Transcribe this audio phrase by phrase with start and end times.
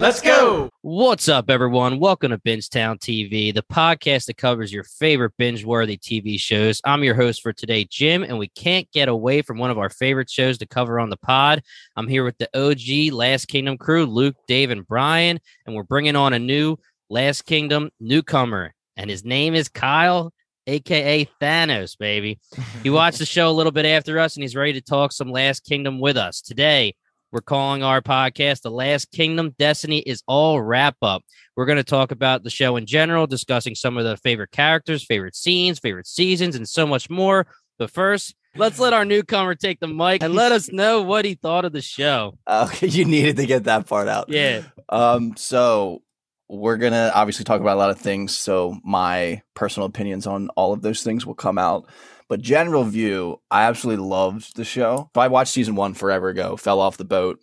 [0.00, 0.70] Let's go.
[0.82, 1.98] What's up, everyone?
[1.98, 6.80] Welcome to Bingetown TV, the podcast that covers your favorite binge-worthy TV shows.
[6.84, 9.90] I'm your host for today, Jim, and we can't get away from one of our
[9.90, 11.64] favorite shows to cover on the pod.
[11.96, 16.14] I'm here with the OG Last Kingdom crew, Luke, Dave, and Brian, and we're bringing
[16.14, 16.76] on a new
[17.10, 20.32] Last Kingdom newcomer, and his name is Kyle,
[20.68, 22.38] aka Thanos, baby.
[22.84, 25.32] He watched the show a little bit after us, and he's ready to talk some
[25.32, 26.94] Last Kingdom with us today.
[27.30, 31.22] We're calling our podcast The Last Kingdom Destiny is all wrap up.
[31.56, 35.04] We're going to talk about the show in general, discussing some of the favorite characters,
[35.04, 37.46] favorite scenes, favorite seasons, and so much more.
[37.78, 41.34] But first, let's let our newcomer take the mic and let us know what he
[41.34, 42.38] thought of the show.
[42.48, 44.30] Okay, you needed to get that part out.
[44.30, 44.62] Yeah.
[44.88, 46.00] Um, so
[46.48, 48.34] we're gonna obviously talk about a lot of things.
[48.34, 51.90] So my personal opinions on all of those things will come out.
[52.28, 55.10] But general view, I absolutely loved the show.
[55.16, 57.40] I watched season one forever ago, fell off the boat,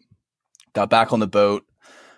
[0.74, 1.66] got back on the boat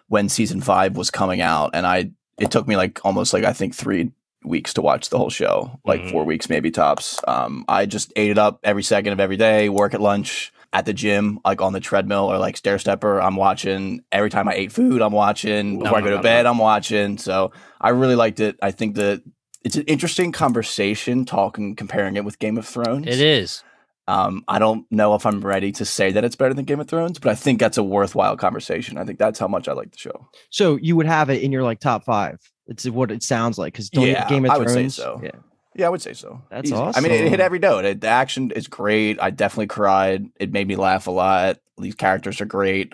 [0.08, 3.54] when season five was coming out, and I it took me like almost like I
[3.54, 4.12] think three
[4.44, 6.12] weeks to watch the whole show, like Mhm.
[6.12, 7.20] four weeks maybe tops.
[7.28, 10.86] Um, I just ate it up every second of every day, work at lunch, at
[10.86, 13.20] the gym, like on the treadmill or like stair stepper.
[13.22, 15.02] I'm watching every time I ate food.
[15.02, 16.46] I'm watching before I no, go to no, bed.
[16.46, 17.18] I'm watching.
[17.18, 18.58] So I really liked it.
[18.62, 19.24] I think that
[19.64, 23.08] it's an interesting conversation talking, comparing it with Game of Thrones.
[23.08, 23.64] It is.
[24.10, 26.88] Um, I don't know if I'm ready to say that it's better than Game of
[26.88, 28.98] Thrones, but I think that's a worthwhile conversation.
[28.98, 30.30] I think that's how much I like the show.
[30.50, 32.40] So you would have it in your like top five.
[32.68, 34.96] It's what it sounds like because Yeah, Game of I would Thrones.
[34.96, 35.20] say so.
[35.24, 35.32] Yeah.
[35.76, 36.42] Yeah, I would say so.
[36.50, 37.06] That's awesome.
[37.06, 37.86] I mean, it hit every note.
[37.86, 39.22] It, the action is great.
[39.22, 40.26] I definitely cried.
[40.40, 41.58] It made me laugh a lot.
[41.78, 42.94] These characters are great.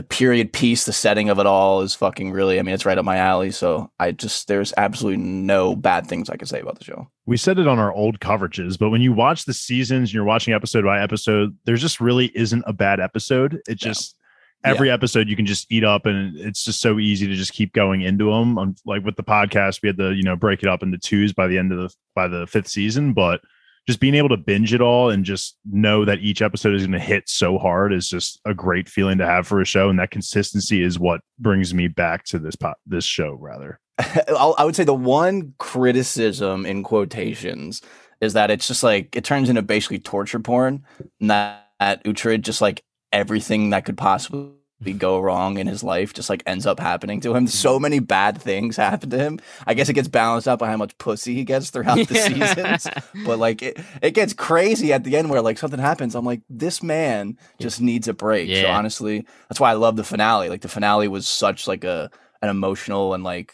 [0.00, 2.58] The period piece, the setting of it all is fucking really.
[2.58, 3.50] I mean, it's right up my alley.
[3.50, 7.10] So I just there's absolutely no bad things I can say about the show.
[7.26, 10.24] we said it on our old coverages, but when you watch the seasons and you're
[10.24, 13.60] watching episode by episode, there just really isn't a bad episode.
[13.68, 14.16] It just
[14.64, 17.74] every episode you can just eat up, and it's just so easy to just keep
[17.74, 18.56] going into them.
[18.56, 21.34] Um, like with the podcast, we had to you know break it up into twos
[21.34, 23.42] by the end of the by the fifth season, but
[23.90, 26.92] just being able to binge it all and just know that each episode is going
[26.92, 29.98] to hit so hard is just a great feeling to have for a show, and
[29.98, 33.80] that consistency is what brings me back to this po- this show rather.
[34.28, 37.82] I'll, would say the one criticism in quotations
[38.20, 40.84] is that it's just like it turns into basically torture porn.
[41.20, 46.30] That, that Uhtred just like everything that could possibly go wrong in his life just
[46.30, 47.46] like ends up happening to him.
[47.46, 49.38] So many bad things happen to him.
[49.66, 52.88] I guess it gets balanced out by how much pussy he gets throughout the seasons.
[53.26, 56.14] But like it, it gets crazy at the end where like something happens.
[56.14, 58.48] I'm like, this man just needs a break.
[58.56, 60.48] So honestly, that's why I love the finale.
[60.48, 62.10] Like the finale was such like a
[62.42, 63.52] an emotional and like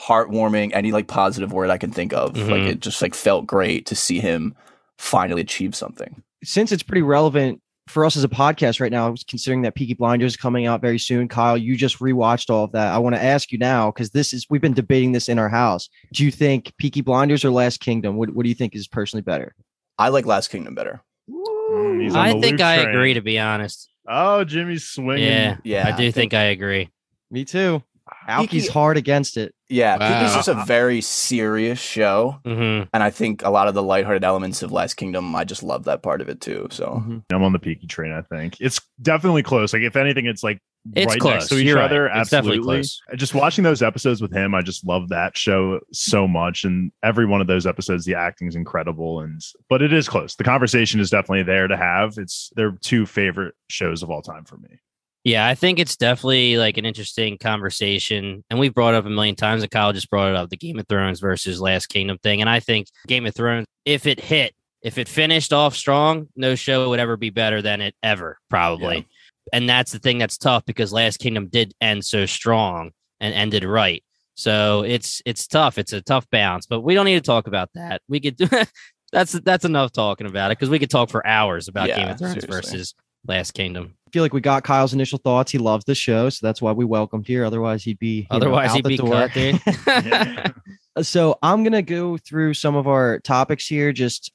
[0.00, 2.36] heartwarming, any like positive word I can think of.
[2.36, 2.68] Like Mhm.
[2.68, 4.54] it just like felt great to see him
[4.98, 6.22] finally achieve something.
[6.44, 7.60] Since it's pretty relevant
[7.92, 10.98] for us as a podcast right now, considering that Peaky Blinders is coming out very
[10.98, 11.28] soon.
[11.28, 12.92] Kyle, you just rewatched all of that.
[12.92, 15.48] I want to ask you now because this is we've been debating this in our
[15.48, 15.88] house.
[16.12, 18.16] Do you think Peaky Blinders or Last Kingdom?
[18.16, 19.54] What What do you think is personally better?
[19.98, 21.02] I like Last Kingdom better.
[21.30, 22.88] Mm, I think I train.
[22.88, 23.88] agree, to be honest.
[24.08, 25.28] Oh, Jimmy's swinging.
[25.28, 26.90] Yeah, Yeah, I do think, I agree.
[27.30, 27.82] Me too.
[28.26, 29.54] Alky's hard against it.
[29.72, 30.20] Yeah, Wow.
[30.20, 32.38] Peaky's just a very serious show.
[32.44, 35.62] hmm And I think a lot of the lighthearted elements of Last Kingdom, I just
[35.62, 36.68] love that part of it too.
[36.70, 37.02] So
[37.32, 38.12] I'm on the peaky train.
[38.12, 39.72] I think it's definitely close.
[39.72, 40.58] Like if anything, it's like
[40.94, 41.32] It's right close.
[41.34, 41.84] next to each You're right.
[41.86, 42.06] other.
[42.06, 42.62] It's Absolutely.
[42.64, 43.00] close.
[43.16, 46.64] Just watching those episodes with him, I just love that show so much.
[46.64, 49.20] And every one of those episodes, the acting is incredible.
[49.20, 49.40] And
[49.70, 50.34] but it is close.
[50.36, 52.14] The conversation is definitely there to have.
[52.18, 54.78] It's they're two favorite shows of all time for me.
[55.24, 58.44] Yeah, I think it's definitely like an interesting conversation.
[58.50, 60.56] And we've brought it up a million times, and Kyle just brought it up the
[60.56, 62.40] Game of Thrones versus Last Kingdom thing.
[62.40, 66.56] And I think Game of Thrones, if it hit, if it finished off strong, no
[66.56, 69.06] show would ever be better than it ever, probably.
[69.52, 72.90] And that's the thing that's tough because Last Kingdom did end so strong
[73.20, 74.02] and ended right.
[74.34, 75.78] So it's it's tough.
[75.78, 78.02] It's a tough balance, but we don't need to talk about that.
[78.08, 78.38] We could
[79.12, 82.18] that's that's enough talking about it because we could talk for hours about Game of
[82.18, 82.50] Thrones seriously.
[82.50, 82.94] versus
[83.26, 83.94] Last Kingdom.
[84.06, 85.50] I feel like we got Kyle's initial thoughts.
[85.52, 87.44] He loves the show, so that's why we welcomed here.
[87.44, 89.10] Otherwise, he'd be you know, Otherwise, out he'd the be door.
[89.10, 91.06] cut, dude.
[91.06, 93.92] so I'm gonna go through some of our topics here.
[93.92, 94.32] Just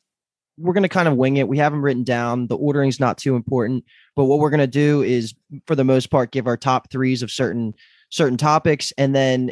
[0.58, 1.48] we're gonna kind of wing it.
[1.48, 2.48] We have them written down.
[2.48, 3.84] The ordering's not too important,
[4.16, 5.36] but what we're gonna do is,
[5.68, 7.74] for the most part, give our top threes of certain
[8.10, 9.52] certain topics, and then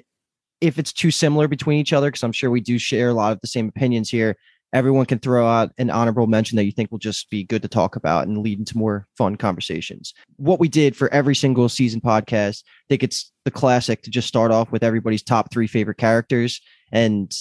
[0.61, 3.33] if it's too similar between each other, because I'm sure we do share a lot
[3.33, 4.37] of the same opinions here.
[4.75, 7.69] Everyone can throw out an honorable mention that you think will just be good to
[7.69, 10.13] talk about and lead into more fun conversations.
[10.35, 14.27] What we did for every single season podcast, I think it's the classic to just
[14.27, 16.59] start off with everybody's top three favorite characters
[16.91, 17.33] and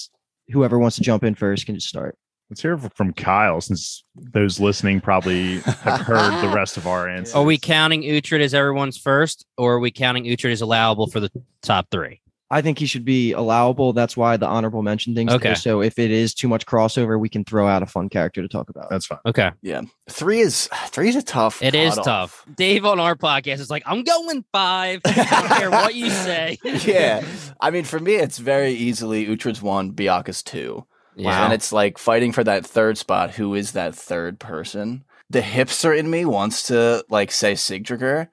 [0.47, 2.17] whoever wants to jump in first can just start.
[2.49, 7.35] Let's hear from Kyle, since those listening probably have heard the rest of our answers.
[7.35, 11.19] Are we counting Uhtred as everyone's first, or are we counting Uhtred as allowable for
[11.19, 11.29] the
[11.61, 12.21] top three?
[12.51, 13.91] I think he should be allowable.
[13.93, 15.31] That's why the honorable mention things.
[15.31, 15.49] Okay.
[15.49, 15.55] there.
[15.55, 18.47] So if it is too much crossover, we can throw out a fun character to
[18.47, 18.89] talk about.
[18.89, 19.19] That's fine.
[19.25, 21.61] Okay, Yeah, three is three is a tough.
[21.63, 22.05] it is cutoff.
[22.45, 22.55] tough.
[22.55, 25.01] Dave on our podcast is like, I'm going five.
[25.05, 25.13] I
[25.47, 26.59] don't care what you say.
[26.63, 27.25] yeah,
[27.59, 30.85] I mean, for me, it's very easily Uhtred's one, Beocca's two.
[31.15, 31.45] Yeah.
[31.45, 33.31] And it's like fighting for that third spot.
[33.31, 35.03] Who is that third person?
[35.29, 38.27] The hipster in me wants to like say Sihtric,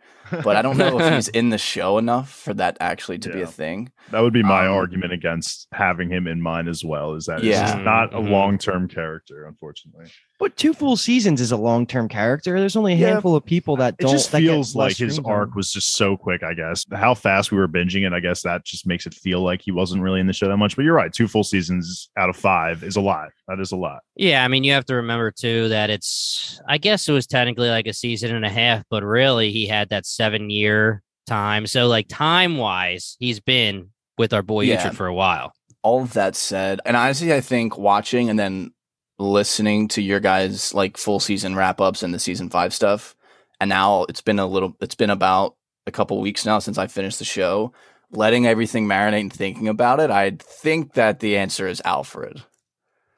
[0.45, 3.43] but I don't know if he's in the show enough for that actually to be
[3.43, 3.91] a thing.
[4.11, 7.15] That would be my Um, argument against having him in mind as well.
[7.15, 7.67] Is that it's Yeah.
[7.73, 8.31] just not a Mhm.
[8.31, 10.07] long term character, unfortunately.
[10.39, 12.59] But two full seasons is a long term character.
[12.59, 13.09] There's only a Yeah.
[13.11, 14.11] handful of people that It don't.
[14.11, 15.33] It just that feels like his screen time.
[15.33, 16.43] arc was just so quick.
[16.43, 18.13] I guess how fast we were binging it.
[18.13, 20.57] I guess that just makes it feel like he wasn't really in the show that
[20.57, 20.75] much.
[20.75, 21.13] But you're right.
[21.13, 23.29] Two full seasons out of five is a lot.
[23.47, 24.01] That is a lot.
[24.17, 27.69] Yeah, I mean, you have to remember too that it's, I guess it was technically
[27.69, 31.67] like a season and a half, but really he had that seven year time.
[31.67, 34.77] So, like, time wise, he's been with our boy Yeah.
[34.77, 35.53] Uhtred for a while.
[35.83, 38.71] All of that said, and honestly, I think watching and then
[39.19, 43.17] listening to your guys like full season wrap ups and the season five stuff,
[43.61, 45.57] and now it's been a little, it's been about
[45.89, 47.73] a couple weeks now since I finished the show.
[48.13, 52.43] Letting everything marinate and thinking about it, I think that the answer is Alfred.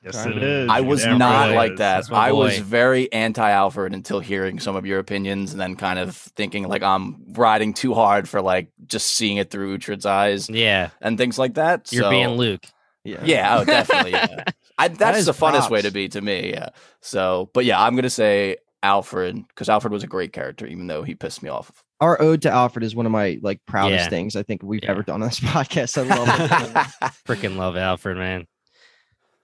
[0.05, 0.69] Yes, it is.
[0.71, 1.79] I was damn not right like is.
[1.79, 1.95] that.
[1.97, 5.77] That's my I was very anti Alfred until hearing some of your opinions and then
[5.77, 10.05] kind of thinking like I'm riding too hard for like just seeing it through Uhtred's
[10.07, 11.91] eyes Yeah, and things like that.
[11.93, 12.65] you're So- being Luke.
[13.07, 13.23] Yeah.
[13.25, 14.13] Yeah, oh, definitely.
[14.13, 14.45] Yeah.
[14.79, 16.51] I, that's is the funnest way to be to me.
[16.51, 16.71] Yeah.
[17.03, 21.03] So, but yeah, I'm gonna say Alfred because Alfred was a great character, even though
[21.03, 21.71] he pissed me off.
[22.01, 24.09] Our ode to Alfred is one of my like proudest Yeah.
[24.11, 24.91] things I think we've Yeah.
[24.91, 25.97] ever done on this podcast.
[25.99, 27.13] I love it.
[27.29, 28.47] Freaking love Alfred, man.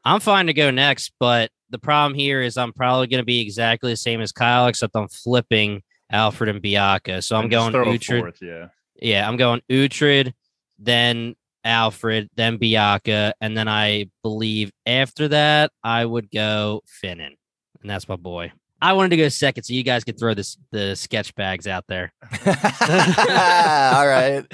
[0.05, 3.41] I'm fine to go next, but the problem here is I'm probably going to be
[3.41, 7.23] exactly the same as Kyle, except I'm flipping Alfred and Beocca.
[7.23, 8.21] So I'm And going throw a Uhtred.
[8.21, 8.69] fourth, Yeah.
[9.01, 10.33] Yeah, I'm going Uhtred,
[10.79, 17.37] then Alfred, then Beocca, and then I believe after that I would go Finan,
[17.81, 18.53] and that's my boy.
[18.83, 21.85] I wanted to go second, so you guys could throw this the sketch bags out
[21.87, 22.13] there.
[22.47, 24.45] All right,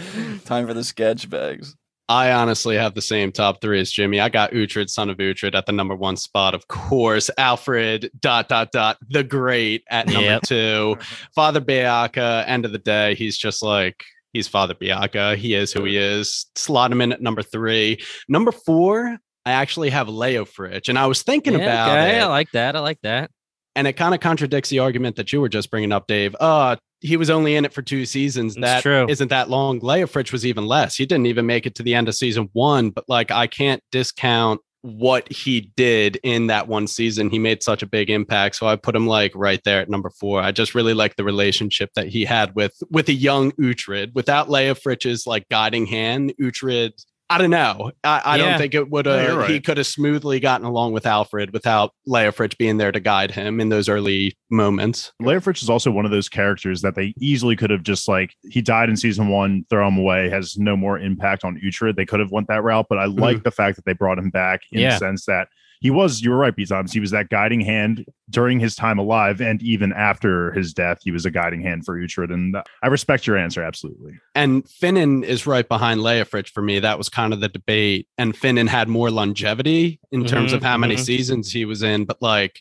[0.44, 1.76] time for the sketch bags.
[2.08, 4.20] I honestly have the same top three as Jimmy.
[4.20, 6.54] I got Uhtred, son of Uhtred, at the number one spot.
[6.54, 10.42] Of course, Alfred, dot, dot, dot, the great at number Yep.
[10.42, 10.98] two.
[11.34, 15.36] Father Beocca, end of the day, he's just like, he's Father Beocca.
[15.36, 16.46] He is who he is.
[16.54, 18.00] Slot him in at number three.
[18.28, 20.88] Number four, I actually have Leofric.
[20.88, 22.76] And I was thinking Yeah, about okay, it I like that.
[22.76, 23.30] I like that.
[23.76, 26.34] And it kind of contradicts the argument that you were just bringing up, Dave.
[26.40, 28.56] Uh, he was only in it for two seasons.
[28.56, 29.06] It's That true.
[29.06, 29.80] not that long.
[29.80, 30.96] Leofric was even less.
[30.96, 32.90] He didn't even make it to the end of season one.
[32.90, 37.28] But like, I can't discount what he did in that one season.
[37.28, 38.56] He made such a big impact.
[38.56, 40.40] So I put him like right there at number four.
[40.40, 44.14] I just really like the relationship that he had with with a young Uhtred.
[44.14, 46.92] Without Leofric's like guiding hand, Uhtred.
[47.28, 47.90] I don't know.
[48.04, 48.50] I, I Yeah.
[48.50, 49.28] don't think it would No, have.
[49.28, 49.50] you're right.
[49.50, 53.58] He could have smoothly gotten along with Alfred without Leofric being there to guide him
[53.60, 55.12] in those early moments.
[55.20, 58.62] Leofric is also one of those characters that they easily could have just like he
[58.62, 61.96] died in season one, throw him away, has no more impact on Uhtred.
[61.96, 63.42] They could have went that route, but I like mm-hmm.
[63.42, 64.90] the fact that they brought him back in Yeah.
[64.90, 65.48] the sense that
[65.80, 66.92] he was, you were right, B times.
[66.92, 71.10] He was that guiding hand during his time alive, and even after his death, he
[71.10, 72.32] was a guiding hand for Uhtred.
[72.32, 74.18] And I respect your answer absolutely.
[74.34, 76.80] And Finan is right behind Leofric for me.
[76.80, 78.08] That was kind of the debate.
[78.18, 81.04] And Finan had more longevity in terms Mhm, of how many mhm.
[81.04, 82.04] seasons he was in.
[82.04, 82.60] But like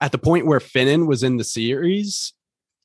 [0.00, 2.32] at the point where Finan was in the series,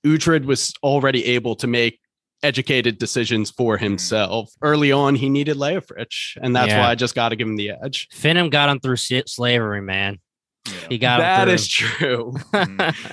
[0.05, 1.99] Uhtred was already able to make
[2.43, 4.51] educated decisions for himself.
[4.61, 6.37] Early on, he needed Leofric.
[6.41, 6.81] And that's Yeah.
[6.81, 8.07] why I just got to give him the edge.
[8.13, 10.19] Finan got him through slavery, man.
[10.89, 12.33] He got That him is true.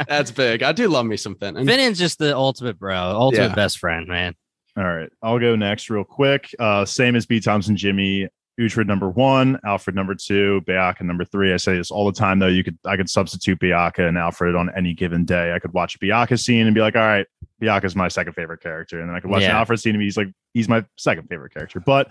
[0.09, 0.62] That's big.
[0.62, 1.67] I do love me some Finan.
[1.67, 3.55] Finan's just the ultimate bro, ultimate Yeah.
[3.55, 4.35] best friend, man.
[4.76, 6.49] All right, I'll go next real quick.
[6.59, 8.29] Uh, same as B Thompson, Jimmy.
[8.61, 11.52] Uhtred number one, Alfred number two, Beocca number three.
[11.55, 12.49] I say this all the time though.
[12.49, 15.52] You could I could substitute Beocca and Alfred on any given day.
[15.55, 17.26] I could watch a Beocca scene and be like, all right,
[17.62, 19.59] Beocca's my second favorite character, and then I could watch an Yeah.
[19.59, 21.81] Alfred scene and he's like he's my second favorite character.
[21.81, 22.11] But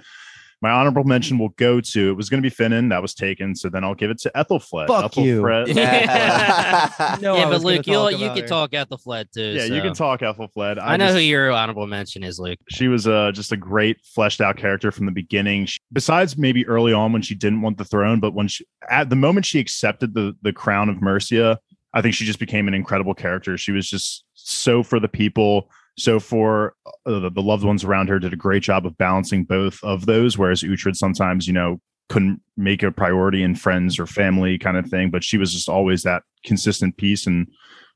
[0.63, 3.55] my honorable mention will go to it was going to be Finan that was taken,
[3.55, 4.85] so then I'll give it to Ethelflaed.
[4.87, 5.41] Fuck you.
[5.41, 7.17] Ethelfred- Yeah.
[7.21, 8.47] No, yeah, but Luke, you talk you can her.
[8.47, 9.41] talk at the fled too.
[9.41, 10.79] Yeah, you can talk Ethelflaed.
[10.81, 12.59] I, know just- who your honorable mention is, Luke.
[12.69, 15.65] she was uh, just a great fleshed out character from the beginning.
[15.65, 19.09] She, besides maybe early on when she didn't want the throne, but when she at
[19.09, 21.59] the moment she accepted the the crown of Mercia,
[21.93, 23.57] I think she just became an incredible character.
[23.57, 28.19] She was just so for the people, so for uh, the, loved ones around her.
[28.19, 30.37] Did a great job of balancing both of those.
[30.37, 31.79] Whereas Uhtred sometimes, you know,
[32.09, 35.69] couldn't make a priority in friends or family kind of thing, but she was just
[35.69, 37.47] always that consistent piece and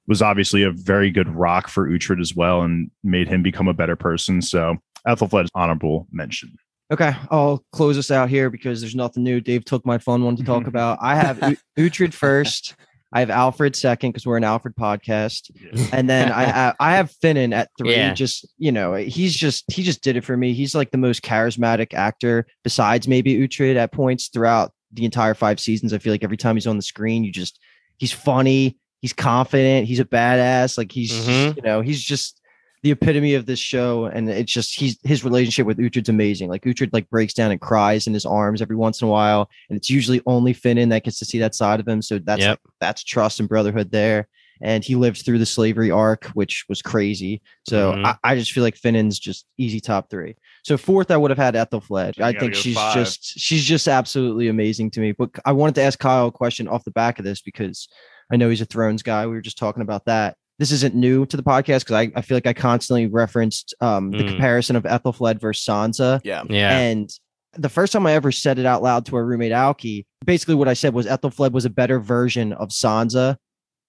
[0.07, 3.74] was obviously a very good rock for Uhtred as well and made him become a
[3.74, 4.41] better person.
[4.41, 6.55] So Ethelflaed is honorable mention.
[6.91, 9.41] Okay, I'll close us out here because there's nothing new.
[9.41, 11.00] Dave took my fun one to talk about.
[11.01, 11.57] I have U-
[11.89, 12.75] Uhtred first.
[13.15, 15.50] I have Alfred second because we're an Alfred podcast,
[15.93, 17.91] and then I have, I have Finan at three.
[17.95, 18.13] Yeah.
[18.13, 20.53] Just you know, he's just he just did it for me.
[20.53, 25.60] He's like the most charismatic actor besides maybe Uhtred at points throughout the entire five
[25.62, 25.93] seasons.
[25.93, 27.57] I feel like every time he's on the screen, you just
[27.98, 30.77] he's funny, he's confident, he's a badass.
[30.77, 31.55] Like he's Mhm.
[31.55, 32.41] you know he's just
[32.86, 36.50] the epitome of this show, and it's just he's his relationship with Uhtred's amazing.
[36.50, 39.50] Like Uhtred like breaks down and cries in his arms every once in a while,
[39.70, 42.04] and it's usually only Finan that gets to see that side of him.
[42.04, 42.60] So that's Yep.
[42.80, 44.27] that's trust and brotherhood there.
[44.62, 47.42] And he lived through the slavery arc, which was crazy.
[47.68, 48.06] So Mhm.
[48.06, 50.36] I, I just feel like Finan's just easy top three.
[50.63, 52.18] So fourth, I would have had Ethelflaed.
[52.18, 52.94] You I think she's five.
[52.94, 55.12] just she's just absolutely amazing to me.
[55.12, 57.88] But I wanted to ask Kyle a question off the back of this because
[58.32, 59.25] I know he's a Thrones guy.
[59.25, 60.38] We were just talking about that.
[60.59, 64.12] This isn't new to the podcast because I, I feel like I constantly referenced um,
[64.12, 64.29] the Mm.
[64.29, 66.21] comparison of Ethelflaed versus Sansa.
[66.24, 66.43] Yeah.
[66.50, 66.77] Yeah.
[66.77, 67.09] And
[67.57, 70.67] the first time I ever said it out loud to our roommate Alki, basically what
[70.67, 73.38] I said was Ethelflaed was a better version of Sansa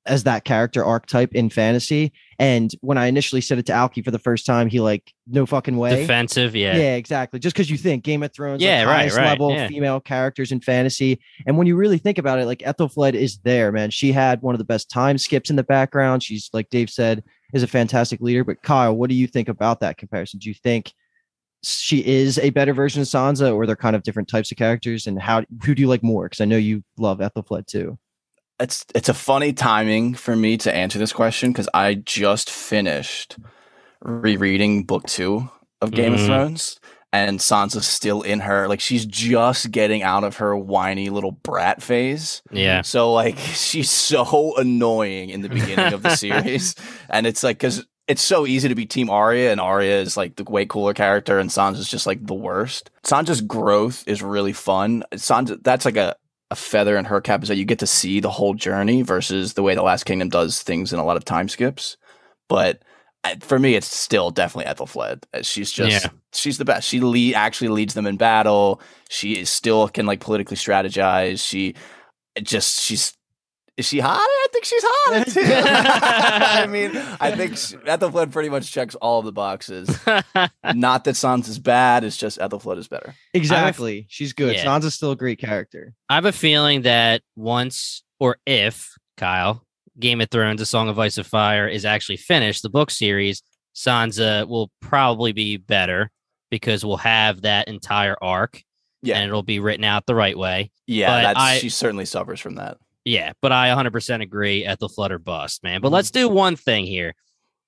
[0.07, 2.13] as that character archetype in fantasy.
[2.39, 5.47] And when I initially said it to Alki for the first time, he like, no
[5.47, 6.01] fucking way.
[6.01, 6.55] Defensive.
[6.55, 6.77] Yeah.
[6.77, 6.95] Yeah.
[6.95, 7.39] exactly.
[7.39, 9.69] Just because you think Game of Thrones, Yeah, like, right, highest right, level yeah.
[9.69, 11.21] female characters in fantasy.
[11.47, 13.91] And when you really think about it, like Ethelflaed is there, man.
[13.91, 16.23] She had one of the best time skips in the background.
[16.23, 18.45] She's like Dave said, is a fantastic leader.
[18.45, 20.39] But Kyle, what do you think about that comparison?
[20.39, 20.93] Do you think
[21.63, 25.07] she is a better version of Sansa, or they're kind of different types of characters?
[25.07, 26.25] And how who do you like more?
[26.27, 27.99] Because I know you love Ethelflaed too.
[28.61, 33.37] It's it's a funny timing for me to answer this question because I just finished
[34.01, 35.49] rereading book two
[35.81, 36.27] of Game of Mhm.
[36.27, 36.81] Thrones,
[37.13, 41.83] and Sansa's still in her like she's just getting out of her whiny little brat
[41.83, 42.43] phase.
[42.51, 42.83] Yeah.
[42.83, 46.75] So like she's so annoying in the beginning of the series,
[47.11, 50.37] and it's like because it's so easy to be Team Arya, and Arya is like
[50.37, 52.91] the way cooler character, and Sansa's just like the worst.
[53.03, 55.03] Sansa's growth is really fun.
[55.15, 56.15] Sansa, that's like a
[56.51, 59.55] a feather in her cap is that you get to see the whole journey versus
[59.55, 61.97] the way the Last Kingdom does things in a lot of time skips.
[62.49, 62.83] But
[63.41, 65.25] for me, it's still definitely Ethelflaed.
[65.35, 66.11] Uh, She's just Yeah.
[66.33, 66.89] she's the best.
[66.89, 68.81] She lead actually leads them in battle.
[69.09, 71.45] She is still can like politically strategize.
[71.45, 71.75] She
[72.43, 73.15] just she's
[73.77, 74.19] is she hot?
[74.21, 75.27] I think she's hot.
[75.27, 75.41] too.
[75.45, 79.89] I mean, I think she, Ethelflaed pretty much checks all of the boxes.
[80.75, 82.05] Not that Sansa's bad.
[82.05, 83.15] It's just Ethelflaed is better.
[83.35, 84.07] Exactly.
[84.09, 84.55] She's good.
[84.57, 84.65] Yeah.
[84.65, 85.95] Sansa's still a great character.
[86.09, 89.63] I have a feeling that once or if Kyle
[89.99, 93.43] Game of Thrones: A Song of Ice and Fire is actually finished, the book series,
[93.75, 96.11] Sansa will probably be better
[96.51, 98.63] because we'll have that entire arc
[99.03, 100.71] Yeah, and it'll be written out the right way.
[100.87, 101.09] yeah.
[101.09, 102.79] but That's I- she certainly suffers from that.
[103.07, 105.81] Yeah, but I 100% agree at the flutter bust, man.
[105.81, 106.27] But let's mm-hmm.
[106.27, 107.15] do one thing here.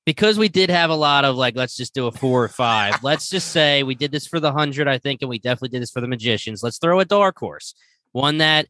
[0.04, 2.98] Because we did have a lot of like, let's just do a four or five.
[3.04, 5.82] let's just say we did this for the 100, I think, and we definitely did
[5.82, 6.62] this for the magicians.
[6.62, 7.74] Let's throw a dark horse,
[8.12, 8.66] one that,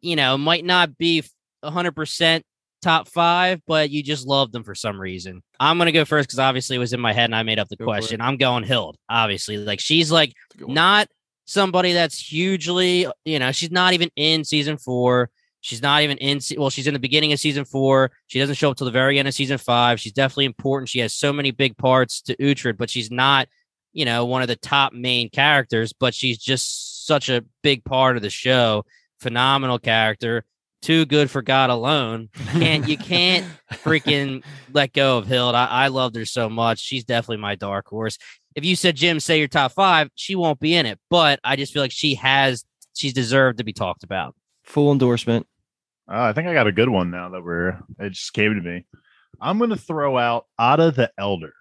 [0.00, 1.22] you know, might not be
[1.64, 2.42] 100%
[2.82, 5.42] top five, but you just loved them for some reason.
[5.58, 7.58] I'm going to go first because obviously it was in my head and I made
[7.58, 8.20] up the Go question.
[8.20, 9.56] I'm going Hild, obviously.
[9.56, 10.74] Like, she's like, It's a good one.
[10.74, 11.08] not
[11.46, 15.30] somebody that's hugely, you know, she's not even in season four.
[15.64, 16.40] She's not even in.
[16.58, 18.10] Well, she's in the beginning of season four.
[18.26, 19.98] She doesn't show up till the very end of season five.
[19.98, 20.90] She's definitely important.
[20.90, 23.48] She has so many big parts to Uhtred, but she's not,
[23.94, 25.94] you know, one of the top main characters.
[25.94, 28.84] But she's just such a big part of the show.
[29.20, 30.44] Phenomenal character.
[30.82, 32.28] Too good for God alone.
[32.50, 34.44] Can't you can't freaking
[34.74, 35.54] let go of Hild.
[35.54, 36.78] I, I loved her so much.
[36.78, 38.18] She's definitely my dark horse.
[38.54, 40.98] If you said Jim, say your top five, she won't be in it.
[41.08, 44.34] But I just feel like she has she's deserved to be talked about.
[44.64, 45.46] Full endorsement.
[46.08, 48.60] Uh, I think I got a good one now that we're it just came to
[48.60, 48.84] me.
[49.40, 51.52] I'm gonna throw out Odda the Elder.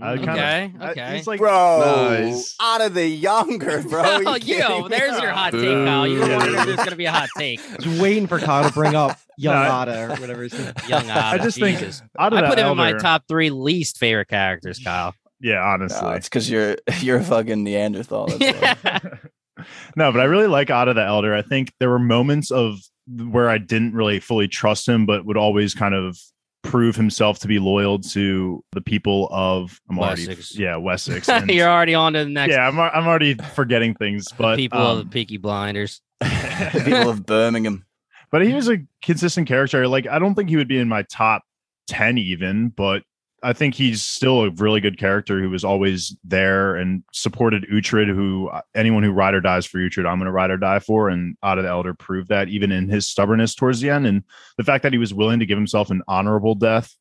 [0.00, 1.16] I kinda- Okay, I- okay.
[1.16, 2.54] he's like bro, Nice.
[2.60, 4.00] out of the younger, bro.
[4.00, 4.88] Are you oh, kidding yo, me?
[4.88, 5.84] there's your hot take, Boo.
[5.84, 6.06] Kyle.
[6.06, 6.36] You Yeah.
[6.36, 7.60] wondered if there's gonna be a hot take.
[7.80, 10.72] Just waiting for Kyle to bring up Young No, Odda or whatever his name.
[10.88, 11.22] Young Odda.
[11.32, 12.02] I just think Jesus.
[12.18, 15.14] Odda I put him in my top three least favorite characters, Kyle.
[15.40, 16.00] Yeah, honestly.
[16.02, 18.26] No, it's because you're you're a fucking Neanderthal.
[18.26, 19.64] That's why.
[19.96, 21.34] no, but I really like Odda the Elder.
[21.34, 22.78] I think there were moments of
[23.08, 26.18] where I didn't really fully trust him, but would always kind of
[26.62, 31.28] prove himself to be loyal to the people of I'm already yeah Wessex.
[31.28, 34.78] And- You're already on to the next yeah, I'm, I'm already forgetting things, but people
[34.78, 36.00] of um, the Peaky Blinders.
[36.20, 37.84] The people of Birmingham.
[38.30, 39.86] but he was a consistent character.
[39.88, 41.42] Like I don't think he would be in my top
[41.86, 43.02] ten even, but
[43.42, 48.08] I think he's still a really good character who was always there and supported Uhtred.
[48.08, 51.08] Who anyone who ride or dies for Uhtred, I'm going to ride or die for.
[51.08, 54.24] And Odda the Elder proved that even in his stubbornness towards the end, and
[54.56, 56.94] the fact that he was willing to give himself an honorable death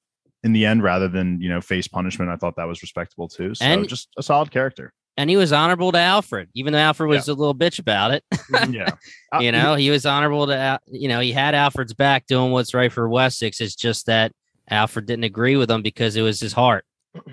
[0.44, 2.30] in the end rather than you know face punishment.
[2.30, 3.56] I thought that was respectable too.
[3.56, 4.94] So And- just a solid character.
[5.20, 8.24] And he was honorable to Alfred, even though Alfred was a little bitch about it.
[8.70, 8.92] yeah,
[9.34, 12.76] Uh, you know, he was honorable to, you know, he had Alfred's back doing what's
[12.76, 13.60] right for Wessex.
[13.60, 14.32] It's just that
[14.70, 16.86] Alfred didn't agree with him because it was his heart.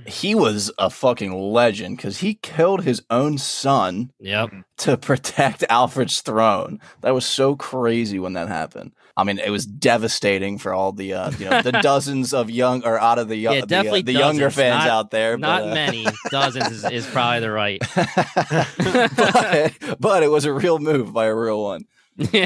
[0.06, 4.50] He was a fucking legend because he killed his own son Yep.
[4.78, 6.80] to protect Alfred's throne.
[7.02, 8.92] That was so crazy when that happened.
[9.14, 12.82] I mean, it was devastating for all the uh, you know the dozens of young
[12.86, 15.36] or out of the, yo- Yeah, the, uh, the younger fans not- out there.
[15.36, 17.82] Not but, uh, many, dozens is, is probably the right.
[17.94, 21.84] but, but it was a real move by a real one.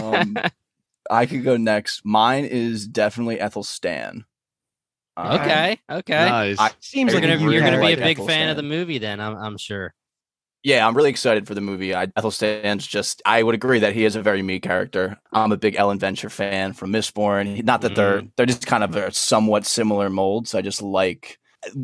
[0.02, 0.36] Um,
[1.10, 2.04] I could go next.
[2.04, 4.24] Mine is definitely Ethel Stan.
[5.18, 5.78] Okay.
[5.90, 6.28] Okay.
[6.28, 6.58] Nice.
[6.58, 8.98] I- Seems You're like gonna you're gonna be a big Ethel fan of the movie
[8.98, 9.94] then, I'm I'm sure.
[10.64, 11.94] Yeah, I'm really excited for the movie.
[11.94, 15.16] I, Aethelstan's just, I would agree that he is a very me character.
[15.32, 17.62] I'm a big Elend Venture fan from Mistborn.
[17.62, 20.56] Not that they're, they're just kind of a somewhat similar molds.
[20.56, 21.38] I just like,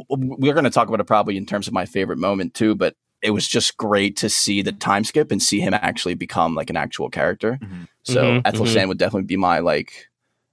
[0.08, 2.96] we're going to talk about it probably in terms of my favorite moment too, but
[3.22, 6.68] it was just great to see the time skip and see him actually become like
[6.68, 7.58] an actual character.
[7.62, 7.86] Mhm.
[8.02, 8.70] So Mhm, Ethel mhm.
[8.70, 10.08] Stan would definitely be my like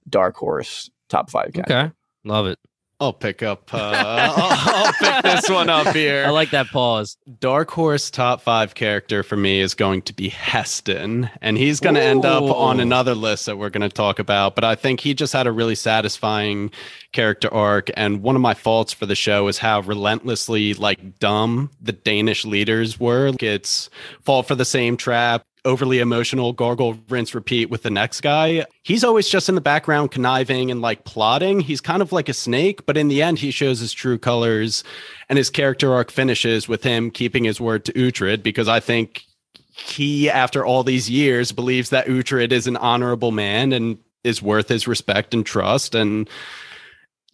[0.08, 1.74] dark horse top five character.
[1.76, 1.92] Okay.
[2.24, 2.58] Love it.
[3.02, 3.74] I'll pick up.
[3.74, 4.32] Uh, I'll,
[4.86, 6.24] I'll pick this one up here.
[6.24, 7.16] I like that pause.
[7.40, 11.96] Dark Horse top five character for me is going to be Haesten, and he's going
[11.96, 14.54] to end up on another list that we're going to talk about.
[14.54, 16.70] But I think he just had a really satisfying
[17.10, 21.70] character arc, and one of my faults for the show is how relentlessly like dumb
[21.80, 23.32] the Danish leaders were.
[23.40, 23.90] It's
[24.22, 25.44] fall for the same trap.
[25.64, 28.66] Overly emotional, gargle, rinse, repeat with the next guy.
[28.82, 31.60] He's always just in the background, conniving and like plotting.
[31.60, 34.82] He's kind of like a snake, but in the end, he shows his true colors
[35.28, 39.24] and his character arc finishes with him keeping his word to Uhtred because I think
[39.70, 44.68] he, after all these years, believes that Uhtred is an honorable man and is worth
[44.68, 46.28] his respect and trust and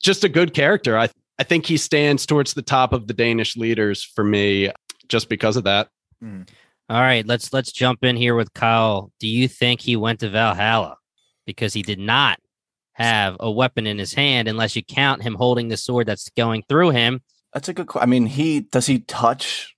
[0.03, 0.99] just a good character.
[0.99, 1.09] I
[1.39, 4.71] I think he stands towards the top of the Danish leaders for me
[5.09, 5.89] just because of that.
[6.21, 6.43] Hmm.
[6.89, 9.13] All right, let's let's jump in here with Kyle.
[9.21, 10.97] Do you think he went to Valhalla
[11.45, 12.39] because he did not
[12.99, 16.65] have a weapon in his hand unless you count him holding the sword that's going
[16.69, 17.21] through him?
[17.55, 18.09] That's a good question.
[18.09, 19.75] I mean, he, does he touch,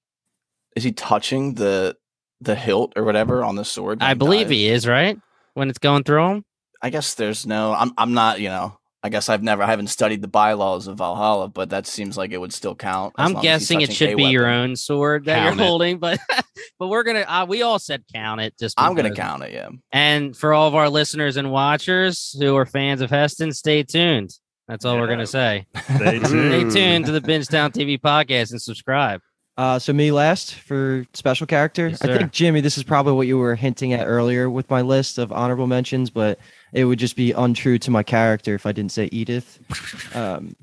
[0.74, 1.96] is he touching the,
[2.40, 4.02] the hilt or whatever on the sword?
[4.02, 4.56] I believe dies?
[4.56, 5.18] he is, right?
[5.54, 6.44] When it's going through him?
[6.82, 7.74] I guess there's no.
[7.74, 7.92] I'm.
[7.98, 8.40] I'm not.
[8.40, 8.79] You know.
[9.02, 9.62] I guess I've never.
[9.62, 13.14] I haven't studied the bylaws of Valhalla, but that seems like it would still count.
[13.16, 15.64] I'm long as he's guessing it should a be your own sword that Count you're
[15.64, 15.66] it.
[15.66, 16.20] holding, but
[16.78, 18.58] but we're gonna uh, we all said count it.
[18.58, 19.52] Just I'm gonna count it.
[19.52, 19.70] Yeah.
[19.90, 24.30] And for all of our listeners and watchers who are fans of Haesten, stay tuned.
[24.68, 25.66] That's all we're gonna say.
[25.96, 26.70] Stay tuned.
[26.70, 29.20] Stay tuned to the Bingetown TV podcast and subscribe.
[29.56, 31.88] Uh, so me last for special character.
[31.88, 34.80] Yes, I think Jimmy, this is probably what you were hinting at earlier with my
[34.80, 36.38] list of honorable mentions, but
[36.72, 39.58] it would just be untrue to my character if I didn't say Edith.
[40.12, 40.56] Um,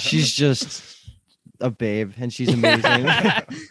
[0.00, 0.93] she's just
[1.60, 3.08] a babe, and she's amazing.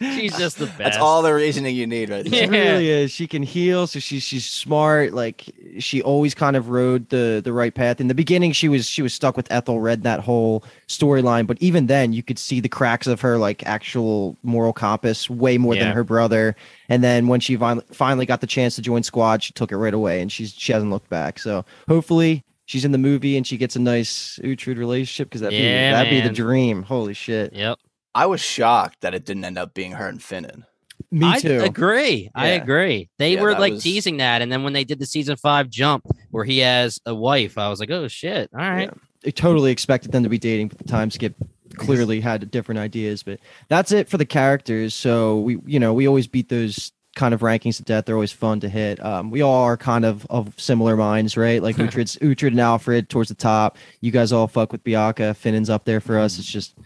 [0.00, 0.78] She's just the best.
[0.78, 2.40] That's all the reasoning you need, right She.
[2.40, 2.46] Yeah.
[2.46, 3.10] really is.
[3.10, 5.12] She can heal, so she's she's smart.
[5.12, 5.44] Like
[5.78, 8.00] she always kind of rode the the right path.
[8.00, 9.64] In the beginning, she was she was stuck with Ethel.
[9.74, 13.64] Ethelred that whole storyline, but even then, you could see the cracks of her like
[13.66, 15.84] actual moral compass way more Yeah.
[15.84, 16.54] than her brother.
[16.88, 19.76] And then when she fin- finally got the chance to join squad, she took it
[19.76, 21.38] right away, and she's she hasn't looked back.
[21.38, 22.44] So hopefully.
[22.66, 25.94] She's in the movie and she gets a nice Uhtred relationship because that'd, Yeah, be,
[25.94, 26.82] that'd be the dream.
[26.82, 27.52] Holy shit.
[27.52, 27.78] Yep.
[28.14, 30.64] I was shocked that it didn't end up being her and Finan.
[31.10, 31.60] Me I too.
[31.62, 32.30] agree.
[32.34, 33.10] I agree.
[33.18, 35.68] They Yeah, were like was- teasing that, and then when they did the season five
[35.68, 38.48] jump where he has a wife, I was like, "Oh shit!
[38.54, 38.90] All right,
[39.26, 41.34] I totally expected them to be dating, but the time skip
[41.76, 43.22] clearly had different ideas.
[43.24, 44.94] But that's it for the characters.
[44.94, 48.04] So we, you know, we always beat those kind of rankings to death.
[48.04, 49.04] They're always fun to hit.
[49.04, 51.62] Um, we all are kind of of similar minds, right?
[51.62, 53.76] Like Uhtred's Uhtred and Alfred towards the top.
[54.00, 55.34] You guys all fuck with Bianca.
[55.34, 56.38] Finan's up there for us.
[56.38, 56.76] It's just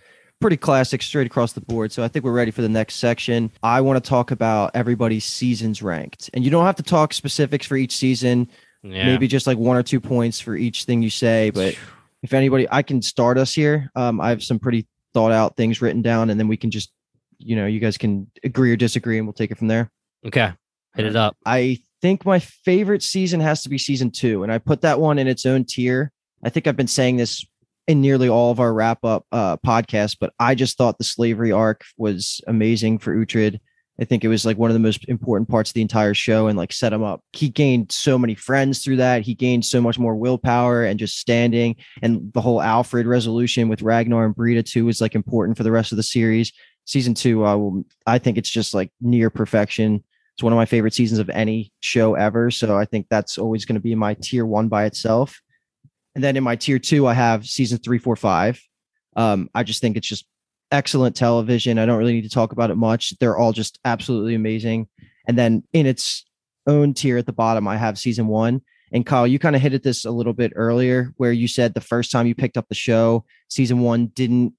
[0.41, 1.91] pretty classic straight across the board.
[1.91, 3.51] So I think we're ready for the next section.
[3.63, 6.31] I want to talk about everybody's seasons ranked.
[6.33, 8.49] And you don't have to talk specifics for each season
[8.83, 11.51] yeah." maybe just like one or two points for each thing you say.
[11.51, 11.77] But
[12.23, 13.91] if anybody, I can start us here.
[13.95, 16.91] Um, I have some pretty thought out things written down, and then we can just,
[17.39, 19.91] you know, you guys can agree or disagree, and we'll take it from there.
[20.27, 20.53] Okay,
[20.95, 21.37] hit it up.
[21.47, 25.19] I think my favorite season has to be season two, and I put that one
[25.19, 26.13] in its own tier.
[26.45, 27.45] I think I've been saying this
[27.87, 31.51] in nearly all of our wrap up uh, podcasts, but I just thought the slavery
[31.51, 33.59] arc was amazing for Uhtred.
[34.01, 36.47] I think it was like one of the most important parts of the entire show
[36.47, 37.23] and like set him up.
[37.33, 39.23] He gained so many friends through that.
[39.23, 41.75] He gained so much more willpower and just standing.
[42.01, 45.73] And the whole Alfred resolution with Ragnar and Brida too was like important for the
[45.73, 46.53] rest of the series.
[46.85, 47.59] Season two, uh,
[48.07, 50.05] I think it's just like near perfection.
[50.39, 52.53] It's one of my favorite seasons of any show ever.
[52.53, 55.41] So I think that's always going to be my tier one by itself.
[56.15, 58.63] And then in my tier two, I have season three, four, five.
[59.17, 60.27] Um, I just think it's just
[60.71, 61.81] excellent television.
[61.81, 63.19] I don't really need to talk about it much.
[63.19, 64.87] They're all just absolutely amazing.
[65.27, 66.25] And then in its
[66.69, 68.61] own tier at the bottom, I have season one.
[68.93, 71.75] And Kyle, you kind of hit at this a little bit earlier, where you said
[71.75, 74.55] the first time you picked up the show, season one didn't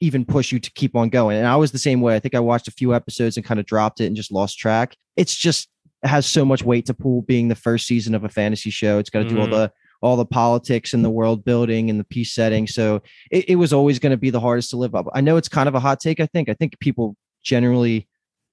[0.00, 1.36] even push you to keep on going.
[1.36, 2.14] And I was the same way.
[2.14, 4.58] I think I watched a few episodes and kind of dropped it and just lost
[4.58, 4.96] track.
[5.16, 5.68] It's just
[6.02, 8.98] it has so much weight to pull being the first season of a fantasy show.
[8.98, 9.34] It's got to mm-hmm.
[9.34, 9.54] do all mm-hmm.
[9.54, 12.68] the all the politics and the world building and the peace setting.
[12.68, 15.06] So it, it was always going to be the hardest to live up.
[15.12, 16.20] I know it's kind of a hot take.
[16.20, 16.48] I think.
[16.48, 18.08] I think people generally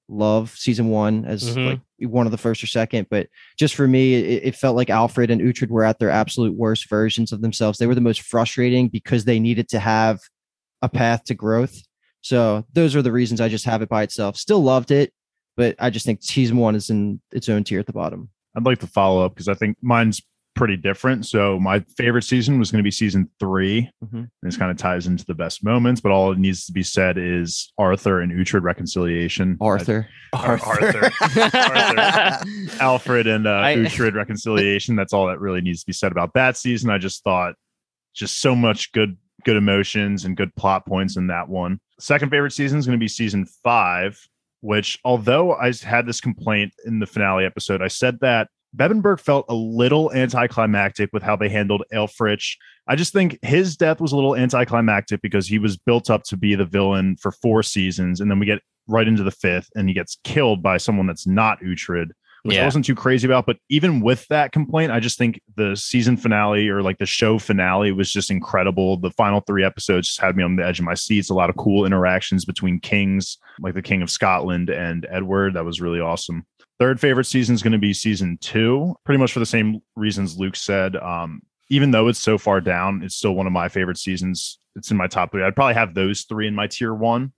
[0.07, 1.67] love season one as mm-hmm.
[1.67, 3.27] like one of the first or second, but
[3.57, 6.87] just for me, it, it, felt like Alfred and Uhtred were at their absolute worst
[6.89, 7.79] versions of themselves.
[7.79, 10.19] They were the most frustrating because they needed to have
[10.85, 11.81] a path to growth.
[12.21, 14.37] So those are the reasons I just have it by itself.
[14.37, 15.11] Still loved it,
[15.57, 18.29] but I just think season one is in its own tier at the bottom.
[18.55, 20.21] I'd like to follow up because I think mine's
[20.55, 21.25] pretty different.
[21.25, 24.17] So my favorite season was going to be season 3 mm-hmm.
[24.17, 26.81] And this kind of ties into the best moments, but all it needs to be
[26.81, 29.57] said is Arthur and Uhtred reconciliation.
[29.59, 30.07] Arthur.
[30.33, 30.65] Arthur.
[30.65, 31.11] Arthur.
[31.53, 32.45] Arthur.
[32.79, 34.95] Alfred and uh, I, Uhtred reconciliation.
[34.95, 36.89] That's all that really needs to be said about that season.
[36.89, 37.55] I just thought
[38.15, 41.79] just so much good good emotions and good plot points in that one.
[41.99, 44.19] Second favorite season is going to be season five,
[44.61, 49.45] which although I had this complaint in the finale episode, I said that Bebbanburg felt
[49.47, 52.57] a little anticlimactic with how they handled Aelfric.
[52.87, 56.37] I just think his death was a little anticlimactic because he was built up to
[56.37, 59.87] be the villain for four seasons, and then we get right into the fifth, and
[59.87, 62.09] he gets killed by someone that's not Uhtred,
[62.45, 62.61] which yeah.
[62.61, 63.47] I wasn't too crazy about.
[63.47, 67.39] But even with that complaint, I just think the season finale or like the show
[67.39, 68.97] finale was just incredible.
[68.97, 71.31] The final three episodes just had me on the edge of my seats.
[71.31, 75.55] A lot of cool interactions between kings, like the King of Scotland and Edward.
[75.55, 76.45] That was really awesome.
[76.77, 80.37] Third favorite season is going to be season two, pretty much for the same reasons
[80.37, 80.95] Luke said.
[80.97, 84.59] Um, even though it's so far down, it's still one of my favorite seasons.
[84.75, 85.43] It's in my top three.
[85.43, 87.33] I'd probably have those three in my tier one.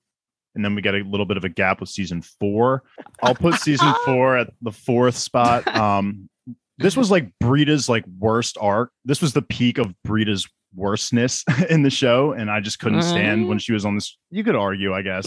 [0.57, 2.83] And then we get a little bit of a gap with season four.
[3.23, 5.63] I'll put season four at the fourth spot.
[5.77, 6.27] Um,
[6.79, 8.91] this was like Brida's like worst arc.
[9.05, 13.41] This was the peak of Brida's worstness in the show and i just couldn't stand
[13.41, 13.49] mm-hmm.
[13.49, 15.25] when she was on this you could argue i guess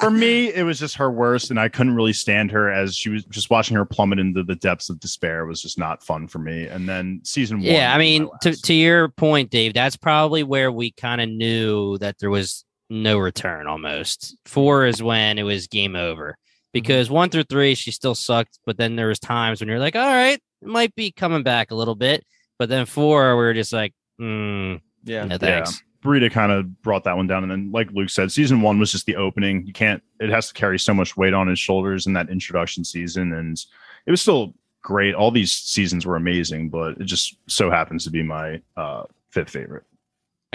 [0.00, 3.08] for me it was just her worst and i couldn't really stand her as she
[3.08, 6.38] was just watching her plummet into the depths of despair was just not fun for
[6.38, 10.42] me and then season one yeah i mean to, to your point dave that's probably
[10.42, 15.42] where we kind of knew that there was no return almost four is when it
[15.42, 16.70] was game over mm-hmm.
[16.72, 19.96] because one through three she still sucked but then there was times when you're like
[19.96, 22.24] all right it might be coming back a little bit
[22.58, 25.72] but then four, we were just like, mm, yeah, no thanks.
[25.72, 25.78] Yeah.
[26.02, 27.42] Brida kind of brought that one down.
[27.42, 29.66] And then, like Luke said, season one was just the opening.
[29.66, 32.84] You can't, it has to carry so much weight on his shoulders in that introduction
[32.84, 33.32] season.
[33.32, 33.60] And
[34.06, 35.14] it was still great.
[35.14, 39.50] All these seasons were amazing, but it just so happens to be my uh, fifth
[39.50, 39.84] favorite.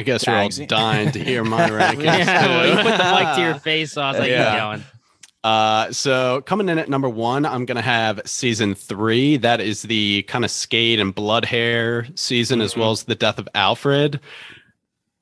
[0.01, 2.05] I guess you're all dying to hear my rankings.
[2.05, 3.91] yeah, you put the mic to your face.
[3.91, 4.59] So I was like, yeah.
[4.59, 4.83] going.
[5.43, 9.37] Uh, so coming in at number one, I'm gonna have season three.
[9.37, 12.65] That is the kind of Skade and blood hair season, mm-hmm.
[12.65, 14.19] as well as the death of Alfred.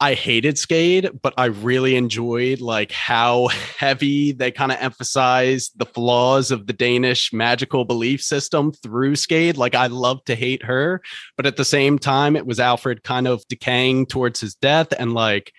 [0.01, 5.85] I hated Skade, but I really enjoyed like how heavy they kind of emphasized the
[5.85, 9.57] flaws of the Danish magical belief system through Skade.
[9.57, 11.01] Like I love to hate her,
[11.35, 15.13] but at the same time, it was Alfred kind of decaying towards his death and
[15.13, 15.51] like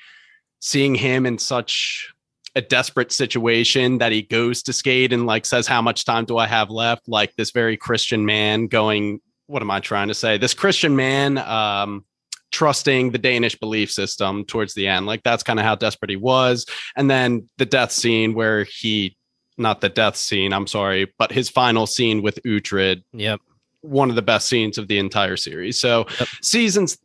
[0.60, 2.12] seeing him in such
[2.54, 6.36] a desperate situation that he goes to Skade and like says how much time do
[6.36, 10.36] i have left like this very christian man going what am i trying to say
[10.36, 12.04] this christian man um
[12.52, 15.06] trusting the danish belief system towards the end.
[15.06, 16.66] Like that's kind of how desperate he was.
[16.96, 19.16] And then the death scene where he
[19.58, 23.02] not the death scene i'm sorry but his final scene with Uhtred.
[23.12, 23.40] Yep.
[23.82, 25.78] One of the best scenes of the entire series.
[25.78, 26.28] So yep.
[26.42, 26.98] seasons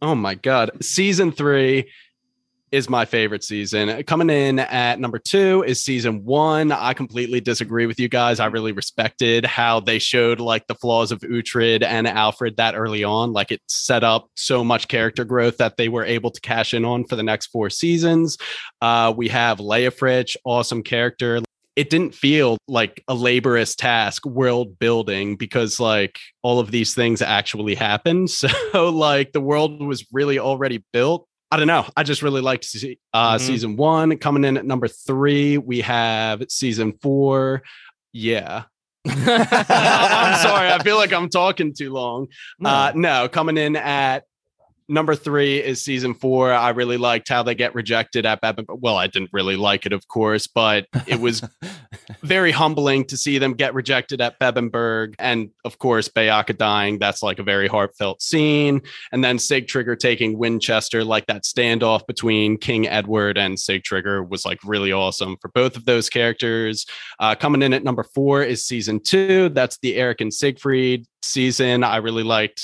[0.00, 1.90] oh my god season three
[2.72, 4.02] is my favorite season.
[4.04, 6.72] Coming in at number two is season one.
[6.72, 8.40] I completely disagree with you guys.
[8.40, 13.04] I really respected how they showed like the flaws of Uhtred and Alfred that early
[13.04, 13.34] on.
[13.34, 16.86] Like it set up so much character growth that they were able to cash in
[16.86, 18.38] on for the next four seasons.
[18.80, 21.40] Uh, we have Leofric, awesome character.
[21.76, 27.20] It didn't feel like a laborious task world building because like all of these things
[27.20, 28.30] actually happened.
[28.72, 31.84] So like the world was really already built I don't know.
[31.94, 33.40] I just really liked se- uh, Mhm.
[33.40, 34.16] season one.
[34.16, 37.62] Coming in at number three, we have season four.
[38.12, 38.62] Yeah.
[39.06, 40.70] I'm sorry.
[40.72, 42.28] I feel like I'm talking too long.
[42.64, 44.24] Uh, no, coming in at
[44.92, 46.52] number three is season four.
[46.52, 48.64] I really liked how they get rejected at Bab.
[48.68, 51.42] Well, I didn't really like it, of course, but it was
[52.22, 55.14] very humbling to see them get rejected at Bebbanburg.
[55.18, 56.98] And of course, Beocca dying.
[56.98, 58.82] That's like a very heartfelt scene.
[59.10, 64.58] And then Sihtric taking Winchester, like that standoff between King Edward and Sihtric was like
[64.64, 66.86] really awesome for both of those characters.
[67.18, 69.48] Uh, coming in at number four is season two.
[69.48, 71.84] That's the Eric and Siegfried season.
[71.84, 72.62] I really liked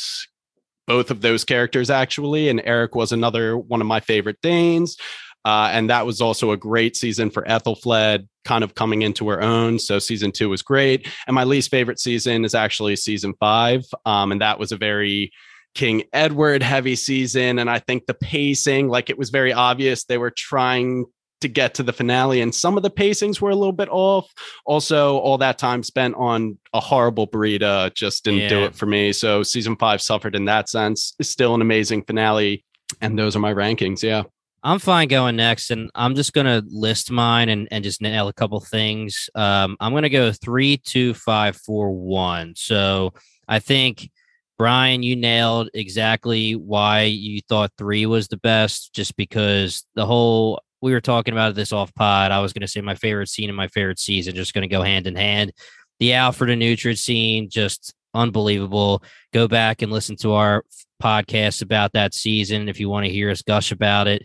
[0.89, 2.49] both of those characters actually.
[2.49, 4.97] And Eric was another one of my favorite Danes.
[5.45, 9.41] Uh, and that was also a great season for Ethelflaed, kind of coming into her
[9.41, 9.79] own.
[9.79, 11.07] So season two was great.
[11.27, 13.85] And my least favorite season is actually season five.
[14.05, 15.31] Um, and that was a very
[15.75, 17.61] King Edward heavy season.
[17.61, 21.07] And I think the pacing, like it was very obvious they were trying
[21.41, 24.33] to get to the finale, and some of the pacings were a little bit off.
[24.65, 29.13] Also, all that time spent on a horrible burrito just didn't do it for me.
[29.13, 31.15] So season five suffered in that sense.
[31.19, 32.65] It's still an amazing finale.
[33.01, 34.03] And those are my rankings.
[34.03, 34.25] Yeah.
[34.63, 38.33] I'm fine going next, and I'm just gonna list mine and, and just nail a
[38.33, 39.31] couple things.
[39.35, 42.55] Um, I'm gonna go three, two, five, four, one.
[42.57, 43.13] So
[43.47, 44.11] I think
[44.59, 50.61] Brian, you nailed exactly why you thought three was the best, just because the whole
[50.81, 52.31] we were talking about this off pod.
[52.31, 55.07] I was gonna say my favorite scene and my favorite season, just gonna go hand
[55.07, 55.53] in hand.
[56.01, 59.03] The Alfred and Uhtred scene, just unbelievable.
[59.33, 60.65] Go back and listen to our
[61.03, 64.23] podcast about that season if you want to hear us gush about it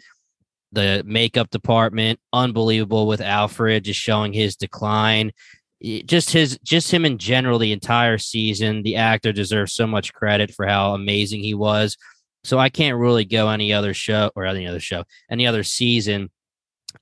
[0.71, 5.31] the makeup department unbelievable with alfred just showing his decline
[6.05, 10.51] just his just him in general the entire season the actor deserves so much credit
[10.51, 11.95] for how amazing he was
[12.43, 16.29] so i can't really go any other show or any other show any other season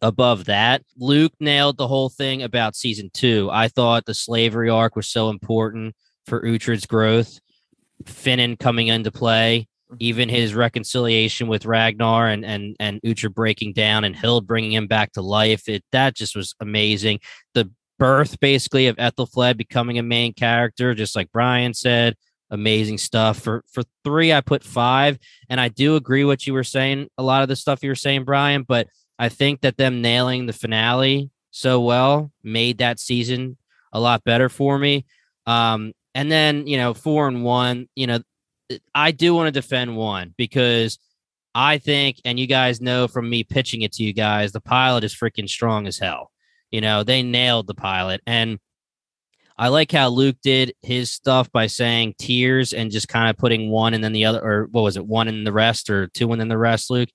[0.01, 4.95] above that luke nailed the whole thing about season two i thought the slavery arc
[4.95, 7.39] was so important for Uhtred's growth
[8.03, 9.97] finnan coming into play mm-hmm.
[9.99, 14.87] even his reconciliation with Ragnar and and and Uhtred breaking down and Hild bringing him
[14.87, 15.67] back to life.
[15.67, 17.19] It that just was amazing.
[17.53, 22.15] The birth basically of Ethelflaed becoming a main character, just like Brian said,
[22.49, 23.39] amazing stuff.
[23.39, 27.09] For for three, I put five, and I do agree what you were saying.
[27.17, 28.87] A lot of the stuff you were saying, Brian, but
[29.21, 33.57] I think that them nailing the finale so well made that season
[33.93, 35.05] a lot better for me.
[35.45, 38.19] Um, and then you know four and one, you know
[38.95, 40.97] I do want to defend one because
[41.53, 45.03] I think, and you guys know from me pitching it to you guys, the pilot
[45.03, 46.31] is freaking strong as hell.
[46.71, 48.21] You know, they nailed the pilot.
[48.25, 48.57] And
[49.57, 53.69] I like how Luke did his stuff by saying tears and just kind of putting
[53.69, 56.31] one and then the other, or what was it, one and the rest, or two
[56.31, 57.09] and then the rest, Luke?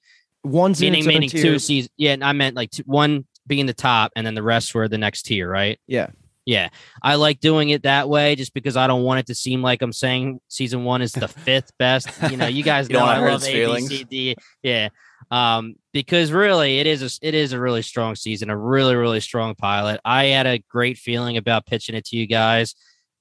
[0.47, 1.91] One's in Meaning, meaning two seasons.
[1.97, 4.89] Yeah, and I meant like two, one being the top and then the rest were
[4.89, 5.79] the next tier, right?
[5.87, 6.09] Yeah.
[6.49, 6.69] Yeah,
[7.03, 9.83] I like doing it that way just because I don't want it to seem like
[9.83, 12.09] I'm saying season one is the fifth best.
[12.31, 13.89] You know, you guys You know I love feelings.
[13.89, 14.37] C, D.
[14.63, 14.91] Yeah,
[15.33, 19.19] um, because really it is a, it is a really strong season, a really really
[19.19, 20.01] strong pilot.
[20.05, 22.77] I had a great feeling about pitching it to you guys,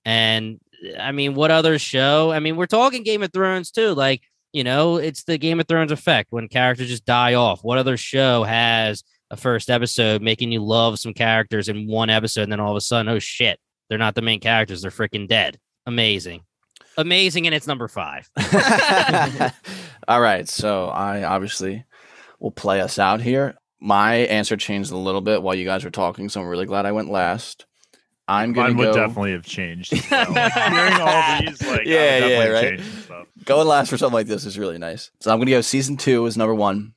[0.06, 0.60] and
[1.00, 2.32] I mean, what other show?
[2.32, 3.96] I mean, we're talking Game of Thrones too.
[3.96, 4.22] Like,
[4.56, 7.62] you know, it's the Game of Thrones effect when characters just die off.
[7.62, 12.44] What other show has a first episode making you love some characters in one episode,
[12.44, 15.28] and then all of a sudden, oh shit, they're not the main characters; they're freaking
[15.28, 15.60] dead.
[15.86, 16.44] Amazing,
[16.98, 18.30] amazing, and it's number five.
[20.08, 21.84] All right, so I obviously
[22.40, 23.56] will play us out here.
[23.82, 26.86] My answer changed a little bit while you guys were talking, so I'm really glad
[26.86, 27.66] I went last.
[28.28, 29.94] I'm gonna Mine would go definitely have changed.
[29.94, 30.32] as well.
[30.32, 32.80] Like, hearing all these, like, Yeah, yeah, definitely have right?
[32.80, 33.05] changed
[33.36, 35.12] and going last for something like this is really nice.
[35.20, 36.94] So I'm gonna go season two is number one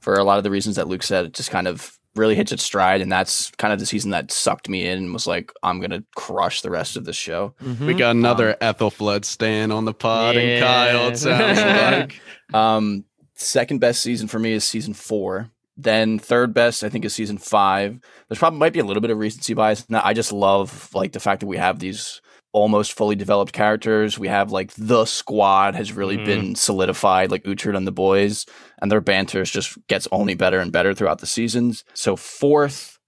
[0.00, 1.26] for a lot of the reasons that Luke said.
[1.26, 4.32] It just kind of really hits its stride, and that's kind of the season that
[4.32, 7.54] sucked me in and was like, I'm gonna crush the rest of this show.
[7.60, 7.98] We Mhm.
[7.98, 12.20] got another Ethelflaed stan on the pod, and Kyle, it sounds like.
[12.54, 15.50] Um, second best season for me is season four.
[15.76, 18.00] Then third best, I think, is season five.
[18.28, 19.84] There's probably might be a little bit of recency bias.
[19.90, 22.22] No, I just love like the fact that we have these
[22.56, 24.18] almost fully developed characters.
[24.18, 26.24] We have like the squad has really Mhm.
[26.24, 28.46] been solidified, like Uhtred and the boys,
[28.80, 31.84] and their banter just gets only better and better throughout the seasons.
[31.92, 32.98] So fourth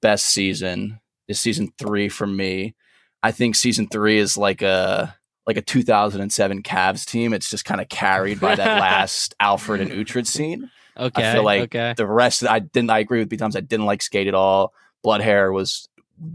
[0.00, 2.74] best season is season three for me.
[3.22, 7.34] I think season three is like a like a 2007 Cavs team.
[7.34, 10.70] It's just kind of carried by that last Alfred and Uhtred scene.
[10.96, 12.90] Okay, I feel like okay, The rest, I didn't.
[12.90, 13.56] I agree with B Times.
[13.56, 14.72] I didn't like Skade at all.
[15.02, 15.88] Blood Hair was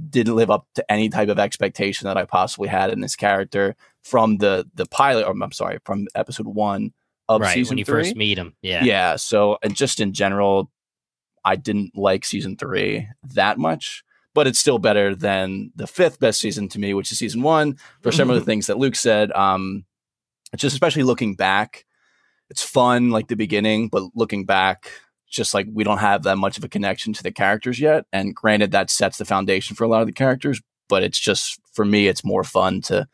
[0.10, 3.76] didn't live up to any type of expectation that I possibly had in this character
[4.04, 5.26] from the the pilot.
[5.26, 6.94] Or I'm sorry, from episode one
[7.30, 8.04] of right season when you three.
[8.04, 8.56] first meet him.
[8.62, 8.84] Yeah.
[8.84, 9.16] Yeah.
[9.16, 10.72] So, and just in general,
[11.44, 16.40] I didn't like season three that much, but it's still better than the fifth best
[16.40, 17.78] season to me, which is season one.
[18.02, 19.86] For some of the things that Luke said, um,
[20.54, 21.86] it's just especially looking back,
[22.50, 24.90] it's fun like the beginning, but looking back,
[25.30, 28.06] just like we don't have that much of a connection to the characters yet.
[28.12, 31.60] And granted, that sets the foundation for a lot of the characters, but it's just
[31.74, 33.08] for me, it's more fun to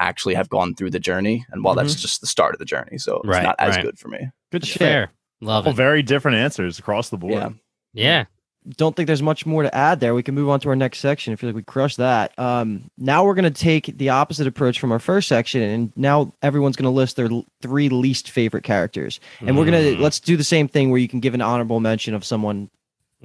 [0.00, 1.46] actually have gone through the journey.
[1.50, 2.00] And while that's mm-hmm.
[2.02, 3.84] just the start of the journey, so it's Right, not as right.
[3.84, 4.28] good for me.
[4.52, 4.78] Good shit.
[4.78, 5.10] Fair.
[5.40, 5.76] Love All it.
[5.76, 7.34] very different answers across the board.
[7.34, 7.50] Yeah.
[7.92, 8.24] Yeah.
[8.68, 10.14] Don't think there's much more to add there.
[10.14, 11.32] We can move on to our next section.
[11.32, 12.36] I feel like we crushed that.
[12.38, 16.32] Um, now we're going to take the opposite approach from our first section, and now
[16.42, 20.00] everyone's going to list their l- three least favorite characters, and we're gonna Mm.
[20.00, 22.70] let's do the same thing where you can give an honorable mention of someone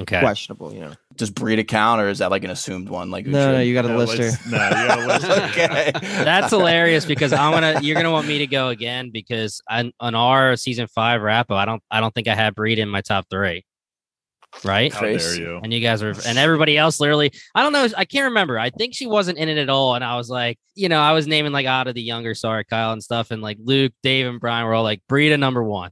[0.01, 0.19] Okay.
[0.19, 0.73] questionable.
[0.73, 3.11] You know, Does breed account or is that like an assumed one?
[3.11, 4.49] Like no, no, you got to No, list her.
[4.49, 5.43] No, you gotta list her.
[5.49, 5.91] okay.
[6.23, 10.15] That's hilarious because I'm gonna you're gonna want me to go again because on, on
[10.15, 13.01] our season five wrap up, I don't I don't think I had Breed in my
[13.01, 13.65] top three.
[14.63, 14.91] Right?
[14.91, 15.59] How dare you?
[15.63, 18.57] And you guys are and everybody else literally I don't know, I can't remember.
[18.57, 19.95] I think she wasn't in it at all.
[19.95, 22.91] And I was like, you know, I was naming like Odda the Younger, sorry, Kyle
[22.91, 25.91] and stuff, and like Luke, Dave, and Brian were all like Breed number one.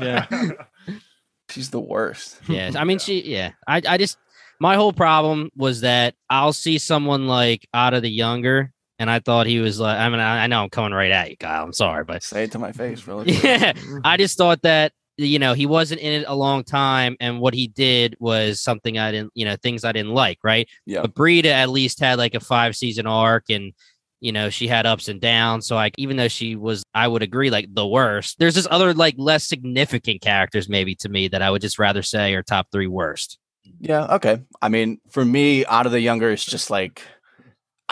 [0.00, 0.26] Yeah.
[1.50, 2.40] She's the worst.
[2.48, 2.72] Yeah.
[2.76, 3.52] I mean, she, yeah.
[3.66, 4.18] I, I just,
[4.60, 9.46] my whole problem was that I'll see someone like Odda the Younger, and I thought
[9.46, 11.64] he was like, I mean, I, I know I'm coming right at you, Kyle.
[11.64, 13.32] I'm sorry, but Say it to my face, really.
[13.42, 13.72] yeah,
[14.04, 17.54] I just thought that, you know, he wasn't in it a long time, and what
[17.54, 20.68] he did was something I didn't, you know, things I didn't like, right?
[20.86, 21.02] Yeah.
[21.02, 23.72] But Brida at least had like a five season arc, and,
[24.20, 25.66] you know, she had ups and downs.
[25.66, 28.94] So, like, even though she was, I would agree, like the worst, there's this other,
[28.94, 32.68] like, less significant characters, maybe to me, that I would just rather say are top
[32.72, 33.38] three worst.
[33.80, 34.06] Yeah.
[34.16, 34.42] Okay.
[34.60, 37.02] I mean, for me, Odda the Younger, it's just like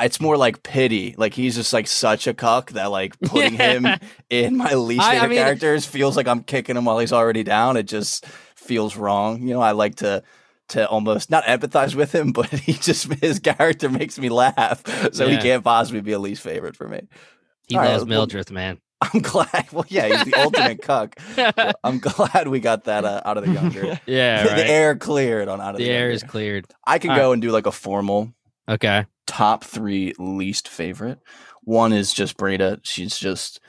[0.01, 1.15] it's more like pity.
[1.19, 3.87] Like he's just like such a cuck that like putting him
[4.31, 7.13] in my least I- I favorite mean- characters feels like I'm kicking him while he's
[7.13, 7.77] already down.
[7.77, 8.27] It just
[8.57, 9.43] feels wrong.
[9.47, 10.23] You know, I like to
[10.69, 14.83] to almost not empathize with him, but he just his character makes me laugh.
[15.15, 17.01] So he can't possibly be a least favorite for me.
[17.69, 18.79] He All right, loves well- Mildred, man.
[19.03, 19.67] I'm glad.
[19.73, 21.19] Well, yeah, he's the ultimate cuck.
[21.37, 24.01] Well, I'm glad we got that uh, Odda the Younger.
[24.07, 24.59] yeah, the right.
[24.61, 26.13] air cleared on out of the, The air younger.
[26.15, 26.67] is cleared.
[26.87, 28.33] I can All go and do like a formal
[28.69, 29.05] Okay.
[29.27, 31.19] Top three least favorite.
[31.63, 32.81] One is just Brida.
[32.83, 33.61] She's just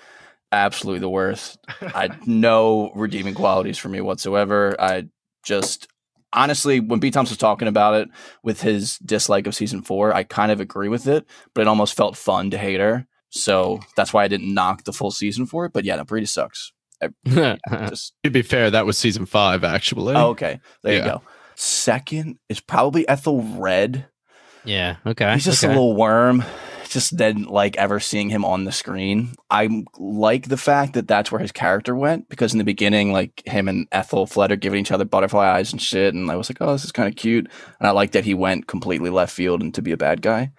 [0.51, 1.57] absolutely the worst.
[1.81, 4.75] I no redeeming qualities for me whatsoever.
[4.79, 5.05] I
[5.43, 5.87] just
[6.33, 8.09] honestly, when B Thompson was talking about it
[8.43, 11.95] with his dislike of season four, I kind of agree with it, but it almost
[11.95, 13.07] felt fun to hate her.
[13.29, 15.73] So that's why I didn't knock the full season for it.
[15.73, 16.71] But yeah, no, Brida sucks.
[17.27, 20.15] Just To be fair, that was season five, actually.
[20.15, 20.59] oh, okay.
[20.83, 21.21] There you go.
[21.55, 24.05] Second is probably Ethelred.
[24.65, 24.97] Yeah.
[25.05, 25.33] Okay.
[25.33, 25.71] He's just okay.
[25.71, 26.43] a little worm.
[26.89, 29.33] Just didn't like ever seeing him on the screen.
[29.49, 33.41] I like the fact that that's where his character went because in the beginning, like
[33.47, 36.59] him and Ethelflaed are giving each other butterfly eyes and shit, and I was like,
[36.61, 37.49] oh, this is kind of cute.
[37.79, 40.51] And I like that he went completely left field and to be a bad guy.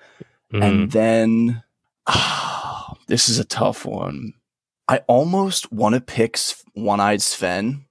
[0.52, 0.62] Mhm.
[0.62, 1.62] And then,
[2.08, 4.32] ah, this is a tough one.
[4.88, 6.36] I almost want to pick
[6.74, 7.84] One Eyed Sven,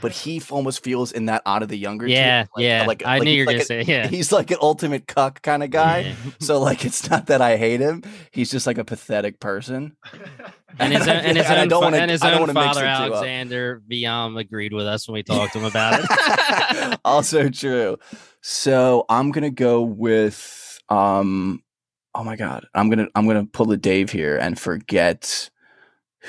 [0.00, 2.06] but he almost feels in that Odda the Younger.
[2.08, 2.46] yeah.
[2.56, 2.84] like- yeah.
[2.86, 4.06] like- I like knew you were like gonna a- say yeah.
[4.08, 5.98] He's like an ultimate cuck kind of guy.
[6.00, 6.14] Yeah.
[6.40, 8.02] So like it's not that I hate him.
[8.32, 9.96] He's just like a pathetic person.
[10.78, 12.84] And his own, and his I own, wanna- and his own father.
[12.84, 17.00] Alexander Viam agreed with us when we talked to him about it.
[17.04, 17.98] also true.
[18.40, 21.62] So I'm gonna go with um
[22.14, 22.66] oh my god.
[22.74, 25.50] I'm gonna I'm gonna pull a Dave here and forget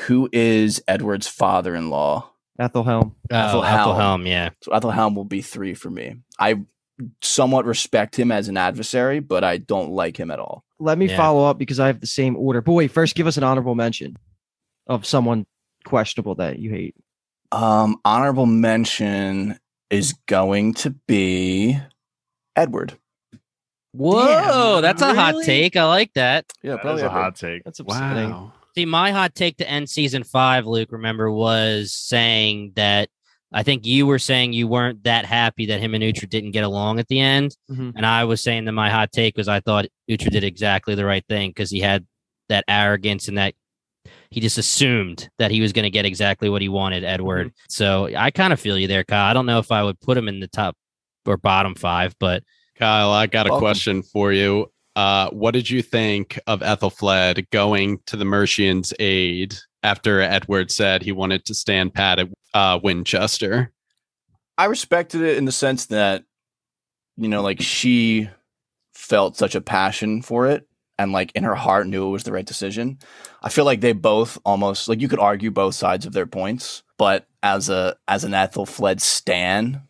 [0.06, 1.76] who is Edward's father
[2.60, 2.65] in law.
[2.65, 3.15] Ethelhelm.
[3.32, 3.65] Oh, Ethelhelm.
[3.80, 4.50] Ethelhelm, yeah.
[4.62, 6.17] So Ethelhelm will be three for me.
[6.39, 6.62] I
[7.22, 10.65] somewhat respect him as an adversary, but I don't like him at all.
[10.80, 11.17] Let me Yeah.
[11.17, 12.62] follow up because I have the same order.
[12.62, 14.17] But wait, first give us an honorable mention
[14.88, 15.45] of someone
[15.86, 16.95] questionable that you hate.
[17.52, 19.58] Um, honorable mention
[19.89, 21.78] is going to be
[22.56, 22.93] Edward.
[23.93, 25.76] Whoa, that's a hot take.
[25.76, 26.45] I like that.
[26.62, 27.19] Yeah, That probably is a Edward.
[27.22, 27.63] hot take.
[27.63, 28.30] That's upsetting.
[28.32, 28.54] Wow.
[28.80, 33.10] See, my hot take to end season five, Luke, remember, was saying that
[33.52, 36.63] I think you were saying you weren't that happy that him and Uhtred didn't get
[36.63, 37.58] along at the end.
[37.70, 37.92] Mhm.
[37.98, 41.04] And I was saying that my hot take was I thought Uhtred did exactly the
[41.04, 42.06] right thing because he had
[42.48, 43.54] that arrogance and that
[44.32, 47.52] he just assumed that he was going to get exactly what he wanted, Edward.
[47.68, 49.26] So I kind of feel you there, Kyle.
[49.30, 50.78] I don't know if I would put him in the top
[51.26, 52.44] or bottom five, but
[52.78, 53.62] Kyle, I got a Welcome.
[53.62, 54.72] question for you.
[55.00, 61.02] Uh, what did you think of Ethelflaed going to the Mercians' aid after Edward said
[61.02, 63.72] he wanted to stand pat at uh, Winchester?
[64.58, 66.26] I respected it in the sense that,
[67.16, 68.30] you know, like she
[68.93, 70.68] felt such a passion for it.
[71.00, 73.00] and like in her heart knew it was the right decision.
[73.41, 76.84] I feel like they both almost like you could argue both sides of their points,
[76.97, 79.82] but as a as an Ethelflaed stan,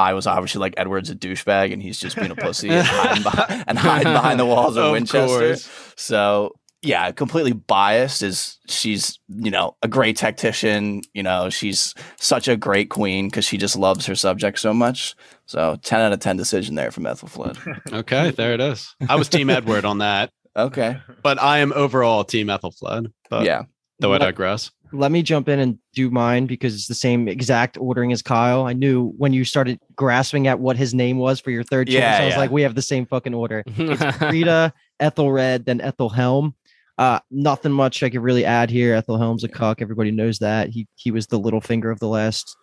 [0.00, 3.22] I was obviously like Edward's a douchebag and he's just being a pussy and hiding
[3.22, 5.26] behind, and hiding behind the walls of, Of Winchester.
[5.26, 5.68] course.
[5.96, 11.02] So yeah, completely biased is she's, you know, a great tactician.
[11.12, 15.14] You know, she's such a great queen because she just loves her subject so much.
[15.44, 17.58] So 10 out of 10 decision there from Ethelflaed.
[17.92, 18.94] Okay, there it is.
[19.08, 20.96] I was Team Edward on that, Okay.
[21.22, 23.12] but I am overall Team Ethelflaed.
[23.28, 23.64] But yeah.
[23.98, 24.70] though I digress.
[24.92, 28.66] Let me jump in and do mine because it's the same exact ordering as Kyle.
[28.66, 31.94] I knew when you started grasping at what his name was for your third choice,
[31.96, 32.38] Yeah, I was yeah.
[32.38, 33.62] like, we have the same fucking order.
[33.78, 36.54] It's Rita, Ethelred, then Ethelhelm.
[36.98, 38.94] Uh, nothing much I could really add here.
[38.94, 39.80] Ethelhelm's a cuck.
[39.80, 40.68] Everybody knows that.
[40.68, 42.54] He he was the little finger of the last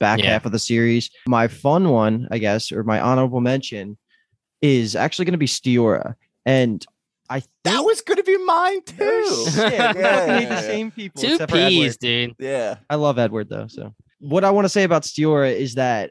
[0.00, 0.30] back Yeah.
[0.32, 1.10] half of the series.
[1.28, 3.96] My fun one, I guess, or my honorable mention
[4.62, 6.14] is actually going to be Stiorra.
[6.44, 6.84] And
[7.30, 8.94] I That was going to be mine too.
[9.00, 10.60] Oh, shit, we Yeah, yeah, the yeah.
[10.60, 11.22] same people.
[11.22, 12.34] Two except peas, dude.
[12.38, 12.76] Yeah.
[12.90, 13.66] I love Edward though.
[13.68, 16.10] So what I want to say about Stiorra is that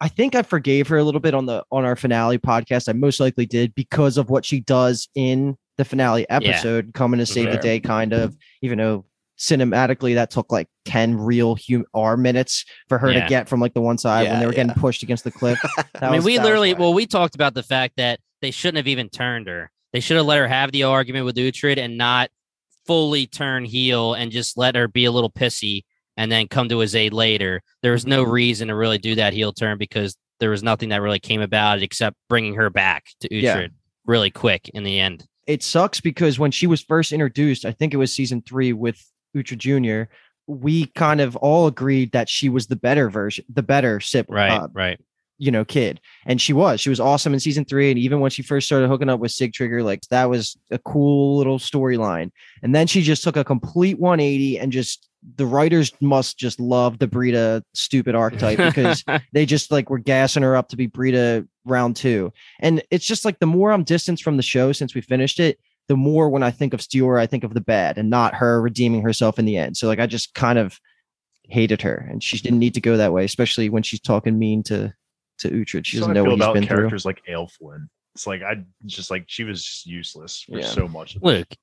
[0.00, 2.88] I think I forgave her a little bit on the on our finale podcast.
[2.88, 7.26] I most likely did because of what she does in the finale episode, coming to
[7.26, 8.36] save the day, kind of.
[8.62, 9.04] Even though
[9.38, 13.22] cinematically that took like ten real hum- R minutes for her Yeah.
[13.22, 14.80] to get from like the one side when they were getting yeah.
[14.80, 15.58] pushed against the cliff.
[16.00, 18.88] I mean, was- we literally, well, we talked about the fact that they shouldn't have
[18.88, 19.70] even turned her.
[19.94, 22.28] They should have let her have the argument with Uhtred and not
[22.86, 25.82] fully turn heel and just let her be a little pissy
[26.16, 27.62] and then come to his aid later.
[27.82, 31.00] There was no reason to really do that heel turn because there was nothing that
[31.00, 33.66] really came about it except bringing her back to Uhtred Yeah.
[34.04, 35.24] really quick in the end.
[35.46, 38.98] it sucks because when she was first introduced, I think it was season three with
[39.36, 40.10] Uhtred Jr.,
[40.46, 44.50] we kind of all agreed that she was the better version, the better sip, Right,
[44.50, 44.98] uh, right.
[45.38, 46.00] You know, kid.
[46.26, 46.80] And she was.
[46.80, 47.90] She was awesome in season three.
[47.90, 51.36] And even when she first started hooking up with Sigtryggr, like that was a cool
[51.38, 52.30] little storyline.
[52.62, 56.98] And then she just took a complete 180 and just the writers must just love
[56.98, 61.46] the Brida stupid archetype because they just like were gassing her up to be Brida
[61.64, 62.32] round two.
[62.60, 65.58] And it's just like the more I'm distanced from the show since we finished it,
[65.88, 68.60] the more when I think of Stiorra, I think of the bad and not her
[68.60, 69.76] redeeming herself in the end.
[69.76, 70.78] So like I just kind of
[71.48, 74.62] hated her and she didn't need to go that way, especially when she's talking mean
[74.64, 74.94] to
[75.38, 75.84] to Uhtred.
[75.84, 76.76] She doesn't know what he's about been through.
[76.76, 77.88] characters like Aelflin.
[78.14, 80.66] It's like I just like she was just useless for Yeah.
[80.66, 81.16] so much.
[81.16, 81.26] Of it.
[81.26, 81.54] Luke,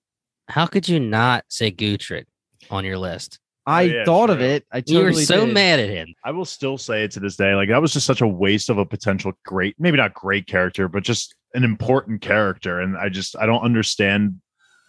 [0.50, 2.26] how could you not say Guthred
[2.70, 3.40] on your list?
[3.66, 4.66] I oh, yeah, thought of it.
[4.74, 5.54] I You were so did.
[5.54, 6.14] mad at him.
[6.26, 7.54] I will still say it to this day.
[7.54, 10.88] Like that was just such a waste of a potential great, maybe not great character,
[10.88, 12.80] but just an important character.
[12.82, 14.42] And I just I don't understand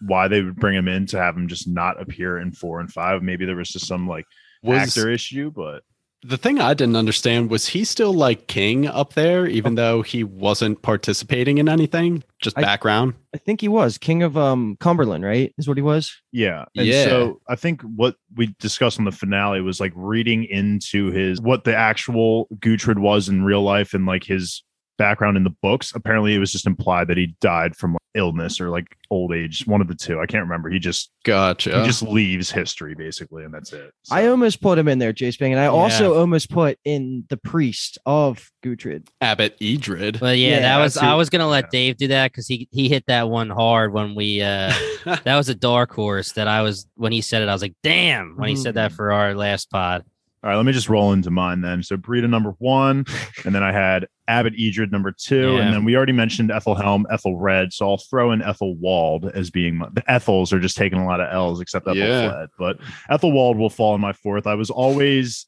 [0.06, 2.90] why they would bring him in to have him just not appear in four and
[2.92, 3.22] five.
[3.22, 4.24] Maybe there was just some like
[4.62, 5.82] Was actor issue, but
[6.24, 10.22] the thing I didn't understand was he still like king up there, even though he
[10.24, 13.14] wasn't participating in anything, just I- background.
[13.34, 15.52] I think he was king of um Cumberland, right?
[15.58, 16.14] Is what he was.
[16.32, 16.66] yeah.
[16.76, 17.04] And Yeah.
[17.04, 21.64] so I think what we discussed on the finale was like reading into his what
[21.64, 24.62] the actual Guthred was in real life and like his
[24.98, 25.92] background in the books.
[25.94, 29.66] Apparently it was just implied that he died from like, illness or like old age,
[29.66, 30.20] one of the two.
[30.20, 30.68] I can't remember.
[30.68, 31.80] He just Gotcha.
[31.80, 33.90] he just leaves history basically, and that's it.
[34.04, 37.24] So- I almost put him in there, Jace Bang, and I also almost put in
[37.30, 39.08] the priest of Guthred.
[39.22, 40.20] Abbot Eadred.
[40.20, 41.70] But yeah, Yeah, that was that's I was gonna let yeah.
[41.72, 44.72] Dave do that because he he hit that one hard when we uh
[45.24, 47.74] that was a dark horse that I was when he said it, I was like,
[47.82, 48.96] damn, when he said that Mhm.
[48.96, 50.04] for our last pod.
[50.44, 51.82] All right, let me just roll into mine then.
[51.84, 53.04] So Brita number one,
[53.44, 55.60] and then I had Abbot Eadred number two, Yeah.
[55.62, 57.72] and then we already mentioned Ethelhelm, Ethelred.
[57.72, 61.20] So I'll throw in Ethelwald as being my, the Ethels are just taking a lot
[61.20, 61.96] of L's except Ethelflaed.
[61.96, 62.46] Yeah.
[62.58, 62.78] But
[63.10, 64.46] Ethelwald will fall in my fourth.
[64.46, 65.46] I was always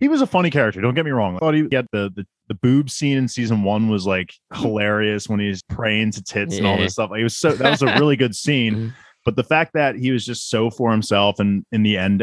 [0.00, 0.80] he was a funny character.
[0.80, 1.36] Don't get me wrong.
[1.36, 5.28] I thought he had the the the boob scene in season one was like hilarious
[5.28, 7.10] when he's praying to tits and all this stuff.
[7.10, 8.92] Like, it was so that was a really good scene.
[9.24, 12.22] But the fact that he was just so for himself and in the end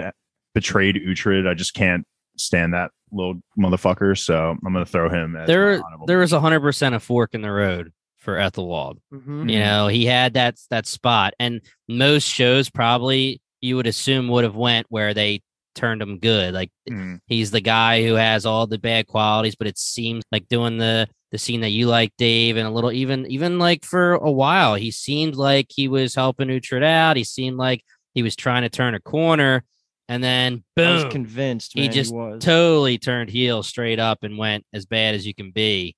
[0.54, 2.06] betrayed Uhtred, I just can't
[2.38, 4.18] stand that little motherfucker.
[4.18, 5.36] So I'm gonna throw him.
[5.36, 8.98] As There honorable there was hundred percent a fork in the road for Ethelwald.
[9.14, 9.50] Mm-hmm.
[9.50, 14.44] You know, he had that that spot, and most shows probably you would assume would
[14.44, 15.42] have went where they
[15.76, 16.54] turned him good.
[16.54, 17.20] Like Mm.
[17.28, 21.08] he's the guy who has all the bad qualities, but it seems like doing the
[21.32, 24.76] the scene that you like, Dave, and a little even even like for a while,
[24.76, 27.16] he seemed like he was helping Uhtred out.
[27.16, 27.84] He seemed like
[28.14, 29.64] he was trying to turn a corner,
[30.12, 31.72] and then I was boom, convinced.
[31.74, 32.44] He Man, just was.
[32.44, 35.96] totally turned heel straight up and went as bad as you can be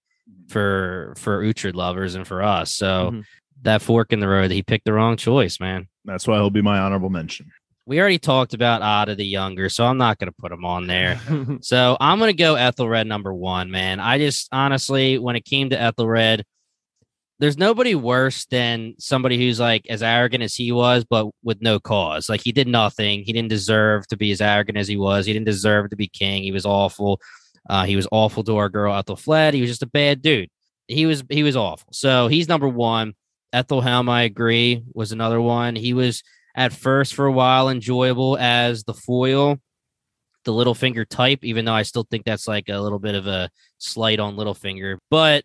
[0.50, 2.74] for for Uhtred lovers and for us.
[2.74, 3.24] So Mhm.
[3.64, 5.88] that fork in the road, he picked the wrong choice, man.
[6.06, 7.52] That's why he'll be my honorable mention.
[7.86, 10.88] We already talked about Odda the Younger, so I'm not going to put him on
[10.88, 11.20] there.
[11.62, 14.00] So I'm going to go Ethelred number one, man.
[14.00, 16.44] I just honestly, when it came to Ethelred,
[17.44, 21.78] there's nobody worse than somebody who's like as arrogant as he was, but with no
[21.78, 22.30] cause.
[22.30, 23.22] Like he did nothing.
[23.22, 25.26] He didn't deserve to be as arrogant as he was.
[25.26, 26.42] He didn't deserve to be king.
[26.42, 27.20] He was awful.
[27.70, 29.54] Uh, he was awful to our girl Ethelflaed.
[29.54, 30.50] He was just a bad dude.
[30.88, 31.90] He was he was awful.
[31.92, 33.14] So he's number one.
[33.52, 35.76] Ethelhelm, I agree, was another one.
[35.76, 36.24] He was
[36.56, 39.58] at first for a while enjoyable as the foil,
[40.46, 43.50] the Littlefinger type, even though I still think that's like a little bit of a
[43.80, 44.98] slight on Littlefinger.
[45.10, 45.44] But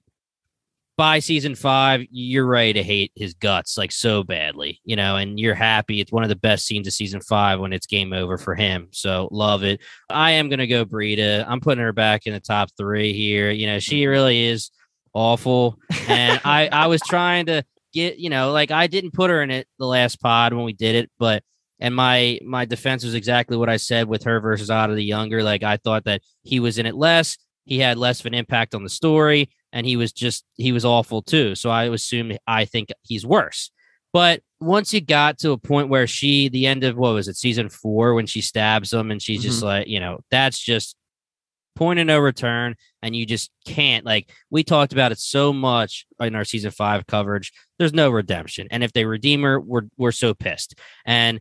[0.98, 5.38] by season five, you're ready to hate his guts like so badly, you know, and
[5.38, 6.00] you're happy.
[6.00, 8.88] It's one of the best scenes of season five when it's game over for him.
[8.90, 9.80] So love it.
[10.10, 11.46] I am going to go Brida.
[11.48, 13.52] I'm putting her back in the top three here.
[13.52, 14.72] You know, she really is
[15.14, 15.78] awful.
[16.08, 17.62] And I, I was trying to
[17.94, 20.72] get, you know, like I didn't put her in it the last pod when we
[20.72, 21.44] did it, but
[21.78, 25.44] and my my defense was exactly what I said with her versus Odda the Younger.
[25.44, 27.38] Like I thought that he was in it less.
[27.66, 30.84] He had less of an impact on the story and he was just he was
[30.84, 31.54] awful too.
[31.54, 33.70] So I assume I think he's worse.
[34.12, 37.36] But once you got to a point where she, the end of what was it,
[37.36, 39.48] season four, when she stabs him and she's mm-hmm.
[39.48, 40.96] just like, you know, that's just
[41.76, 42.74] point of no return.
[43.02, 47.06] And you just can't, like, we talked about it so much in our season five
[47.06, 47.52] coverage.
[47.78, 48.66] There's no redemption.
[48.70, 50.74] And if they redeem her, we're, we're so pissed.
[51.04, 51.40] And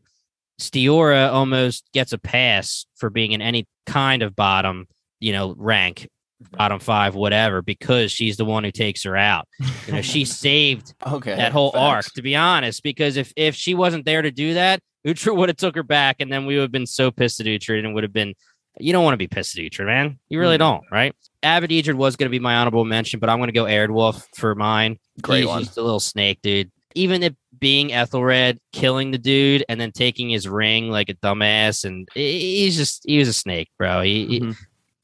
[0.60, 4.88] Stiorra almost gets a pass for being in any kind of bottom,
[5.20, 6.10] you know, rank
[6.52, 9.48] bottom five, whatever, because she's the one who takes her out.
[9.88, 12.08] You know, she saved okay, that whole facts.
[12.08, 15.50] arc, to be honest, because if if she wasn't there to do that, Uhtred would
[15.50, 17.94] have took her back, and then we would have been so pissed at Uhtred and
[17.94, 18.34] would have been.
[18.80, 20.20] You don't want to be pissed at Uhtred, man.
[20.30, 20.60] You really mm.
[20.60, 21.16] don't, right?
[21.42, 24.24] Abbot Eadred was going to be my honorable mention, but I'm going to go Eardwulf
[24.36, 25.00] for mine.
[25.22, 25.64] Great He's one.
[25.64, 26.72] just a little snake, dude.
[26.94, 31.86] Even if being Ethelred, killing the dude, and then taking his ring like a dumbass,
[31.86, 34.02] and he's just he was a snake, bro.
[34.02, 34.52] He, mm-hmm.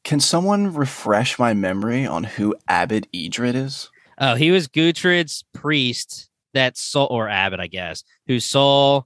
[0.04, 3.90] Can someone refresh my memory on who Abbot Eadred is?
[4.18, 9.04] Oh, he was Guthred's priest that saw, or Abbot, I guess, who saw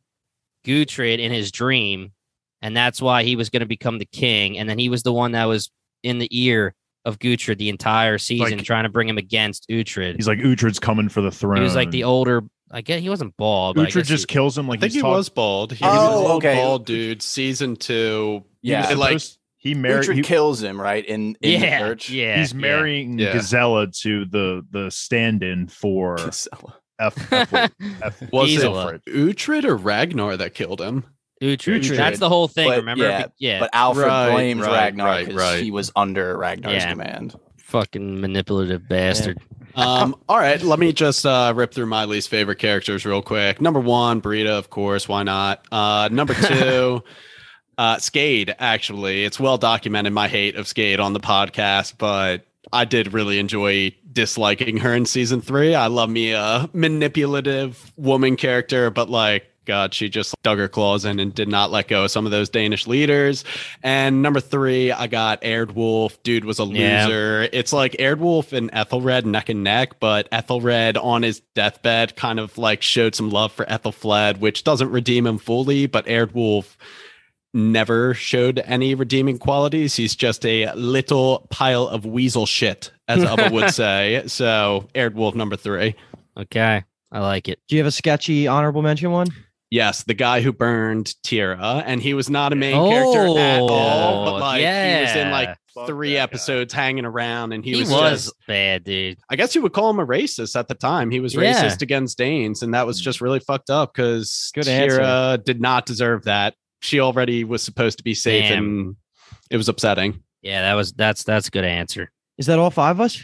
[0.66, 2.12] Guthred in his dream,
[2.62, 4.58] and that's why he was going to become the king.
[4.58, 5.72] And then he was the one that was
[6.04, 6.76] in the ear
[7.06, 10.16] of Guthred the entire season, like, trying to bring him against Uhtred.
[10.16, 11.58] He's like Uhtred's coming for the throne.
[11.58, 12.44] He was like the older.
[12.70, 13.78] I guess he wasn't bald.
[13.78, 14.68] Uhtred just he, kills him.
[14.68, 15.72] Like I think he talk- was bald.
[15.72, 16.56] He oh, was okay.
[16.56, 17.22] bald dude.
[17.22, 18.44] Season two.
[18.62, 19.22] Yeah, like
[19.68, 20.16] he married.
[20.16, 22.10] He kills him right in, in yeah, the church.
[22.10, 23.34] Yeah, he's marrying yeah.
[23.34, 26.76] Gisela to the the stand-in for Gisela.
[27.00, 27.54] F, F,
[28.02, 28.96] F, was Gisela.
[28.96, 31.04] it Uhtred or Ragnar that killed him?
[31.42, 31.82] Uhtred.
[31.84, 31.96] Uhtred.
[31.98, 32.68] That's the whole thing.
[32.70, 33.04] But, remember?
[33.04, 33.60] yeah, yeah.
[33.60, 35.64] But Alfred Right, blames right, Ragnar right, because right.
[35.64, 36.92] he was under Ragnar's Yeah.
[36.92, 37.36] command.
[37.58, 39.38] fucking manipulative bastard.
[39.76, 43.62] Um, all right, let me just uh, rip through my least favorite characters real quick.
[43.62, 45.08] Number one, Brida, of course.
[45.08, 45.64] Why not?
[45.72, 47.04] Uh, number two,
[47.78, 48.54] uh, Skade.
[48.60, 53.40] Actually, it's well documented my hate of Skade on the podcast, but I did really
[53.40, 55.76] enjoy disliking her in season three.
[55.76, 59.46] I love me a manipulative woman character, but like.
[59.66, 62.32] God, she just dug her claws in and did not let go of some of
[62.32, 63.44] those Danish leaders.
[63.84, 66.16] And number three, I got Eardwulf.
[66.24, 67.06] Dude was a Yeah.
[67.06, 67.50] loser.
[67.52, 72.58] It's like Eardwulf and Ethelred neck and neck, but Ethelred on his deathbed kind of
[72.58, 76.78] like showed some love for Ethelflaed, which doesn't redeem him fully, but Eardwulf
[77.58, 79.96] never showed any redeeming qualities.
[79.96, 84.24] He's just a little pile of weasel shit, as Ubba would say.
[84.28, 85.96] So Eardwulf number three.
[86.38, 87.60] Okay, I like it.
[87.68, 89.28] Do you have a sketchy honorable mention one?
[89.70, 93.68] Yes, the guy who burned Thyra, and he was not a main character at oh,
[93.68, 96.24] all, but Oh, like he was in like Fuck three that guy.
[96.24, 99.18] episodes hanging around, and he, He, was, was, just bad, dude.
[99.30, 101.12] I guess you would call him a racist at the time.
[101.12, 101.42] He was Yeah.
[101.54, 105.86] racist against Danes, and that was just really fucked up because Good Thyra did not
[105.86, 106.54] deserve that.
[106.82, 108.64] She already was supposed to be safe, Damn.
[108.64, 108.96] and
[109.50, 110.24] it was upsetting.
[110.42, 112.12] Yeah, that was that's that's a good answer.
[112.38, 113.22] Is that all five of us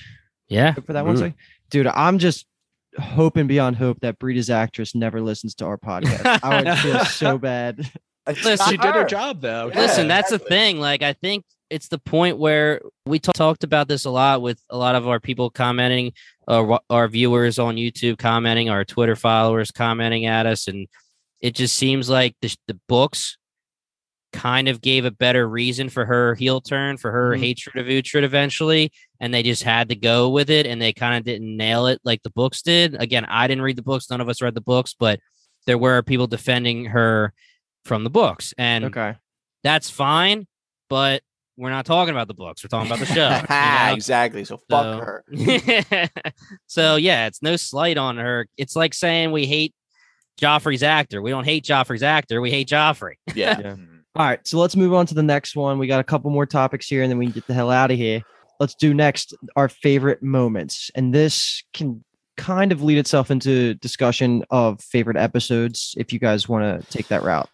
[0.50, 1.16] Yeah, for that one?
[1.16, 1.20] Mm.
[1.20, 1.36] second?
[1.70, 2.46] Dude, I'm just
[3.00, 6.40] hoping beyond hope that Brida's actress never listens to our podcast.
[6.44, 7.90] I would feel so bad.
[8.28, 9.68] Listen, she did her job though.
[9.74, 10.80] Yeah, Listen, that's the thing.
[10.80, 14.60] Like, I think it's the point where we ta- talked about this a lot with
[14.70, 16.14] a lot of our people commenting,
[16.48, 20.88] or our viewers on YouTube commenting, our Twitter followers commenting at us, and
[21.42, 23.38] it just seems like the, the books
[24.34, 27.40] kind of gave a better reason for her heel turn, for her Mhm.
[27.40, 31.16] hatred of Uhtred eventually, and they just had to go with it, and they kind
[31.18, 32.96] of didn't nail it like the books did.
[33.00, 35.20] Again, I didn't read the books; none of us read the books, but
[35.68, 37.32] there were people defending her
[37.86, 39.16] from the books, and Okay.
[39.64, 40.48] that's fine,
[40.90, 41.22] but
[41.56, 42.64] we're not talking about the books.
[42.64, 43.30] We're talking about the show.
[43.30, 43.48] you
[43.90, 43.94] know?
[43.94, 44.44] exactly.
[44.46, 45.24] So fuck So- her.
[46.68, 48.48] so yeah, it's no slight on her.
[48.58, 49.74] It's like saying we hate
[50.42, 51.22] Joffrey's actor.
[51.22, 52.42] We don't hate Joffrey's actor.
[52.42, 53.14] We hate Joffrey.
[53.36, 53.60] Yeah.
[53.64, 53.76] Yeah.
[54.16, 54.46] All right.
[54.48, 55.80] So let's move on to the next one.
[55.80, 57.90] We got a couple more topics here and then we can get the hell out
[57.92, 58.22] of here.
[58.60, 60.92] Let's do next our favorite moments.
[60.94, 62.04] And this can
[62.38, 65.96] kind of lead itself into discussion of favorite episodes.
[65.98, 67.50] If you guys want to take that route.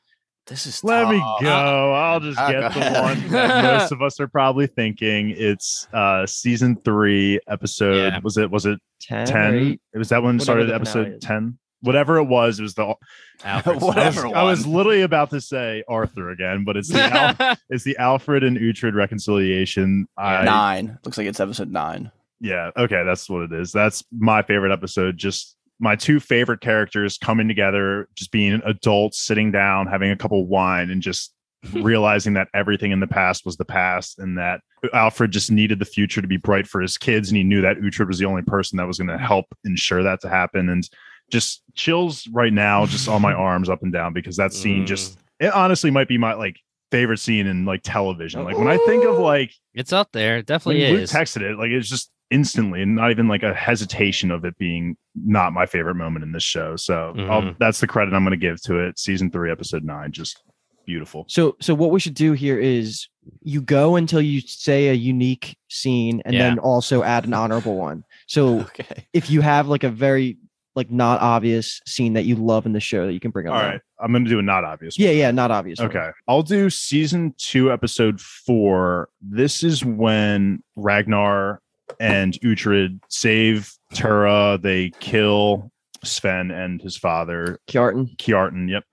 [0.48, 1.94] This is Let me go.
[1.94, 5.30] I'll just get go the one that most of us are probably thinking.
[5.38, 8.14] It's uh season three, episode.
[8.14, 8.20] Yeah.
[8.24, 9.80] Was it was it 10, 10?
[9.94, 11.58] It was that one Whatever started episode 10.
[11.82, 12.94] Whatever it was, it was the
[13.44, 17.02] Alfred's- I was, Whatever I was literally about to say Arthur again, but it's the
[17.02, 20.08] Al- it's the Alfred and Uhtred reconciliation.
[20.18, 20.98] I nine.
[21.06, 22.12] Looks like it's episode nine.
[22.42, 23.72] yeah, okay, that's what it is.
[23.72, 25.18] That's my favorite episode.
[25.18, 30.32] Just my two favorite characters coming together, just being adults, sitting down, having a cup
[30.34, 31.34] of wine, and just
[31.74, 34.60] realizing that everything in the past was the past, and that
[34.94, 37.78] Alfred just needed the future to be bright for his kids, and he knew that
[37.78, 40.90] Uhtred was the only person that was going to help ensure that to happen, and
[41.30, 45.18] just chills right now, just on my arms up and down because that scene just
[45.40, 46.58] it honestly might be my like
[46.92, 48.44] favorite scene in like television.
[48.44, 50.38] Like when I think of like it's up there.
[50.38, 51.12] It when definitely Luke is.
[51.12, 54.96] texted it, like it's just instantly and not even like a hesitation of it being
[55.16, 56.76] not my favorite moment in this show.
[56.76, 57.56] So I'll, Mhm.
[57.60, 59.00] that's the credit I'm going to give to it.
[59.00, 60.42] Season three, episode nine, just
[60.86, 61.26] beautiful.
[61.28, 63.08] So so what we should do here is
[63.42, 66.50] you go until you say a unique scene and Yeah.
[66.50, 68.04] then also add an honorable one.
[68.28, 69.08] So Okay.
[69.14, 70.38] if you have like a very
[70.76, 73.56] like not obvious scene that you love in the show that you can bring up.
[73.56, 73.80] All now.
[74.00, 74.98] I'm going to do a not obvious.
[74.98, 75.18] Yeah, one.
[75.18, 75.80] yeah, not obvious.
[75.80, 75.90] one.
[75.90, 76.10] Okay.
[76.28, 79.10] I'll do season two, episode four.
[79.22, 81.62] This is when Ragnar
[82.00, 84.62] and Uhtred save Thyra.
[84.62, 85.72] They kill
[86.04, 88.16] Sven and his father, Kjartan.
[88.18, 88.70] Kjartan.
[88.70, 88.84] Yep.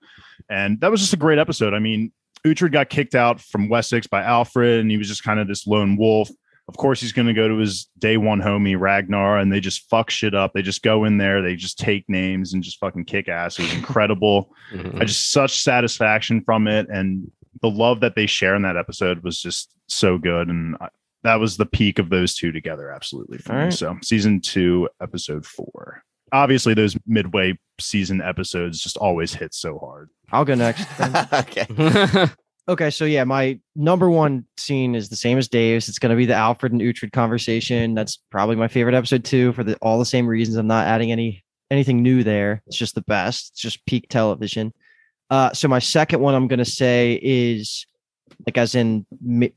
[0.49, 1.73] And that was just a great episode.
[1.73, 2.11] I mean,
[2.45, 5.67] Uhtred got kicked out from Wessex by Alfred, and he was just kind of this
[5.67, 6.29] lone wolf.
[6.67, 9.89] Of course, he's going to go to his day one homie, Ragnar, and they just
[9.89, 10.51] fuck shit up.
[10.53, 13.57] They just go in there, they just take names and just fucking kick ass.
[13.57, 14.49] It was incredible.
[14.73, 15.01] Mhm.
[15.01, 19.23] I just such satisfaction from it, and the love that they share in that episode
[19.23, 20.89] was just so good, and I,
[21.23, 23.63] that was the peak of those two together, absolutely for All me.
[23.65, 23.73] right.
[23.73, 26.03] So, season two, episode four.
[26.33, 30.09] Obviously, those midway season episodes just always hit so hard.
[30.33, 30.85] I'll go next.
[31.33, 31.65] okay.
[32.69, 35.87] Okay, so yeah, my number one scene is the same as Dave's.
[35.87, 37.93] It's going to be the Alfred and Uhtred conversation.
[37.93, 40.57] That's probably my favorite episode too, for the all the same reasons.
[40.57, 42.61] I'm not adding any anything new there.
[42.67, 43.51] It's just the best.
[43.51, 44.73] It's just peak television.
[45.29, 47.85] Uh, so my second one I'm going to say is
[48.45, 49.05] like as in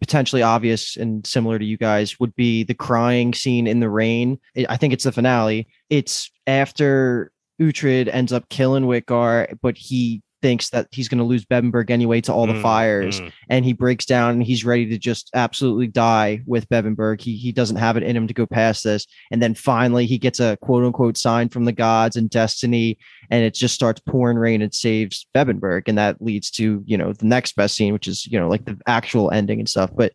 [0.00, 4.38] potentially obvious and similar to you guys would be the crying scene in the rain.
[4.56, 5.66] I I think it's the finale.
[5.90, 11.44] It's after Uhtred ends up killing Wickar, but he thinks that he's going to lose
[11.44, 13.32] Bebbanburg anyway to all the Mm, fires mm.
[13.48, 17.20] and he breaks down and he's ready to just absolutely die with Bebbanburg.
[17.20, 19.06] He he doesn't have it in him to go past this.
[19.30, 22.98] And then finally he gets a quote unquote sign from the gods and destiny,
[23.30, 25.82] and it just starts pouring rain and saves Bebbanburg.
[25.86, 28.64] And that leads to, you know, the next best scene, which is, you know, like
[28.64, 29.90] the actual ending and stuff.
[29.94, 30.12] But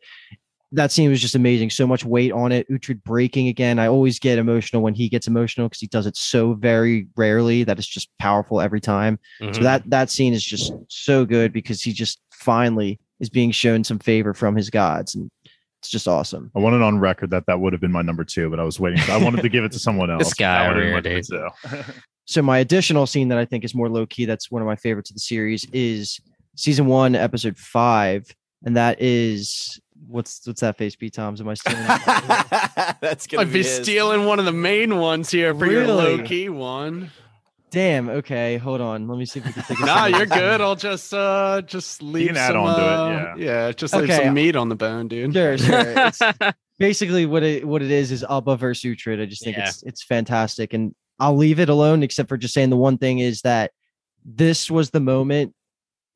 [0.75, 1.69] that scene was just amazing.
[1.69, 2.69] So much weight on it.
[2.69, 3.79] Uhtred breaking again.
[3.79, 7.63] I always get emotional when he gets emotional because he does it so very rarely
[7.63, 9.19] that it's just powerful every time.
[9.39, 9.61] So Mhm.
[9.63, 13.99] that that scene is just so good because he just finally is being shown some
[13.99, 15.29] favor from his gods, and
[15.79, 16.51] it's just awesome.
[16.55, 18.79] I wanted on record that that would have been my number two, but I was
[18.79, 18.99] waiting.
[19.09, 20.23] I wanted to give it to someone else.
[20.23, 21.21] This guy That over here,
[21.71, 21.83] my.
[22.27, 24.75] So my additional scene that I think is more low key, that's one of my
[24.75, 26.19] favorites of the series, is
[26.55, 28.25] season one, episode five,
[28.65, 31.09] and that is what's what's that face, P.
[31.09, 31.41] Toms?
[31.41, 31.85] Am I stealing?
[33.01, 33.75] That's gonna I'd be his.
[33.75, 37.11] stealing one of the main ones here for your low key one.
[37.71, 38.07] Damn.
[38.09, 39.07] Okay, hold on.
[39.07, 39.81] Let me see if we can think.
[39.81, 40.61] Of Nah, you're good.
[40.61, 43.35] I'll just uh just leave can add some, on to it, uh, yeah.
[43.37, 44.23] yeah, just leave Okay.
[44.25, 45.33] some meat on the bone, dude.
[45.33, 45.81] Sure, sure.
[45.97, 46.19] It's,
[46.79, 49.21] basically what it what it is is Ubba versus Uhtred.
[49.21, 49.67] I just think Yeah.
[49.67, 53.19] it's it's fantastic, and I'll leave it alone except for just saying the one thing
[53.19, 53.71] is that
[54.23, 55.53] this was the moment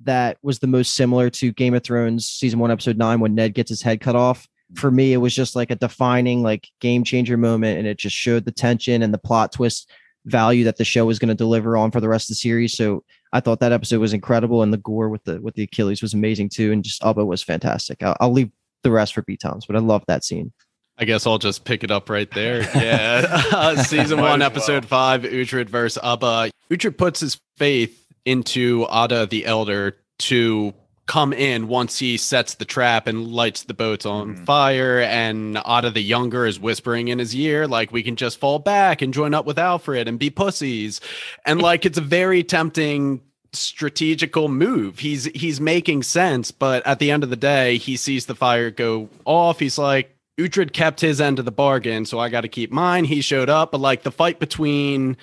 [0.02, 3.54] that was the most similar to Game of Thrones season one episode nine when Ned
[3.54, 4.48] gets his head cut off.
[4.76, 8.16] For me, it was just like a defining like game changer moment, and it just
[8.16, 9.90] showed the tension and the plot twist
[10.26, 12.74] value that the show was going to deliver on for the rest of the series.
[12.74, 16.02] So I thought that episode was incredible, and the gore with the with the Achilles
[16.02, 18.04] was amazing too, and just Ubba was fantastic.
[18.04, 18.52] I'll, I'll leave
[18.84, 20.54] the rest for B Toms, but I love that scene.
[21.00, 22.62] I guess I'll just pick it up right there.
[22.76, 23.42] Yeah.
[23.52, 24.90] Uh, season one, episode well.
[24.90, 26.52] five, Uhtred versus Ubba.
[26.70, 30.74] Uhtred puts his faith into Odda the Elder to
[31.08, 34.46] come in once he sets the trap and lights the boats on Mhm.
[34.46, 35.00] fire.
[35.00, 39.02] And Odda the Younger is whispering in his ear, like, we can just fall back
[39.02, 41.02] and join up with Alfred and be pussies.
[41.46, 43.22] And like, it's a very tempting
[43.54, 45.00] strategical move.
[45.00, 48.70] He's he's making sense, but at the end of the day, he sees the fire
[48.70, 49.60] go off.
[49.60, 53.06] He's like, Uhtred kept his end of the bargain, so I got to keep mine.
[53.06, 55.18] He showed up, but like the fight between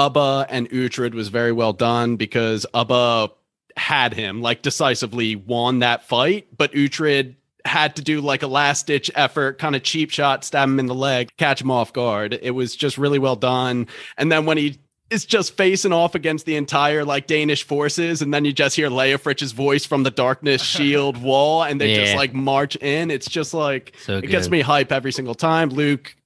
[0.00, 3.30] Ubba and Uhtred was very well done because Ubba
[3.76, 7.34] had him, like decisively won that fight, but Uhtred
[7.66, 10.86] had to do like a last ditch effort, kind of cheap shot, stab him in
[10.86, 12.38] the leg, catch him off guard.
[12.40, 13.86] It was just really well done.
[14.16, 14.78] And then when he
[15.10, 18.88] is just facing off against the entire like Danish forces, and then you just hear
[18.88, 23.10] Leofric's voice from the darkness shield wall, and they just like march in.
[23.10, 25.68] It's just like So it gets me hype every single time.
[25.68, 26.16] Luke,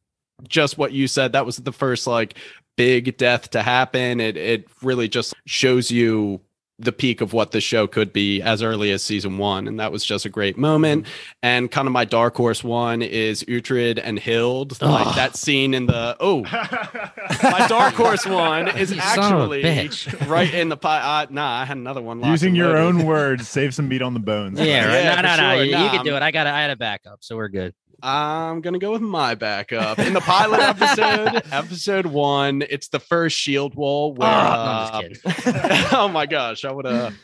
[0.47, 2.37] just what you said, that was the first like
[2.77, 4.21] big death to happen.
[4.21, 6.41] It it really just shows you
[6.81, 9.69] the peak of what the show could be as early as season one.
[9.69, 11.07] And that was just a great moment.
[11.41, 14.83] And kind of my dark horse one is Uhtred and Hild.
[14.83, 19.63] Like that scene in the oh my dark horse one is You son of a
[19.65, 21.23] actually right in the pie.
[21.23, 22.19] Uh, nah, I had another one.
[22.19, 22.81] locked Using your loaded.
[23.01, 24.59] own words, save some meat on the bones.
[24.59, 25.05] Yeah, right.
[25.05, 25.55] Yeah, no, no, for no.
[25.55, 25.65] sure.
[25.65, 26.27] You, you can do I'm- it.
[26.27, 26.47] I got.
[26.49, 27.73] I had a backup, so we're good.
[28.05, 32.63] I'm gonna go with my backup in the pilot episode, episode one.
[32.69, 34.29] It's the first shield wall where.
[34.29, 35.63] Oh, uh, I'm just kidding.
[35.93, 37.15] oh my gosh, I would have.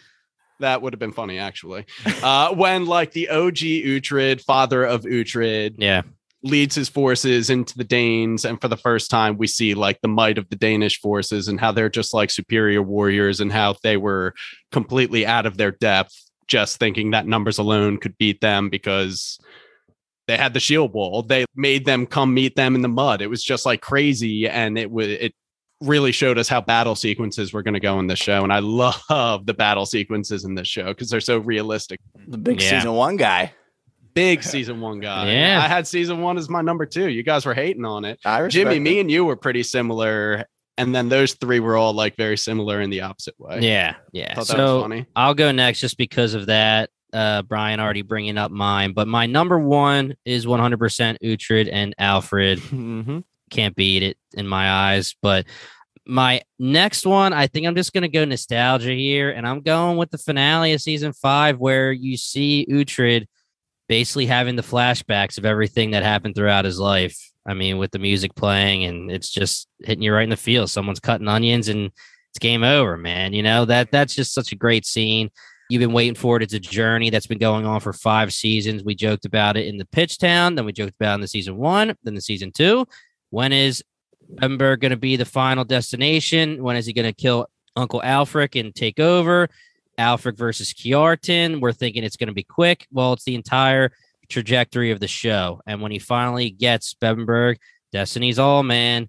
[0.60, 1.84] That would have been funny, actually.
[2.22, 6.02] Uh, when like the OG Uhtred, father of Uhtred, Yeah,
[6.42, 10.08] leads his forces into the Danes, and for the first time, we see like the
[10.08, 13.98] might of the Danish forces and how they're just like superior warriors, and how they
[13.98, 14.32] were
[14.72, 16.14] completely out of their depth,
[16.46, 19.38] just thinking that numbers alone could beat them because
[20.30, 21.22] they had the shield wall.
[21.22, 23.20] They made them come meet them in the mud.
[23.20, 25.34] It was just like crazy, and it was it
[25.80, 28.42] really showed us how battle sequences were going to go in this show.
[28.44, 31.98] And I love the battle sequences in this show because they're so realistic.
[32.28, 32.70] The big Yeah.
[32.78, 33.52] season one guy.
[34.14, 35.32] Big season one guy.
[35.32, 35.60] Yeah.
[35.62, 37.08] I had season one as my number two.
[37.08, 38.20] You guys were hating on it.
[38.26, 38.80] I respect Jimmy, it.
[38.80, 40.44] me and you were pretty similar.
[40.76, 43.60] And then those three were all like very similar in the opposite way.
[43.60, 44.34] yeah, yeah.
[44.34, 45.06] thought that was So funny.
[45.16, 46.90] I'll go next just because of that.
[47.12, 52.58] Uh, Brian already bringing up mine, but my number one is 100% Uhtred and Alfred.
[52.70, 53.24] Mhm.
[53.50, 55.16] Can't beat it in my eyes.
[55.20, 55.46] But
[56.06, 59.96] my next one, I think I'm just going to go nostalgia here, and I'm going
[59.96, 63.26] with the finale of season five, where you see Uhtred
[63.88, 67.18] basically having the flashbacks of everything that happened throughout his life.
[67.46, 70.68] I mean, with the music playing, and it's just hitting you right in the feel.
[70.68, 71.86] Someone's cutting onions, and
[72.30, 73.32] it's game over, man.
[73.32, 75.30] You know that that's just such a great scene.
[75.70, 76.42] You've been waiting for it.
[76.42, 78.82] It's a journey that's been going on for five seasons.
[78.82, 81.28] We joked about it in the pitch town, then we joked about it in the
[81.28, 82.86] season one, then the season two.
[83.30, 83.84] When is
[84.34, 86.60] Bebbanburg going to be the final destination?
[86.60, 87.46] When is he going to kill
[87.76, 89.48] Uncle Aelfric and take over?
[89.96, 91.60] Aelfric versus Kjartan.
[91.60, 92.88] We're thinking it's going to be quick.
[92.90, 93.92] Well, it's the entire
[94.28, 95.60] trajectory of the show.
[95.66, 97.58] And when he finally gets Bebbanburg,
[97.92, 99.08] Destiny's all, man.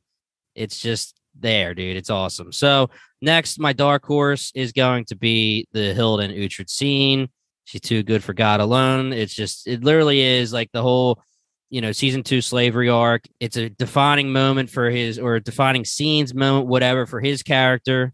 [0.54, 1.98] It's just there, dude.
[1.98, 2.52] It's awesome.
[2.52, 2.90] So
[3.22, 7.30] next, my dark horse is going to be the Hild and Uhtred scene.
[7.66, 9.14] She's too good for God alone.
[9.14, 11.22] It's just, it literally is like the whole,
[11.70, 13.24] you know, season two slavery arc.
[13.40, 18.14] It's a defining moment for his, or defining scenes moment, whatever, for his character.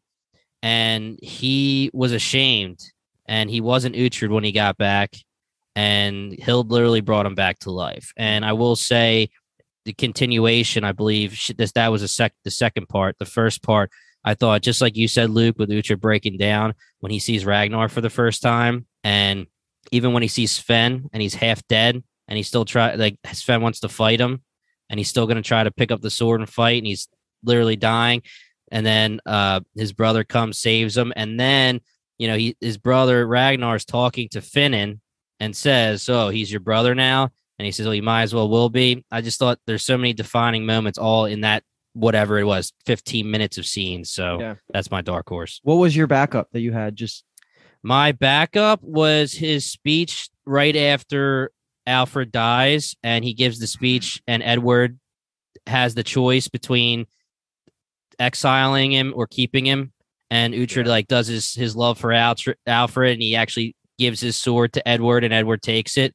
[0.61, 2.79] And he was ashamed
[3.25, 5.15] and he wasn't Uhtred when he got back.
[5.75, 8.11] And Hild literally brought him back to life.
[8.17, 9.29] And I will say,
[9.87, 13.15] the continuation, I believe this that was a sec the second part.
[13.19, 13.89] The first part,
[14.23, 17.89] I thought just like you said, Luke, with Uhtred breaking down when he sees Ragnar
[17.89, 19.47] for the first time, and
[19.91, 23.61] even when he sees Sven and he's half dead, and he still try like Sven
[23.61, 24.41] wants to fight him,
[24.89, 27.07] and he's still gonna try to pick up the sword and fight, and he's
[27.43, 28.21] literally dying,
[28.71, 31.79] and then uh his brother comes saves him, and then
[32.17, 34.99] you know he his brother Ragnar's talking to Finan
[35.39, 38.49] and says, "So he's your brother now." And he says, "Well, you might as well
[38.49, 41.63] will be." I just thought there's so many defining moments, all in that
[41.97, 44.09] whatever it was, 15 minutes of scenes.
[44.11, 44.55] So Yeah.
[44.73, 45.59] that's my dark horse.
[45.63, 46.95] What was your backup that you had?
[46.95, 47.23] Just
[47.83, 51.51] My backup was his speech right after
[51.85, 54.99] Alfred dies, and he gives the speech, and Edward
[55.67, 57.05] has the choice between
[58.19, 59.93] exiling him or keeping him.
[60.29, 62.57] And Uhtred like does his his love for Alfred,
[63.13, 66.13] and he actually gives his sword to Edward, and Edward takes it.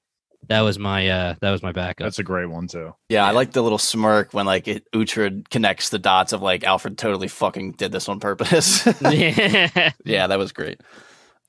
[0.49, 2.05] That was my uh that was my backup.
[2.05, 2.95] That's a great one too.
[3.09, 6.65] Yeah, I like the little smirk when like it, Uhtred connects the dots of like
[6.65, 8.87] Alfred totally fucking did this on purpose.
[9.03, 9.93] yeah.
[10.05, 10.81] yeah, that was great.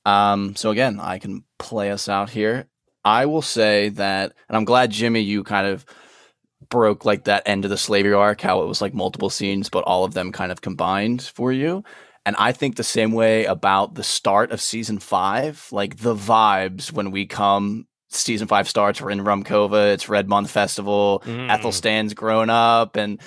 [0.06, 2.66] Um, so again, I can play us out here.
[3.04, 5.84] I will say that, and I'm glad Jimmy, you kind of
[6.70, 9.84] broke like that end of the slavery arc, how it was like multiple scenes, but
[9.84, 11.84] all of them kind of combined for you.
[12.26, 16.90] And I think the same way about the start of season five, like the vibes
[16.90, 17.86] when we come,
[18.20, 21.48] season five starts, we're in Rumkova, it's Red Month Festival, Mm.
[21.50, 23.20] Aethelstan's grown up, and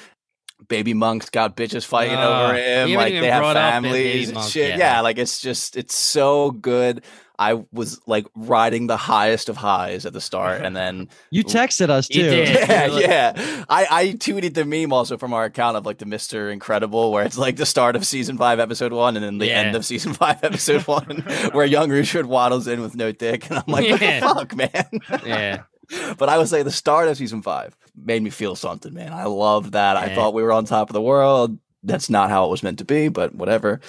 [0.68, 2.94] Baby Monk's got bitches fighting Ah, over him.
[2.94, 4.70] Like they have brought up Baby families and shit.
[4.70, 4.80] yet.
[4.80, 7.04] Yeah, like it's just it's so good.
[7.40, 11.90] I was like riding the highest of highs at the start, and then you texted
[11.92, 12.22] us too.
[12.24, 12.50] did.
[12.70, 13.64] yeah, yeah.
[13.70, 17.24] I I tweeted the meme also from our account of like the Mister Incredible, where
[17.24, 19.60] it's like the start of season five, episode one, and then the Yeah.
[19.62, 23.60] end of season five, episode one, where young Richard waddles in with no dick, and
[23.60, 24.20] I'm like, what Yeah.
[24.20, 25.22] the fuck, man?
[25.26, 25.64] yeah.
[26.18, 29.14] but I would say the start of season five made me feel something, man.
[29.14, 29.98] I love that.
[29.98, 31.58] I thought we were on top of the world.
[31.84, 33.80] That's not how it was meant to be, but whatever.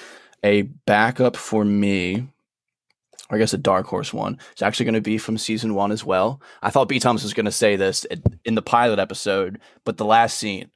[0.43, 2.27] A backup for me,
[3.29, 5.91] or I guess a dark horse one, is actually going to be from season one
[5.91, 6.41] as well.
[6.61, 6.99] I thought B.
[6.99, 8.05] Thomas was going to say this
[8.45, 10.71] in- the pilot episode, but the last scene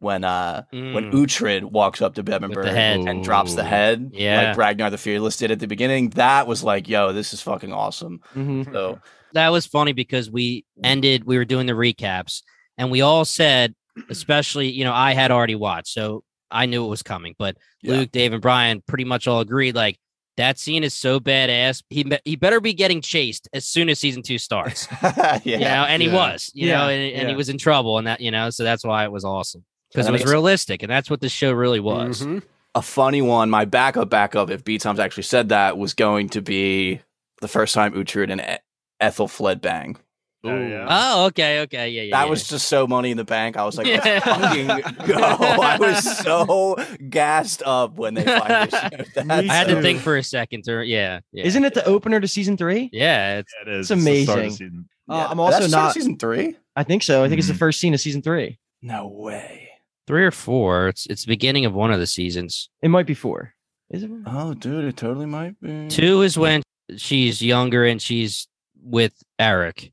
[0.00, 1.12] when uh when Mm.
[1.12, 4.48] Uhtred walks up to Bebbanburg and drops the head, Yeah.
[4.50, 7.72] like Ragnar the Fearless did at the beginning, that was like, yo, this is fucking
[7.72, 8.20] awesome.
[8.36, 8.70] Mhm.
[8.72, 9.00] So
[9.34, 12.42] that was funny because we ended we were doing the recaps
[12.76, 13.74] and we all said
[14.10, 17.92] especially you know i had already watched so i knew it was coming but Yeah.
[17.94, 19.98] luke dave and brian pretty much all agreed like
[20.36, 24.22] that scene is so badass he he better be getting chased as soon as season
[24.22, 27.48] two starts yeah, you know and he was you know Yeah, and, and he was
[27.48, 30.24] in trouble and that you know so that's why it was awesome because it was
[30.24, 32.42] realistic and that's what the show really was Mhm.
[32.74, 33.50] a funny one.
[33.50, 37.00] My backup backup, if B Tom's actually said that, was going to be
[37.40, 38.60] the first time Uhtred and
[39.00, 39.96] Ethelflaed Bang.
[40.44, 40.86] Oh, yeah.
[40.88, 42.30] oh okay okay yeah yeah That yeah.
[42.30, 43.56] was just so money in the bank.
[43.56, 44.20] I was like, let's Yeah.
[44.20, 44.66] fucking
[45.08, 45.14] go.
[45.18, 46.76] I was so
[47.10, 49.26] gassed up when they finally showed that.
[49.30, 51.44] I had to think for a second to yeah, yeah.
[51.44, 52.88] Isn't it the opener to season three?
[52.92, 53.90] yeah it's Yeah, it is.
[53.90, 54.50] It's the start amazing.
[54.52, 54.88] season.
[55.08, 56.56] Uh, I'm also That's not- season three.
[56.76, 57.24] I think so.
[57.24, 57.58] I think it's the Mhm.
[57.58, 58.58] first scene of season three.
[58.80, 59.64] No way.
[60.06, 60.86] three or four.
[60.88, 62.70] It's it's the beginning of one of the seasons.
[62.80, 63.54] It might be four.
[63.90, 64.10] Is it?
[64.26, 65.88] Oh, dude, it totally might be.
[65.88, 66.62] Two is when
[66.96, 68.46] she's younger and she's
[68.82, 69.92] with Eric,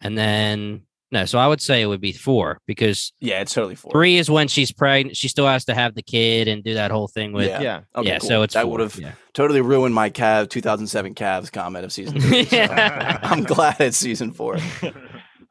[0.00, 0.82] and then
[1.12, 1.24] no.
[1.24, 3.90] So I would say it would be four because Yeah, it's totally four.
[3.92, 5.16] three is when she's pregnant.
[5.16, 7.48] She still has to have the kid and do that whole thing with.
[7.48, 7.60] Yeah.
[7.60, 7.80] Yeah.
[7.96, 8.28] Okay, yeah, cool.
[8.28, 9.12] so it's that would have yeah.
[9.34, 12.44] totally ruined my Cav 2007 Cavs comment of season three.
[12.44, 14.58] so I'm glad it's season four.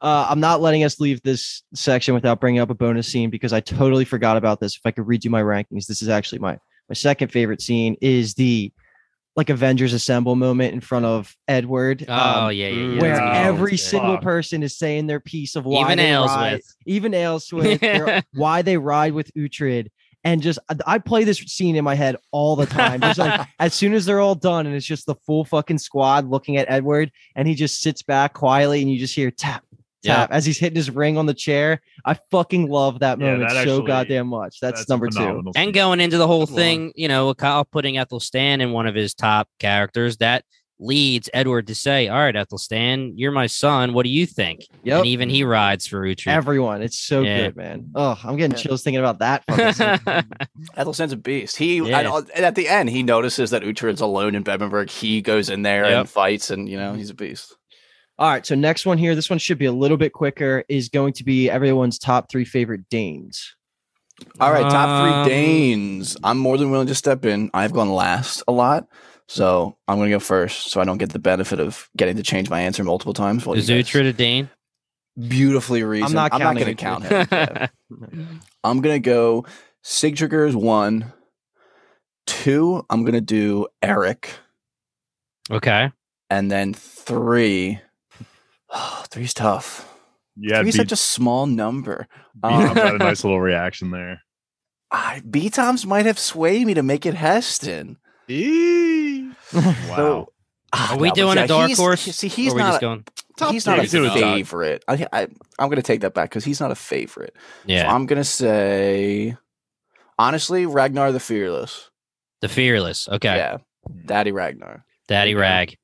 [0.02, 3.52] Uh, I'm not letting us leave this section without bringing up a bonus scene because
[3.52, 4.74] I totally forgot about this.
[4.76, 8.32] If I could redo my rankings, this is actually my my second favorite scene is
[8.32, 8.72] the
[9.36, 12.04] like Avengers Assemble moment in front of Edward.
[12.08, 12.12] Oh
[12.46, 13.00] um, yeah, yeah, yeah.
[13.00, 13.46] where that's good.
[13.46, 13.88] every That's good.
[13.90, 14.22] single Fuck.
[14.22, 19.12] person is saying their piece of why even they ride, even Aylesworth, why they ride
[19.12, 19.88] with Uhtred.
[20.22, 23.00] And just I- I play this scene in my head all the time.
[23.00, 26.28] Just like as soon as they're all done, and it's just the full fucking squad
[26.28, 29.64] looking at Edward, and he just sits back quietly, and you just hear tap
[30.02, 30.16] Yeah.
[30.16, 31.80] tap as he's hitting his ring on the chair.
[32.04, 34.58] I fucking love that Yeah, moment that so actually- goddamn much.
[34.60, 35.14] That's, a number two.
[35.18, 38.86] phenomenal and going into the whole Good thing, you know, Kyle putting Aethelstan in one
[38.86, 40.44] of his top characters that
[40.82, 43.92] leads Edward to say, "All right, Aethelstan, you're my son.
[43.92, 44.98] What do you think?" Yep.
[45.00, 46.28] And even he rides for Uhtred.
[46.28, 47.48] Everyone, it's so Yeah.
[47.48, 47.90] good, man.
[47.94, 48.62] Oh, I'm getting Yeah.
[48.62, 49.44] chills thinking about that.
[49.50, 50.24] fucking scene.
[50.78, 51.58] Aethelstan's a beast.
[51.58, 52.16] He Yeah.
[52.16, 54.88] and, and at the end he notices that Uhtred's alone in Bebbanburg.
[54.90, 56.00] He goes in there Yep.
[56.00, 57.54] and fights, and you know he's a beast.
[58.20, 60.62] All right, so next one here, this one should be a little bit quicker.
[60.68, 63.56] Is going to be everyone's top three favorite Danes.
[64.38, 66.18] All right, top Um, three Danes.
[66.22, 67.50] I'm more than willing to step in.
[67.54, 68.86] I've gone last a lot,
[69.26, 72.22] so I'm going to go first, so I don't get the benefit of getting to
[72.22, 73.46] change my answer multiple times.
[73.46, 74.50] Is you guys Uhtred a Dane?
[75.18, 76.14] beautifully reasoned.
[76.14, 77.26] not I'm not counting going to count him.
[77.32, 77.66] Yeah.
[78.62, 79.46] I'm going to go
[79.82, 81.12] Sigtryggr is one.
[82.26, 84.30] Two, I'm going to do Eric,
[85.50, 85.90] okay.
[86.28, 87.80] and then three.
[89.10, 89.88] three's tough.
[90.36, 92.06] yeah, Three's B, such a small number.
[92.34, 94.22] B Tom's Um, had a nice little reaction there.
[94.90, 97.98] I, B Toms might have swayed me to make it Haesten.
[98.28, 99.30] Eee.
[99.52, 99.96] Wow.
[99.96, 100.32] So,
[100.72, 102.00] ah, Are we no, but doing yeah, a dark he's- horse?
[102.02, 102.70] See, he's not.
[102.70, 103.04] just going?
[103.36, 104.84] Top he's not three a is a favorite.
[104.86, 105.22] I, I,
[105.58, 107.34] I'm going to take that back because he's not a favorite.
[107.36, 109.36] So Yeah, I'm going to say,
[110.18, 111.90] honestly, Ragnar the Fearless.
[112.42, 113.08] the fearless.
[113.08, 113.58] Okay, Yeah,
[114.06, 114.84] Daddy Ragnar.
[115.08, 115.76] Daddy Rag.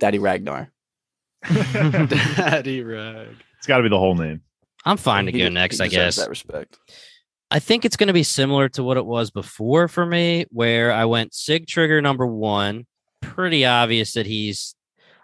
[0.00, 0.70] Daddy Ragnar.
[1.48, 3.28] Daddy rag.
[3.58, 4.42] It's got to be the whole name.
[4.84, 6.16] I'm fine to He go de- next, I guess.
[6.16, 6.78] That respect.
[7.50, 10.92] I think it's going to be similar to what it was before for me, where
[10.92, 12.86] I went Sigtryggr number one.
[13.22, 14.74] Pretty obvious that he's,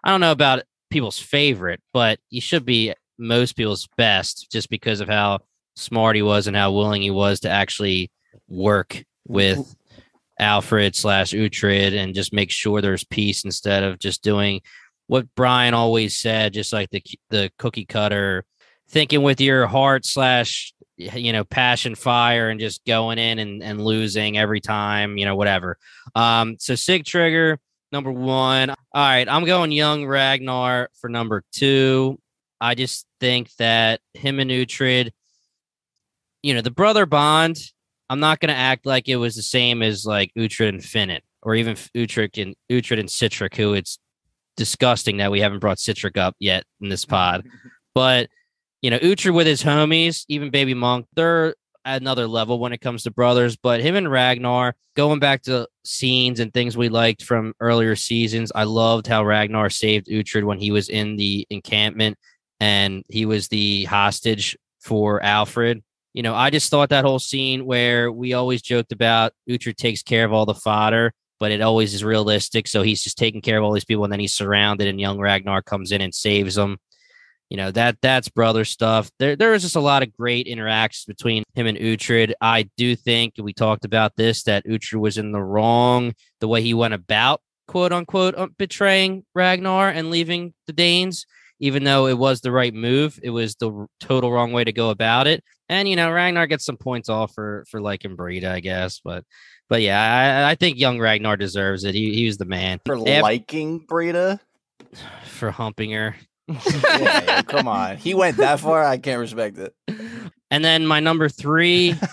[0.03, 5.01] I don't know about people's favorite, but he should be most people's best just because
[5.01, 5.41] of how
[5.77, 8.11] smart he was and how willing he was to actually
[8.49, 9.75] work with
[10.39, 14.61] Alfred slash Uhtred and just make sure there's peace instead of just doing
[15.07, 18.45] what Brian always said, just like the the cookie cutter,
[18.89, 23.85] thinking with your heart slash you know passion fire and just going in and, and
[23.85, 25.79] losing every time you know whatever.
[26.15, 27.59] Um so Sigtryggr
[27.91, 28.71] number one.
[28.71, 32.19] All right i'm going young ragnar for number two.
[32.61, 35.11] I just think that him and Uhtred,
[36.43, 37.57] you know the brother bond
[38.11, 41.21] i'm not going to act like it was the same as like Uhtred and Finan
[41.43, 43.99] or even Uhtred and Uhtred and Sihtric who it's
[44.57, 47.47] disgusting that we haven't brought Sihtric up yet in this pod
[47.95, 48.29] but
[48.83, 52.81] you know, Uhtred with his homies, even Baby Monk, they're at another level when it
[52.81, 53.57] comes to brothers.
[53.57, 58.51] But him and Ragnar, going back to scenes and things we liked from earlier seasons,
[58.55, 62.19] I loved how Ragnar saved Uhtred when he was in the encampment
[62.61, 65.83] and he was the hostage for Alfred.
[66.13, 70.03] You know, I just thought that whole scene where we always joked about Uhtred takes
[70.03, 72.69] care of all the fodder, but it always is realistic.
[72.69, 75.19] So he's just taking care of all these people, and then he's surrounded, and young
[75.19, 76.79] Ragnar comes in and saves them.
[77.51, 79.11] You know that that's brother stuff.
[79.19, 82.33] There there was just a lot of great interactions between him and Uhtred.
[82.41, 86.63] I do think we talked about this that Uhtred was in the wrong the way
[86.63, 91.27] he went about quote unquote uh, betraying Ragnar and leaving the Danes
[91.63, 94.91] even though it was the right move, it was the total wrong way to go
[94.91, 95.45] about it.
[95.69, 99.01] And you know, Ragnar gets some points off for for liking Brida, I guess.
[99.03, 99.25] But
[99.73, 101.95] but yeah, I, I think young Ragnar deserves it.
[101.95, 104.39] He he was the man for Af- liking Brida,
[105.25, 106.15] for humping her.
[106.47, 106.59] yeah,
[107.01, 108.85] yeah, come on, he went that far.
[108.85, 109.75] I can't respect it.
[110.51, 111.95] And then my number three.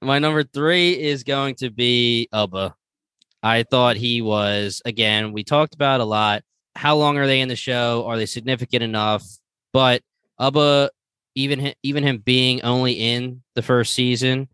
[0.00, 2.72] my number three is going to be Ubba.
[3.42, 5.32] I thought he was again.
[5.34, 6.42] We talked about a lot.
[6.74, 8.06] How long are they in the show?
[8.06, 9.26] Are they significant enough?
[9.74, 10.00] But
[10.40, 10.88] Ubba,
[11.34, 14.48] even even him being only in the first season,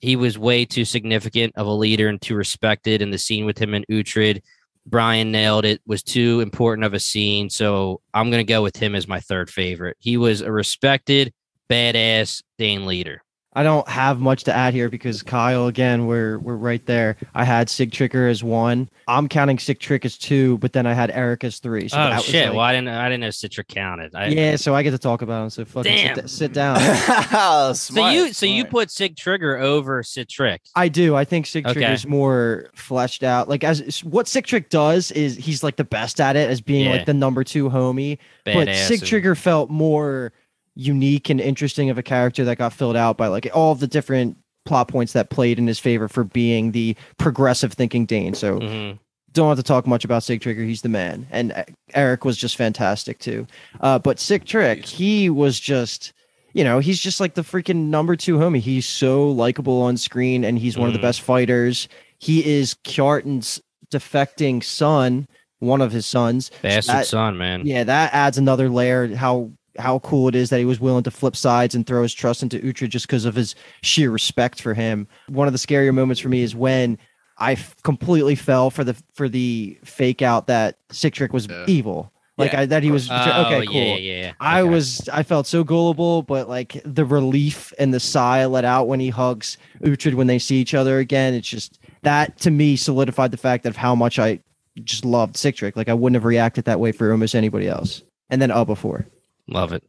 [0.00, 3.02] he was way too significant of a leader and too respected.
[3.02, 4.42] in the scene with him and Uhtred,
[4.86, 5.80] Brian nailed it.
[5.86, 9.50] Was too important of a scene, so I'm gonna go with him as my third
[9.50, 9.96] favorite.
[10.00, 11.32] He was a respected,
[11.70, 13.22] badass Dane leader.
[13.54, 17.16] I don't have much to add here because Kyle, again, we're we're right there.
[17.34, 18.88] I had Sigtryggr as one.
[19.06, 21.88] I'm counting Sigtryggr as two, but then I had Eric as three.
[21.88, 22.48] So oh shit!
[22.48, 24.14] Like, well, I didn't I didn't know Sigtryggr counted.
[24.14, 25.50] I, yeah, so I get to talk about him.
[25.50, 26.80] So fucking sit, sit, down.
[26.80, 28.36] smart, so you smart.
[28.36, 30.60] so you put Sigtryggr over Sihtric.
[30.74, 31.14] I do.
[31.14, 31.92] I think Sigtryggr okay.
[31.92, 33.50] is more fleshed out.
[33.50, 36.92] Like as what Sihtric does is he's like the best at it as being yeah.
[36.92, 38.16] like the number two homie.
[38.46, 39.38] Badass but Sigtryggr and...
[39.38, 40.32] felt more
[40.74, 44.36] unique and interesting of a character that got filled out by like all the different
[44.64, 48.34] plot points that played in his favor for being the progressive thinking Dane.
[48.34, 48.96] So mm-hmm.
[49.32, 50.64] don't have to talk much about Sigtryggr.
[50.66, 51.26] He's the man.
[51.30, 51.64] And uh,
[51.94, 53.46] Eric was just fantastic too.
[53.80, 56.12] Uh, but Sigtryggr, he was just,
[56.52, 58.60] you know, he's just like the freaking number two homie.
[58.60, 60.88] He's so likable on screen and he's one mm-hmm.
[60.88, 61.08] of the mm-hmm.
[61.08, 61.88] best fighters.
[62.18, 63.60] He is Kjartan's
[63.90, 65.26] defecting son,
[65.58, 66.50] one of his sons.
[66.62, 67.66] Bastard so that, son, man.
[67.66, 71.10] Yeah, that adds another layer how how cool it is that he was willing to
[71.10, 74.74] flip sides and throw his trust into Uhtred just because of his sheer respect for
[74.74, 75.06] him.
[75.28, 76.98] One of the scarier moments for me is when
[77.38, 81.64] I f- completely fell for the for the fake out that Sihtric was yeah.
[81.66, 82.12] evil.
[82.38, 82.60] Like yeah.
[82.60, 83.74] I, that he was oh, okay, cool.
[83.74, 84.32] Yeah, yeah, yeah.
[84.40, 88.64] I was I felt so gullible, but like the relief and the sigh I let
[88.64, 92.50] out when he hugs Uhtred when they see each other again, it's just that to
[92.50, 94.40] me solidified the fact of how much I
[94.82, 95.76] just loved Sihtric.
[95.76, 98.02] Like I wouldn't have reacted that way for almost anybody else.
[98.30, 99.06] And then up before.
[99.52, 99.84] Love it.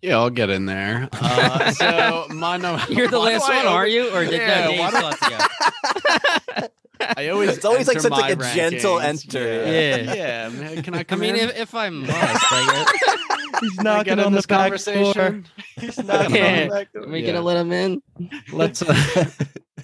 [0.00, 1.08] Yeah, I'll get in there.
[1.12, 2.84] Uh, so my number.
[2.92, 4.14] You're the last one, are you?
[4.14, 4.80] Or did yeah, no, Dave
[7.16, 8.54] I always it's always like such like a rankings.
[8.54, 9.40] gentle enter.
[9.40, 10.48] Yeah, yeah.
[10.48, 11.50] yeah can I come I mean, in?
[11.50, 13.26] If, if I must, I
[13.60, 15.14] He's knocking on the back conversation.
[15.14, 15.42] Door.
[15.76, 16.62] He's knocking yeah.
[16.62, 17.04] on the back door.
[17.04, 17.26] Are we yeah.
[17.26, 18.02] gonna let him in?
[18.52, 18.82] Let's.
[18.82, 19.24] Uh...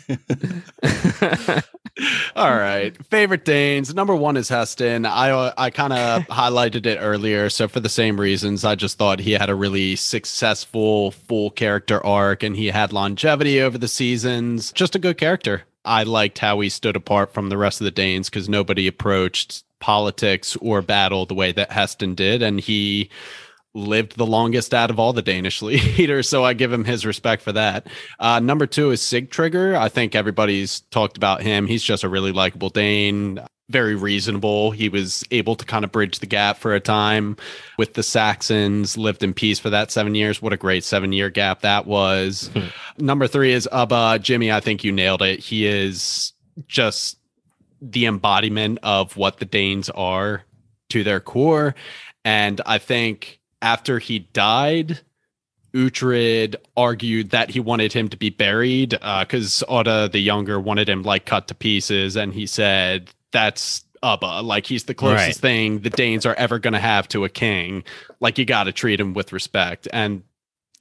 [2.37, 2.97] All right.
[3.07, 3.95] Favorite Danes.
[3.95, 5.07] Number one is Haesten.
[5.07, 7.51] I I kind of highlighted it earlier.
[7.51, 12.05] So for the same reasons, I just thought he had a really successful full character
[12.05, 14.73] arc and he had longevity over the seasons.
[14.73, 15.65] Just a good character.
[15.85, 19.65] I liked how he stood apart from the rest of the Danes because nobody approached
[19.81, 22.41] politics or battle the way that Haesten did.
[22.41, 23.11] And he
[23.75, 27.43] lived the longest out of all the Danish leaders, so I give him his respect
[27.43, 27.87] for that.
[28.19, 29.77] Uh, number two is Sigtryggr.
[29.77, 31.67] I think everybody's talked about him.
[31.67, 34.71] He's just a really likable Dane, very reasonable.
[34.71, 37.37] He was able to kind of bridge the gap for a time
[37.79, 40.43] with the Saxons, lived in peace for that seven years.
[40.43, 42.51] What a great seven year gap that was.
[42.53, 42.67] Hmm.
[42.99, 44.21] Number three is Ubba.
[44.21, 45.41] Jimmy, I think you nailed it.
[45.41, 46.35] He is
[46.69, 47.19] just
[47.81, 50.45] the embodiment of what the Danes are
[50.91, 51.75] to their core.
[52.25, 55.01] And I think after he died,
[55.73, 60.89] Uhtred argued that he wanted him to be buried because uh, Odda the Younger wanted
[60.89, 65.37] him like cut to pieces, and he said that's Ubba, like he's the closest right.
[65.37, 67.85] thing the Danes are ever going to have to a king.
[68.21, 70.23] Like you got to treat him with respect, and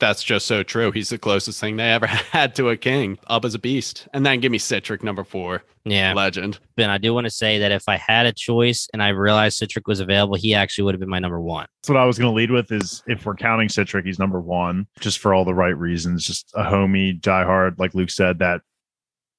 [0.02, 0.92] that's just so true.
[0.92, 3.18] He's the closest thing they ever had to a king.
[3.28, 4.08] Up as a beast.
[4.14, 5.64] And then give me Sihtric number four.
[5.86, 6.14] Yeah.
[6.14, 6.60] Legend.
[6.76, 9.62] Ben, I do want to say that if I had a choice and I realized
[9.62, 11.68] Sihtric was available, he actually would have been my number one.
[11.82, 14.42] That's what I was going to lead with is if we're counting Sihtric, he's number
[14.42, 16.26] one, just for all the right reasons.
[16.26, 18.62] Just a homie, diehard, like Luke said, that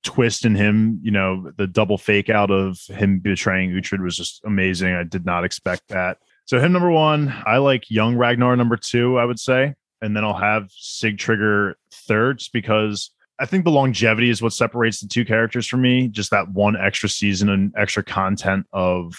[0.04, 4.40] twist in him, you know, the double fake out of him betraying Uhtred was just
[4.44, 4.94] amazing.
[4.94, 6.18] I did not expect that.
[6.44, 7.34] So him number one.
[7.46, 9.74] I like young Ragnar number two, I would say.
[10.02, 15.00] And then I'll have Sigtryggr third, just because I think the longevity is what separates
[15.00, 16.08] the two characters for me.
[16.08, 19.14] Just that one extra season and extra content of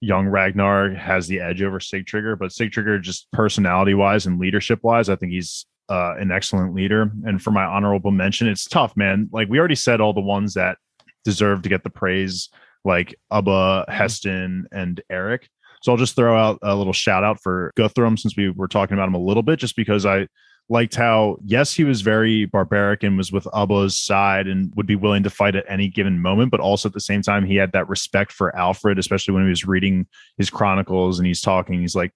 [0.00, 5.08] young Ragnar has the edge over Sigtryggr, but Sigtryggr, just personality wise and leadership wise,
[5.08, 7.10] I think he's uh, an excellent leader.
[7.24, 9.28] And for my honorable mention, it's tough, man.
[9.32, 10.78] Like we already said, all the ones that
[11.24, 12.50] deserve to get the praise,
[12.84, 15.48] like Ubba, Haesten, and Eric.
[15.84, 18.94] So I'll just throw out a little shout out for Guthrum since we were talking
[18.94, 20.28] about him a little bit, just because I
[20.70, 24.96] liked how yes he was very barbaric and was with Ubba's side and would be
[24.96, 27.72] willing to fight at any given moment, but also at the same time he had
[27.72, 30.06] that respect for Alfred, especially when he was reading
[30.38, 31.82] his chronicles and he's talking.
[31.82, 32.12] He's like,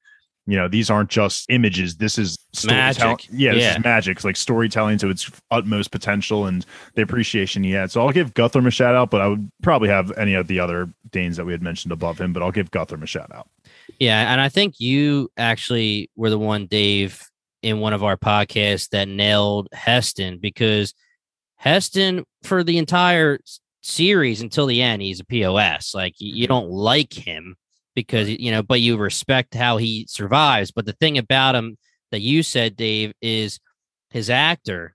[0.47, 1.97] you know, these aren't just images.
[1.97, 2.39] This is.
[2.66, 3.29] Magic.
[3.31, 3.77] Yeah, this Yeah.
[3.77, 4.16] is magic.
[4.16, 6.64] It's like storytelling to its utmost potential and
[6.95, 7.91] the appreciation he had.
[7.91, 10.59] So I'll give Guthrum a shout out, but I would probably have any of the
[10.59, 13.47] other Danes that we had mentioned above him, but I'll give Guthrum a shout out.
[13.99, 17.22] Yeah, and I think you actually were the one, Dave,
[17.62, 20.95] in one of our podcasts that nailed Haesten because
[21.57, 23.41] Haesten for the entire
[23.82, 25.95] series until the end, he's a POS.
[25.95, 27.57] Like you don't like him
[27.95, 30.70] because you know, but you respect how he survives.
[30.70, 31.76] But the thing about him
[32.12, 33.59] that you said, Dave, is
[34.11, 34.95] his actor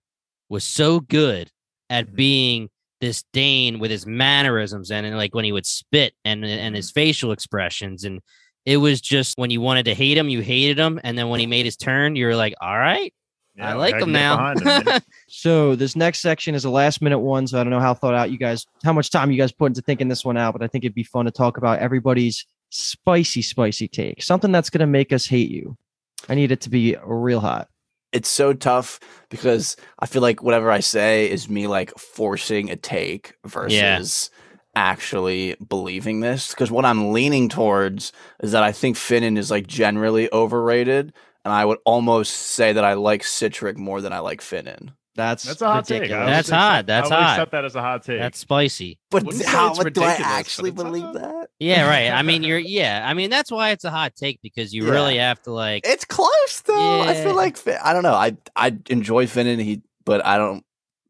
[0.49, 1.49] was so good
[1.89, 2.15] at mm-hmm.
[2.15, 2.69] being
[3.01, 6.89] this Dane with his mannerisms and, and like when he would spit and and his
[6.89, 6.99] mm-hmm.
[6.99, 8.21] facial expressions and
[8.66, 11.39] it was just when you wanted to hate him, you hated him, and then when
[11.39, 13.14] he made his turn, you were like, "All right,
[13.59, 14.53] I like him now."
[15.28, 17.47] So this next section is a last minute one.
[17.47, 19.66] So I don't know how thought out you guys, how much time you guys put
[19.66, 22.45] into thinking this one out, but I think it'd be fun to talk about everybody's
[22.70, 24.24] spicy, spicy take.
[24.24, 25.76] Something that's gonna make us hate you.
[26.30, 27.68] I need it to be real hot.
[28.14, 28.99] it's so tough
[29.30, 34.30] because I feel like whatever I say is me like forcing a take versus
[34.76, 36.51] actually believing this.
[36.51, 38.11] Because what I'm leaning towards
[38.41, 41.13] is that I think Finan is like generally overrated,
[41.45, 44.93] and I would almost say that I like Sihtric more than I like Finan.
[45.15, 46.01] That's That's a hot take.
[46.01, 46.21] Ridiculous.
[46.26, 46.86] will That's accept- hot.
[46.88, 47.32] That's I will hot.
[47.34, 48.19] accept that as a hot take.
[48.19, 51.13] that's spicy." But Wouldn't say how do I actually believe hot.
[51.13, 51.49] that?
[51.59, 52.09] Yeah, right.
[52.09, 53.03] I mean, you're yeah.
[53.07, 54.91] I mean, that's why it's a hot take because you Yeah.
[54.91, 55.86] really have to like.
[55.88, 57.01] It's close though.
[57.01, 58.15] I feel like I don't know.
[58.15, 59.61] I I enjoy Finan.
[59.61, 60.65] He, but I don't.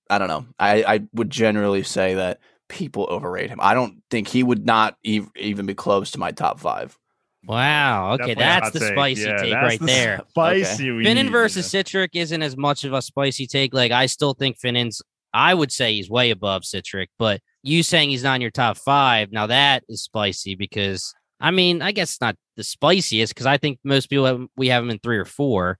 [0.09, 0.47] I don't know.
[0.59, 2.41] I I would generally say that
[2.73, 3.59] people overrate him.
[3.61, 6.97] I don't think he would not ev- even be close to my top five.
[7.45, 8.13] Wow.
[8.13, 8.91] Okay, Definitely that's the take.
[8.93, 10.21] spicy Yeah, take right the there.
[10.29, 10.91] Spicy.
[10.91, 11.81] we Finan versus yeah.
[11.81, 13.73] Sihtric isn't as much of a spicy take.
[13.73, 15.01] Like I still think Finan's.
[15.33, 18.77] I would say he's way above Sihtric, but you saying he's not in your top
[18.77, 23.57] five now that is spicy because I mean I guess not the spiciest because I
[23.57, 25.79] think most people have, we have him in three or four,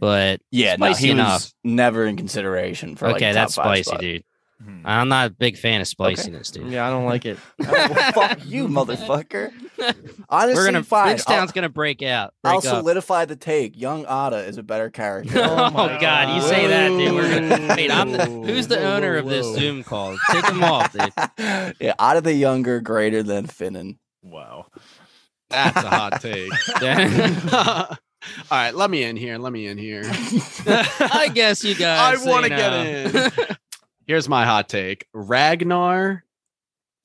[0.00, 1.32] but Yeah, no, Spicy he enough.
[1.42, 4.00] was never in consideration for like okay, top that's five spicy, spot.
[4.00, 4.22] dude.
[4.62, 4.80] Hmm.
[4.86, 6.72] I'm not a big fan of spiciness, dude.
[6.72, 7.38] Yeah, I don't like it.
[7.60, 9.52] Oh, well, fuck you, motherfucker.
[10.30, 11.16] Honestly, We're gonna fine.
[11.16, 12.32] Bridgetown's I'll, gonna break out.
[12.42, 12.62] I'll up.
[12.64, 13.78] solidify the take.
[13.78, 15.42] Young Odda is a better character.
[15.56, 17.14] Oh, my God, you say that, dude.
[17.14, 17.76] We're gonna, Whoa.
[17.76, 19.54] wait, I'm the, who's the Whoa, owner whoa, of this.
[19.54, 20.16] Zoom call?
[20.30, 21.12] Take them off, dude.
[21.80, 23.98] yeah, Odda the younger, greater than Finan.
[24.22, 24.66] Wow.
[25.50, 26.50] That's a hot take.
[27.52, 29.38] All right, let me in here.
[29.38, 30.02] Let me in here.
[30.04, 32.20] I guess you guys.
[32.20, 33.56] I want to get in.
[34.06, 36.24] Here's my hot take Ragnar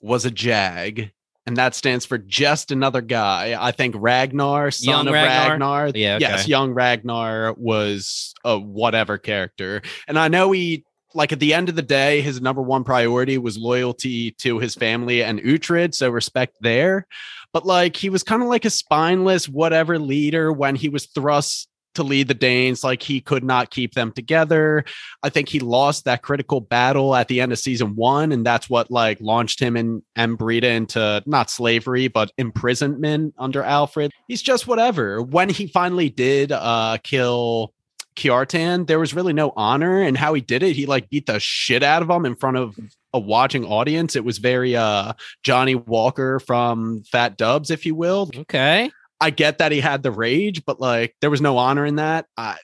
[0.01, 1.11] was a Jag,
[1.47, 3.57] and that stands for just another guy.
[3.59, 5.49] I think Ragnar, son Young of Ragnar?
[5.49, 5.91] Ragnar.
[5.95, 9.81] Yeah, Yes, young Ragnar was a whatever character.
[10.07, 10.85] And I know he,
[11.15, 14.75] like, at the end of the day, his number one priority was loyalty to his
[14.75, 15.95] family and Uhtred.
[15.95, 17.07] So respect there.
[17.51, 21.67] But, like, he was kind of like a spineless whatever leader when he was thrust
[21.95, 22.83] to lead the Danes.
[22.83, 24.85] Like, he could not keep them together.
[25.23, 28.69] I think he lost that critical battle at the end of season one, and that's
[28.69, 34.11] what like launched him and and Brida into not slavery but imprisonment under Alfred.
[34.27, 35.21] He's just whatever.
[35.21, 37.73] When he finally did uh kill
[38.15, 40.75] Kjartan, there was really no honor in how he did it.
[40.75, 42.77] He like beat the shit out of him in front of
[43.13, 44.15] a watching audience.
[44.15, 45.13] It was very uh
[45.43, 48.29] Johnny Walker from Fat Dubs, if you will.
[48.35, 48.91] Okay.
[49.21, 52.25] I get that he had the rage, but like there was no honor in that.
[52.37, 52.55] Uh,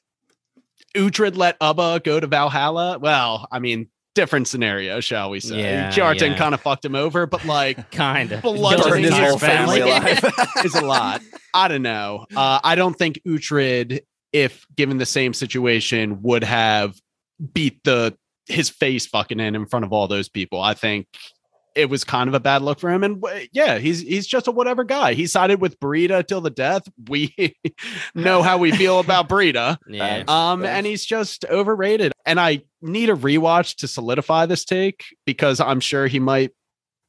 [0.95, 2.97] Uhtred let Ubba go to Valhalla.
[2.97, 5.59] Well, I mean, different scenario, shall we say?
[5.59, 6.37] Yeah, yeah.
[6.37, 8.41] kind of fucked him over, but like Kind of.
[8.43, 10.31] Bludgeoning his his whole family family.
[10.65, 11.21] is a lot.
[11.53, 12.25] I don't know.
[12.35, 13.99] Uh, I don't think Uhtred,
[14.33, 16.99] if given the same situation, would have
[17.53, 18.17] beat the
[18.47, 20.61] his face fucking in in front of all those people.
[20.61, 21.07] I think
[21.77, 23.03] it was kind of a bad look for him.
[23.03, 23.23] And
[23.53, 25.13] yeah, he's he's just a whatever guy.
[25.13, 26.83] He sided with Brida till the death.
[27.07, 27.55] We
[28.15, 29.77] know how we feel about Brida.
[29.87, 30.23] Yeah.
[30.27, 32.11] Um, and he's just overrated.
[32.25, 36.51] And I need a rewatch to solidify this take because I'm sure he might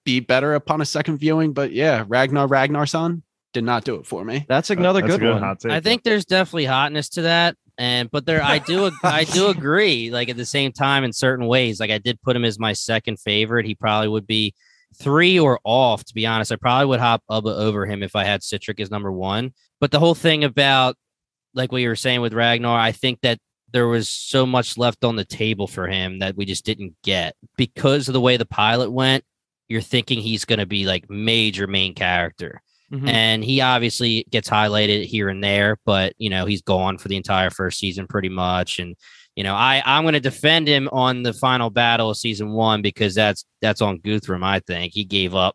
[0.05, 1.55] be better upon a second viewing.
[1.55, 3.23] But yeah, Ragnar Ragnarson
[3.55, 4.45] did not do it for me.
[4.49, 5.43] That's another That's a good, one.
[5.43, 5.73] hot take.
[5.73, 10.11] I think there's definitely hotness to that, and but there I do I do agree.
[10.11, 12.73] Like at the same time, in certain ways, like I did put him as my
[12.73, 13.67] second favorite.
[13.67, 14.55] He probably would be
[15.01, 16.05] three or off.
[16.05, 18.91] To be honest, I probably would hop Ubba over him if I had Sihtric as
[18.91, 19.53] number one.
[19.81, 20.97] But the whole thing about
[21.55, 23.39] like what you were saying with Ragnar, I think that
[23.73, 27.37] there was so much left on the table for him that we just didn't get
[27.57, 29.25] because of the way the pilot went.
[29.69, 32.63] You're thinking he's going to be like major main character.
[32.93, 33.09] Mhm.
[33.09, 37.17] And he obviously gets highlighted here and there, but you know, he's gone for the
[37.17, 38.79] entire first season pretty much.
[38.79, 38.97] And,
[39.37, 43.15] you know, I, I'm gonna defend him on the final battle of season one because
[43.15, 44.95] that's that's on Guthrum, I think.
[44.95, 45.55] He gave up.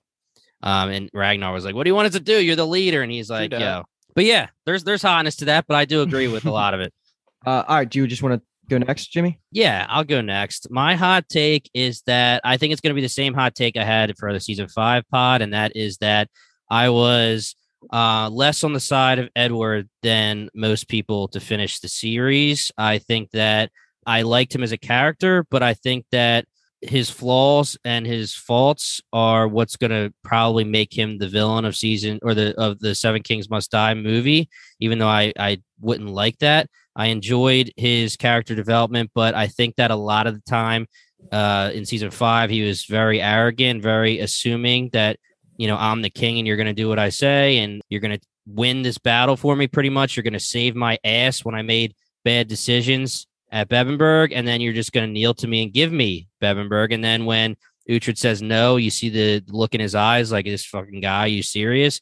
[0.62, 2.42] Um, and Ragnar was like, What do you want us to do?
[2.42, 3.02] You're the leader.
[3.02, 3.60] And he's like, that.
[3.62, 3.84] Yo.
[4.16, 6.80] But yeah, there's there's hotness to that, but I do agree with a lot of
[6.82, 6.94] it.
[7.46, 7.90] Uh, all right.
[7.90, 9.38] Do you just want to go next, Jimmy?
[9.52, 10.72] Yeah, I'll go next.
[10.72, 13.76] My hot take is that I think it's going to be the same hot take
[13.76, 16.30] I had for the season five pod, and that is that
[16.74, 17.56] I was
[17.92, 22.72] uh, less on the side of Edward than most people to finish the series.
[22.80, 23.70] I think that
[24.08, 26.46] I liked him as a character, but I think that
[26.82, 31.76] his flaws and his faults are what's going to probably make him the villain of
[31.76, 34.50] season or the of the Seven Kings Must Die movie.
[34.80, 39.76] Even though I I wouldn't like that, I enjoyed his character development, but I think
[39.76, 40.88] that a lot of the time
[41.32, 45.18] uh, in season five, he was very arrogant, very assuming that,
[45.64, 48.02] you know, I'm the king and you're going to do what I say and you're
[48.02, 50.18] going to win this battle for me pretty much.
[50.18, 51.96] You're going to save my ass when I made
[52.26, 54.34] bad decisions at Bebbanburg.
[54.36, 56.94] And then you're just going to kneel to me and give me Bebbanburg.
[56.94, 57.56] And then when
[57.90, 61.42] Uhtred says no, you see the look in his eyes like, this fucking guy, you
[61.42, 62.02] serious?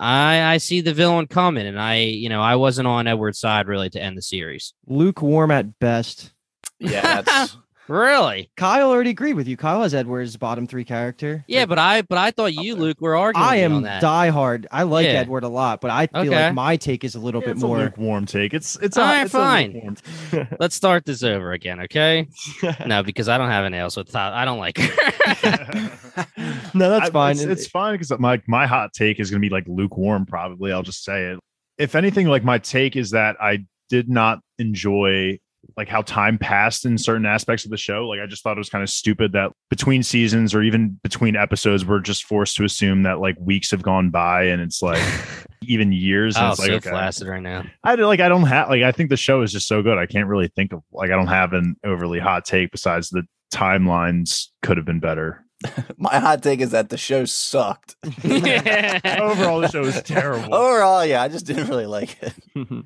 [0.00, 3.68] I I see the villain coming, and I you know I wasn't on Edward's side
[3.68, 4.74] really to end the series.
[4.86, 6.32] Lukewarm at best.
[6.80, 7.56] Yeah, that's
[7.92, 8.50] Really?
[8.56, 9.58] Kyle already agreed with you.
[9.58, 11.44] Kyle has Edward's bottom three character.
[11.46, 13.46] Yeah, but I but I thought you, Luke, were arguing.
[13.46, 14.02] I am on that.
[14.02, 14.64] diehard.
[14.72, 15.12] I like Yeah.
[15.12, 16.46] Edward a lot, but I feel Okay.
[16.46, 17.78] like my take is a little Yeah, bit it's a more.
[17.80, 18.54] lukewarm take.
[18.54, 19.72] It's it's All a, right, it's fine.
[19.74, 22.28] lukewarm Let's start this over again, okay?
[22.86, 25.90] no, because I don't have an ale, so it's not, I don't like her.
[26.74, 27.32] no, that's I- fine.
[27.32, 30.24] It's, it's fine because my my hot take is going to be like lukewarm.
[30.24, 31.40] Probably, I'll just say it.
[31.76, 35.38] If anything, like my take is that I did not enjoy
[35.76, 38.06] like how time passed in certain aspects of the show.
[38.06, 41.36] Like I just thought it was kind of stupid that between seasons or even between
[41.36, 45.02] episodes, we're just forced to assume that like weeks have gone by and it's like
[45.62, 46.36] even years.
[46.36, 46.90] And oh, it's like so okay.
[46.90, 47.64] flaccid right now.
[47.84, 49.98] I like I don't have like I think the show is just so good.
[49.98, 53.22] I can't really think of like I don't have an overly hot take besides the
[53.52, 55.44] timelines could have been better.
[55.96, 57.96] my hot take is that the show sucked.
[58.24, 60.52] Overall, the show is terrible.
[60.52, 62.34] Overall, yeah, I just didn't really like it.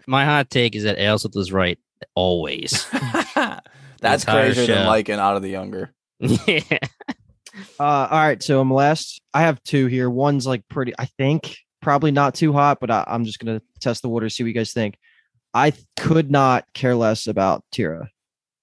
[0.07, 1.79] My hot take is that Ailsworth was right
[2.15, 2.87] always.
[4.01, 5.93] That's entire crazier than liking Out of the Younger.
[6.21, 6.61] yeah.
[7.81, 9.21] Uh, all right, so I'm last.
[9.33, 10.11] I have two here.
[10.11, 10.93] One's like pretty.
[10.99, 14.43] I think probably not too hot, but I, I'm just gonna test the water, see
[14.43, 14.99] what you guys think.
[15.55, 18.09] I could not care less about Thyra.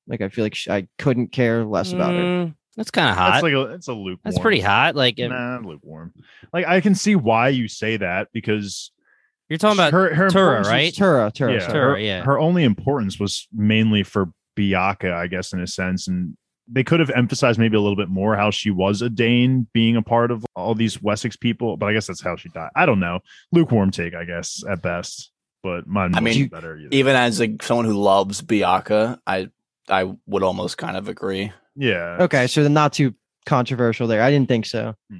[0.07, 2.21] Like I feel like sh- I couldn't care less about her.
[2.21, 3.31] Mm, That's kind of hot.
[3.31, 4.19] That's like a it's a lukewarm.
[4.25, 4.95] That's pretty hot.
[4.95, 6.13] Like Nah, lukewarm.
[6.51, 8.91] Like I can see why you say that because
[9.53, 10.85] you're talking about her, her Thyra, right?
[10.85, 11.59] was- Thyra, Thyra.
[11.59, 11.67] yeah.
[11.67, 12.23] Thyra, her, yeah.
[12.23, 16.35] her only importance was mainly for Beocca, I guess, in a sense, and
[16.67, 19.95] they could have emphasized maybe a little bit more how she was a Dane, being
[19.95, 21.77] a part of all these Wessex people.
[21.77, 22.71] But I guess that's how she died.
[22.75, 23.19] I don't know.
[23.51, 25.31] Lukewarm take, I guess, at best.
[25.61, 26.75] But mine I mean, better.
[26.75, 26.89] Either.
[26.91, 29.49] Even as like someone who loves Beocca, I
[29.87, 31.51] I would almost kind of agree.
[31.75, 32.17] yeah.
[32.21, 33.13] Okay, so then not too
[33.45, 34.21] controversial there.
[34.23, 34.95] I didn't think so.
[35.11, 35.17] Hmm.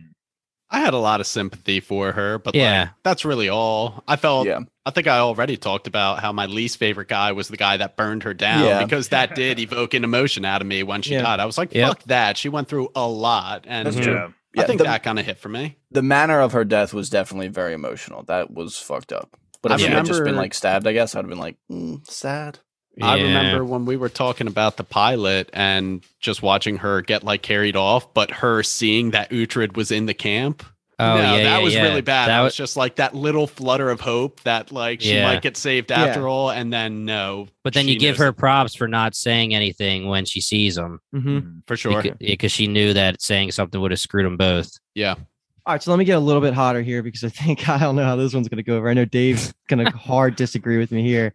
[0.73, 2.81] I had a lot of sympathy for her, but Yeah.
[2.81, 4.03] like, that's really all.
[4.07, 4.47] I felt.
[4.47, 4.59] Yeah.
[4.85, 7.95] I think I already talked about how my least favorite guy was the guy that
[7.95, 8.83] burned her down Yeah.
[8.83, 11.21] because that did evoke an emotion out of me when she Yeah.
[11.21, 11.39] died.
[11.39, 11.87] I was like, Yep.
[11.87, 12.37] fuck that.
[12.37, 14.03] She went through a lot, and That's yeah.
[14.03, 14.17] true.
[14.57, 15.77] I Yeah, think the, that kind of hit for me.
[15.91, 18.23] the manner of her death was definitely very emotional.
[18.23, 19.37] That was fucked up.
[19.61, 21.55] But if I she had just been like stabbed, I guess I'd have been like
[21.71, 22.59] mm, sad.
[23.01, 27.41] I remember when we were talking about the pilot and just watching her get like
[27.41, 30.63] carried off, but her seeing that Uhtred was in the camp.
[30.99, 31.81] Oh no, yeah, that yeah, was yeah.
[31.81, 32.27] really bad.
[32.27, 35.23] That That was was just like that little flutter of hope that like she Yeah.
[35.23, 36.03] might get saved Yeah.
[36.05, 37.47] after all, and then no.
[37.63, 40.99] But then you give her it props for not saying anything when she sees him
[41.15, 41.37] Mm-hmm.
[41.37, 41.61] Mhm.
[41.65, 42.03] for sure.
[42.19, 44.71] because she knew that saying something would have screwed them both.
[44.93, 45.15] Yeah,
[45.65, 47.79] All right, so let me get a little bit hotter here because I think I
[47.79, 48.87] don't know how this one's going to go over.
[48.87, 51.33] I know Dave's going to hard disagree with me here,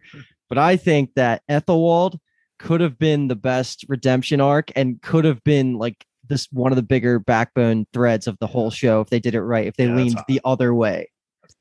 [0.49, 2.17] but I think that Ethelwald
[2.57, 6.75] could have been the best redemption arc and could have been like this one of
[6.75, 9.87] the bigger backbone threads of the whole show if they did it right, if they
[9.87, 11.09] Yeah, leaned the other way.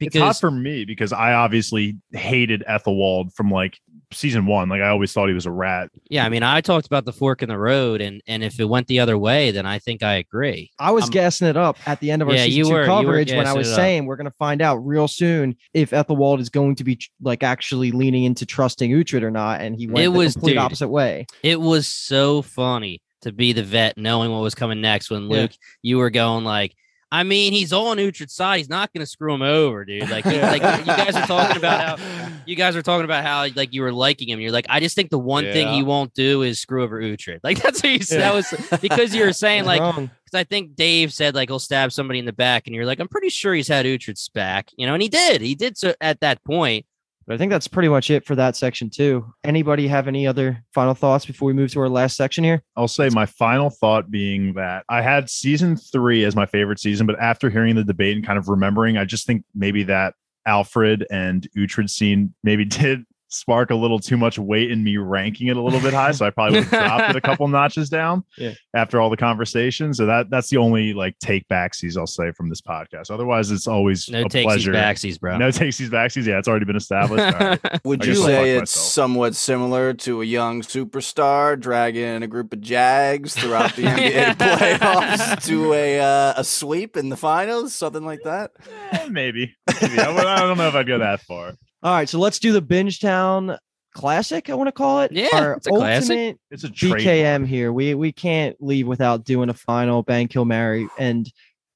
[0.01, 3.79] it's hot for me because I obviously hated Ethelwald from like
[4.13, 4.69] season one.
[4.69, 5.91] Like I always thought he was a rat.
[6.09, 8.65] Yeah, I mean, I talked about the fork in the road, and and if it
[8.65, 10.71] went the other way, then I think I agree.
[10.79, 12.71] I was Um, gassing it up at the end of our Yeah, season you two
[12.71, 13.77] were- you were coverage when I was it up.
[13.77, 17.09] saying we're going to find out real soon if Ethelwald is going to be tr-
[17.23, 20.53] like actually leaning into trusting Uhtred or not, and he went It the was- complete
[20.53, 20.59] dude.
[20.59, 21.27] opposite way.
[21.43, 25.11] It was so funny to be the vet, knowing what was coming next.
[25.11, 25.37] When Yeah.
[25.43, 25.51] Luke,
[25.83, 26.75] you were going like.
[27.11, 28.59] I mean, he's on Uhtred's side.
[28.59, 30.11] He's not going to screw him over, dude.
[30.11, 33.47] Like, he- like you guys are talking about how you guys are talking about how
[33.57, 34.41] like you were liking him.
[34.41, 37.41] You're like, I just think the one thing he won't do is screw over Uhtred.
[37.43, 38.21] Like that's what you said.
[38.21, 38.33] Yeah.
[38.33, 38.35] That
[38.71, 39.81] was because you were saying like
[40.25, 43.01] because I think Dave said like he'll stab somebody in the back, and you're like,
[43.01, 45.41] I'm pretty sure he's had Uhtred's back, you know, and he did.
[45.41, 46.85] He did so at that point.
[47.29, 49.35] But I think that's pretty much it for that section too.
[49.45, 52.63] Anybody have any other final thoughts before we move to our last section here?
[52.75, 57.07] I'll say my final thought being that I had season three as my favorite season,
[57.07, 60.15] but after hearing the debate and kind of remembering, I just think maybe that
[60.47, 65.49] Alfred and Uhtred scene maybe did spark a little too much weight in me ranking
[65.49, 66.13] it a little bit high.
[66.13, 68.55] So I probably would have dropped it a couple notches down Yeah.
[68.75, 69.93] after all the conversation.
[69.93, 73.11] So that that's the only like take backsies I'll say from this podcast.
[73.11, 74.73] Otherwise, it's always No a takesies, pleasure.
[74.73, 75.37] backsies, bro.
[75.37, 76.27] No takesies backsies.
[76.27, 77.35] Yeah, it's already been established.
[77.35, 77.61] All right.
[77.85, 78.93] Would I you say it's myself.
[78.93, 85.45] somewhat similar to a young superstar dragging a group of Jags throughout the NBA playoffs
[85.47, 88.53] to a uh, a sweep in the finals, something like that?
[88.93, 89.55] Eh, maybe.
[89.83, 89.99] maybe.
[89.99, 91.55] I, I don't know if I'd go that far.
[91.83, 93.57] All right, so let's do the Binge Town
[93.95, 94.51] Classic.
[94.51, 95.13] I want to call it.
[95.13, 96.11] Yeah, Our it's a classic.
[96.11, 97.03] ultimate It's a trademark.
[97.03, 97.73] BKM here.
[97.73, 100.89] We we can't leave without doing a final bang kill marry.
[100.99, 101.31] And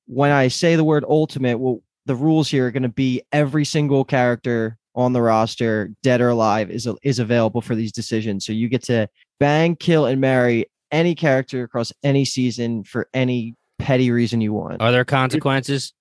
[0.07, 3.65] when I say the word ultimate, well, the rules here are going to be every
[3.65, 8.45] single character on the roster, dead or alive, is is available for these decisions.
[8.45, 9.09] So you get to
[9.41, 14.83] bang, kill, and marry any character across any season for any petty reason you want.
[14.83, 15.93] Are there consequences?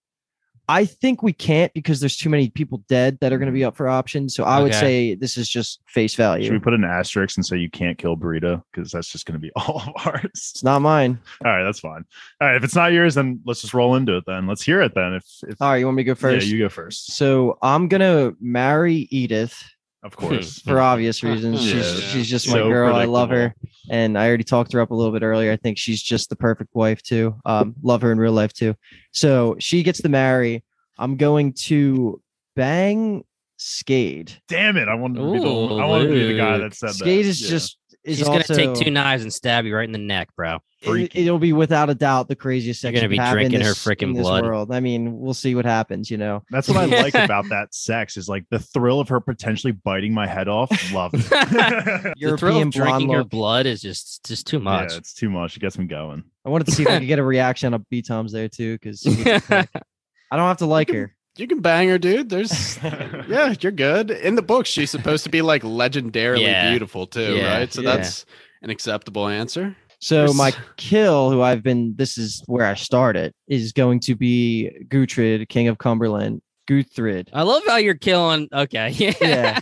[0.72, 3.65] I think we can't because there's too many people dead that are going to be
[3.65, 4.34] up for options.
[4.34, 6.45] So I would say this is just face value.
[6.45, 9.34] Should we put an asterisk and say you can't kill burrito because that's just going
[9.34, 10.30] to be all of ours?
[10.34, 11.19] it's not mine.
[11.43, 12.06] All right, that's fine.
[12.39, 14.23] All right, if it's not yours, then let's just roll into it.
[14.26, 14.95] Then let's hear it.
[14.95, 16.48] Then if, if All right, you want me to go first?
[16.48, 17.11] yeah, you go first.
[17.11, 19.61] So I'm gonna marry Edith
[20.03, 20.59] Of course.
[20.61, 21.61] for obvious reasons.
[21.73, 21.83] Yeah.
[21.83, 22.95] She's she's just my So girl.
[22.95, 23.53] I love her,
[23.89, 25.51] and I already talked her up a little bit earlier.
[25.51, 27.35] I think she's just the perfect wife too.
[27.45, 28.75] Um, love her in real life too.
[29.11, 30.63] So she gets to marry.
[30.97, 32.21] I'm going to
[32.55, 33.23] bang
[33.59, 34.33] Skade.
[34.47, 34.87] Damn it!
[34.87, 37.03] I wanted to be the Ooh, I wanted to be the guy that said that.
[37.05, 37.49] Skade is Yeah.
[37.49, 40.29] just is He's also gonna take two knives and stab you right in the neck,
[40.35, 40.55] bro.
[40.81, 41.21] it, freaky.
[41.25, 43.67] it'll be without a doubt the craziest You're sex gonna be could in drinking her
[43.67, 44.43] this- frickin' in this blood.
[44.43, 44.71] world.
[44.71, 46.09] I mean, we'll see what happens.
[46.09, 46.43] You know.
[46.49, 50.13] That's what I like about that sex is like the thrill of her potentially biting
[50.13, 50.69] my head off.
[50.91, 51.17] Love it.
[51.29, 54.91] the thrill European of drinking blonde her blood is just just too much.
[54.91, 55.55] Yeah, it's too much.
[55.55, 56.23] It gets me going.
[56.45, 58.73] I wanted to see if I could get a reaction on B Tom's there too,
[58.79, 61.13] because I don't have to like her.
[61.37, 62.29] You can bang her, dude.
[62.29, 64.11] There's yeah, you're good.
[64.11, 66.69] In the books, she's supposed to be like legendarily Yeah.
[66.69, 67.71] beautiful too, Yeah, right?
[67.73, 67.95] So yeah.
[67.95, 68.25] that's
[68.61, 69.75] an acceptable answer.
[69.99, 74.71] So my kill, who I've been, this is where I started, is going to be
[74.89, 76.41] Guthred, King of Cumberland.
[76.67, 77.29] Guthred.
[77.33, 78.47] I love how you're killing.
[78.51, 79.59] Okay, yeah, Yeah.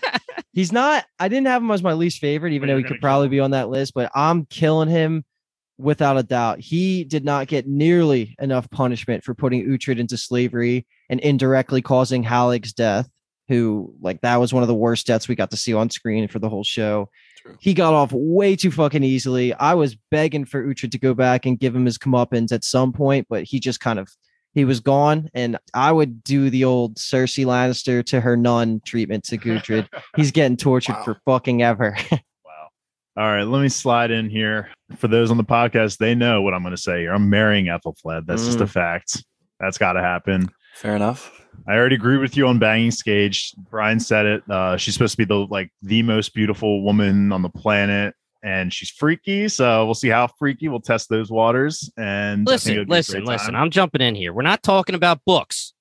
[0.54, 1.06] He's not.
[1.20, 3.40] I didn't have him as my least favorite, even though he could probably kill be
[3.40, 3.94] on that list.
[3.94, 5.24] But I'm killing him
[5.80, 6.60] without a doubt.
[6.60, 12.24] He did not get nearly enough punishment for putting Uhtred into slavery and indirectly causing
[12.24, 13.10] Halig's death.
[13.48, 16.28] Who like that was one of the worst deaths we got to see on screen
[16.28, 17.10] for the whole show.
[17.40, 17.58] True.
[17.60, 19.56] He got off way too fucking easily.
[19.56, 22.94] I was begging for Uhtred to go back and give him his comeuppance at some
[22.94, 24.08] point, but he just kind of
[24.54, 25.30] he was gone.
[25.34, 29.88] And I would do the old Cersei Lannister to her nun treatment to Guthred.
[30.16, 31.04] He's getting tortured Wow.
[31.06, 31.98] for fucking ever.
[33.20, 33.26] Wow.
[33.26, 34.70] All right, let me slide in here.
[34.98, 37.14] For those on the podcast, they know what I'm going to say here.
[37.14, 38.26] I'm marrying Ethelflaed.
[38.26, 39.24] That's just a fact.
[39.60, 40.50] That's got to happen.
[40.76, 41.36] Fair enough.
[41.68, 43.38] I already agree with you on banging Skade.
[43.70, 44.50] Brian said it.
[44.50, 48.74] Uh, she's supposed to be the like the most beautiful woman on the planet, and
[48.74, 49.50] she's freaky.
[49.50, 50.70] So we'll see how freaky.
[50.70, 51.92] We'll test those waters.
[51.98, 53.56] And listen, it'll be a listen, listen.
[53.56, 54.32] I'm jumping in here.
[54.32, 55.74] We're not talking about books.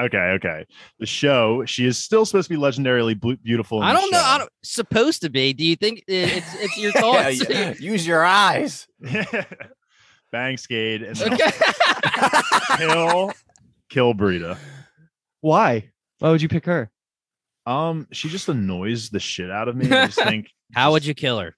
[0.00, 0.64] Okay, okay.
[1.00, 1.64] The show.
[1.66, 3.78] She is still supposed to be legendarily bu- beautiful.
[3.78, 4.22] in I don't know.
[4.24, 5.52] I don't, supposed to be.
[5.52, 7.48] Do you think it's it's your Yeah, thoughts?
[7.48, 7.74] yeah.
[7.78, 8.86] Use your eyes.
[10.32, 11.50] Bang Skade and then okay.
[12.78, 13.32] kill
[13.90, 14.56] kill Brida.
[15.42, 15.90] Why?
[16.20, 16.90] Why would you pick her?
[17.66, 19.86] Um, she just annoys the shit out of me.
[19.92, 21.54] I just think How would you kill her?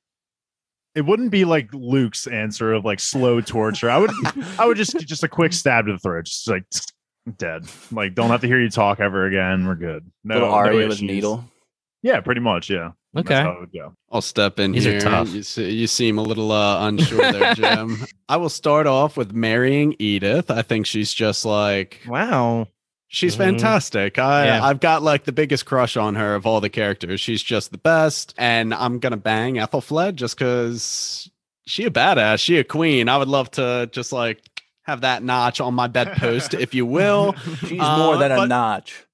[0.97, 3.91] it wouldn't be like Luke's answer of like slow torture.
[3.91, 4.11] I would
[4.59, 6.65] I would just just a quick stab to the throat, just like
[7.39, 7.67] dead.
[7.93, 9.67] Like don't have to hear you talk ever again.
[9.67, 10.11] We're good.
[10.25, 11.45] No, Little no with needle.
[12.03, 12.69] Yeah, pretty much.
[12.71, 12.93] Yeah.
[13.17, 13.35] Okay.
[13.43, 13.95] how it would go.
[14.11, 15.01] I'll step in These are here.
[15.01, 15.29] tough.
[15.31, 17.97] You, se- you seem a little uh, unsure there, Jim.
[18.29, 20.51] I will start off with marrying Edith.
[20.51, 22.69] I think she's just like Wow.
[23.07, 23.39] She's Mhm.
[23.39, 24.19] fantastic.
[24.19, 24.65] I, Yeah.
[24.65, 27.21] I've got like the biggest crush on her of all the characters.
[27.21, 28.35] She's just the best.
[28.37, 31.31] And I'm going to bang Ethelflaed just because
[31.67, 32.41] she a badass.
[32.41, 33.09] She a queen.
[33.09, 34.43] I would love to just like
[34.85, 37.33] have that notch on my bedpost, if you will.
[37.67, 39.05] She's Uh, more than a notch.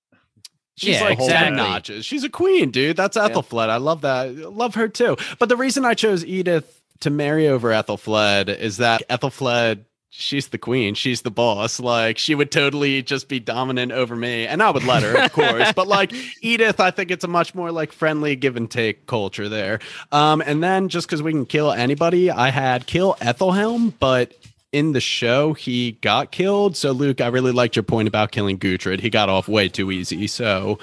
[0.77, 1.57] She's Yeah, like exactly.
[1.57, 2.07] notches.
[2.07, 2.97] She's a queen, dude.
[2.97, 3.69] That's Ethelflaed.
[3.69, 4.35] I love that.
[4.53, 5.17] Love her too.
[5.39, 10.59] But the reason I chose Edith to marry over Ethelflaed is that Ethelflaed, she's the
[10.59, 10.95] queen.
[10.95, 11.81] She's the boss.
[11.81, 15.33] Like she would totally just be dominant over me, and I would let her, of
[15.35, 15.71] course.
[15.75, 19.49] But like Edith, I think it's a much more like friendly give and take culture
[19.51, 19.81] there.
[20.13, 24.33] Um, and then just because we can kill anybody, I had kill Ethelhelm, but
[24.73, 26.77] in the show he got killed.
[26.77, 29.01] So Luke, I really liked your point about killing Guthred.
[29.01, 30.27] He got off way too easy.
[30.27, 30.79] So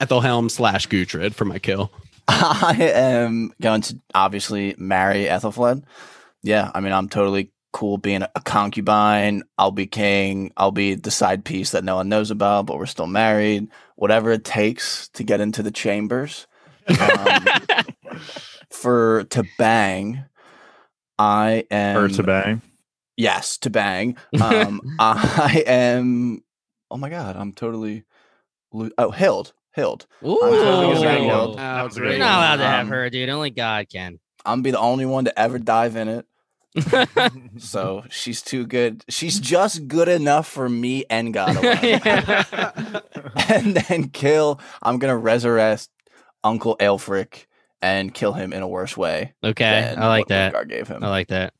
[0.00, 1.90] Ethelhelm slash Guthred for my kill.
[2.28, 5.84] I am going to obviously marry Ethelflaed.
[6.42, 9.42] Yeah, I mean, I'm totally cool being a concubine.
[9.56, 10.52] I'll be king.
[10.56, 13.68] I'll be the side piece that no one knows about, but we're still married.
[13.96, 16.46] Whatever it takes to get into the chambers.
[16.88, 17.44] Um,
[18.70, 20.24] for to bang,
[21.18, 22.08] I am.
[22.08, 22.62] for to bang.
[23.18, 24.16] Yes, to bang.
[24.40, 26.42] Um, I am.
[26.90, 28.04] Oh my god, I'm totally.
[28.72, 29.52] lo- Oh, Hild.
[29.74, 30.06] Hild.
[30.24, 30.38] Ooh.
[30.40, 31.58] totally gonna bang Hild.
[31.58, 33.28] That was You're not allowed to have Um, her, dude.
[33.28, 34.18] Only God can.
[34.46, 36.24] I'm be the only one to ever dive in it.
[37.58, 39.04] So she's too good.
[39.08, 41.56] She's just good enough for me and God
[43.48, 44.60] and then kill.
[44.82, 45.88] I'm gonna resurrect
[46.44, 47.46] Uncle Aelfric
[47.82, 49.34] and kill him in a worse way.
[49.42, 50.52] okay, I like that.
[50.54, 51.02] Nilfgaard gave him.
[51.02, 51.52] I like that.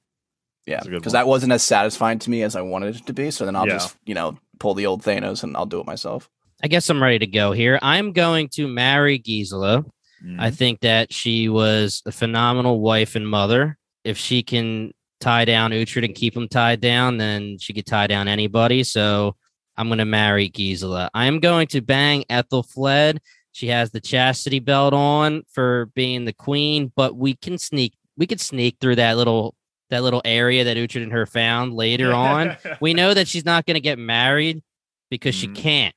[0.68, 3.06] Yeah, That's a good because that wasn't as satisfying to me as I wanted it
[3.06, 3.30] to be.
[3.30, 3.74] So then I'll Yeah.
[3.74, 6.28] just you know pull the old Thanos and I'll do it myself.
[6.62, 7.78] I guess I'm ready to go here.
[7.80, 9.82] I'm going to marry Gisela.
[10.24, 10.40] Mm-hmm.
[10.40, 13.78] I think that she was a phenomenal wife and mother.
[14.04, 18.08] If she can tie down Uhtred and keep him tied down, then she could tie
[18.08, 18.82] down anybody.
[18.82, 19.36] So
[19.76, 21.08] I'm going to marry Gisela.
[21.14, 23.18] I am going to bang Ethelflaed.
[23.52, 27.94] She has the chastity belt on for being the queen, but we can sneak.
[28.16, 29.54] We could sneak through that little
[29.90, 32.56] that little area that Uhtred and her found later on.
[32.80, 34.62] We know that she's not going to get married
[35.10, 35.56] because she Mhm.
[35.56, 35.94] can't.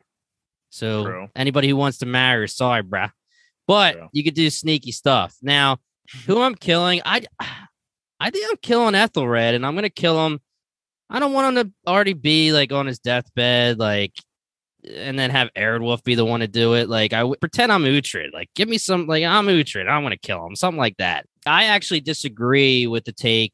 [0.70, 1.28] So True.
[1.36, 3.12] anybody who wants to marry her, sorry, bruh.
[3.68, 4.08] But True.
[4.14, 5.36] you could do sneaky stuff.
[5.42, 5.78] Now,
[6.26, 7.24] who I'm killing, I
[8.20, 10.40] I think I'm killing Ethelred, and I'm gonna kill him.
[11.10, 14.14] I don't want him to already be like on his deathbed, like,
[14.88, 16.88] and then have Eardwulf be the one to do it.
[16.90, 18.32] Like, I w- pretend I'm Uhtred.
[18.34, 19.88] Like, give me some, like, I'm Uhtred.
[19.90, 21.26] I want to kill him, something like that.
[21.46, 23.54] I actually disagree with the take.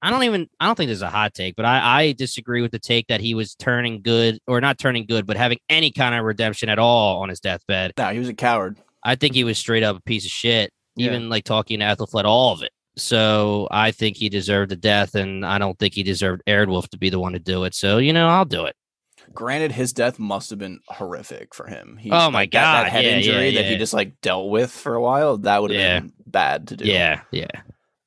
[0.00, 0.48] I don't even.
[0.60, 3.20] I don't think there's a hot take, but I, I disagree with the take that
[3.20, 6.78] he was turning good or not turning good, but having any kind of redemption at
[6.78, 7.92] all on his deathbed.
[7.98, 8.78] No, he was a coward.
[9.04, 11.06] I think he was straight up a piece of shit, Yeah.
[11.06, 12.70] even like talking to Ethelflaed, all of it.
[12.96, 16.98] So I think he deserved the death, and I don't think he deserved Eardwulf to
[16.98, 17.74] be the one to do it.
[17.74, 18.76] So you know, I'll do it.
[19.34, 21.98] Granted, his death must have been horrific for him.
[22.00, 24.20] He's, Oh my like, that- that, God, head yeah, injury yeah, that he just like
[24.22, 25.38] dealt with for a while.
[25.38, 26.84] That would have been bad to do.
[26.86, 27.46] Yeah, yeah.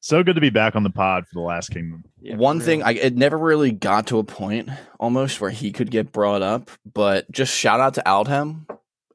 [0.04, 2.04] So good to be back on the pod for the last kingdom.
[2.20, 2.82] Yeah, One for thing.
[2.84, 4.68] I, it never really got to a point
[5.00, 8.66] almost where he could get brought up, but just shout out to Aldhelm.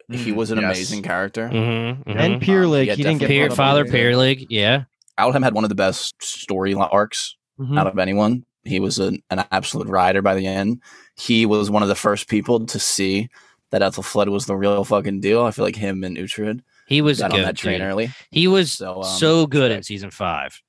[0.09, 0.65] He Mm, was an yes.
[0.77, 1.49] amazing character.
[1.53, 3.49] Mm-hmm, and Pyrlig, yeah, he didn't get definitely.
[3.49, 3.93] Peer, Father either.
[3.99, 4.85] Pyrlig, yeah.
[5.19, 7.77] Aldhelm had one of the best story li- arcs Mhm.
[7.77, 8.45] out of anyone.
[8.63, 10.81] He was an, an absolute rider by the end.
[11.17, 13.29] He was one of the first people to see
[13.73, 15.43] that Ethelflaed was the real fucking deal.
[15.43, 17.33] I feel like him and Uhtred He was good.
[17.33, 17.89] on that train dude.
[17.89, 18.11] early.
[18.31, 20.63] He was So, so, um, good in season five.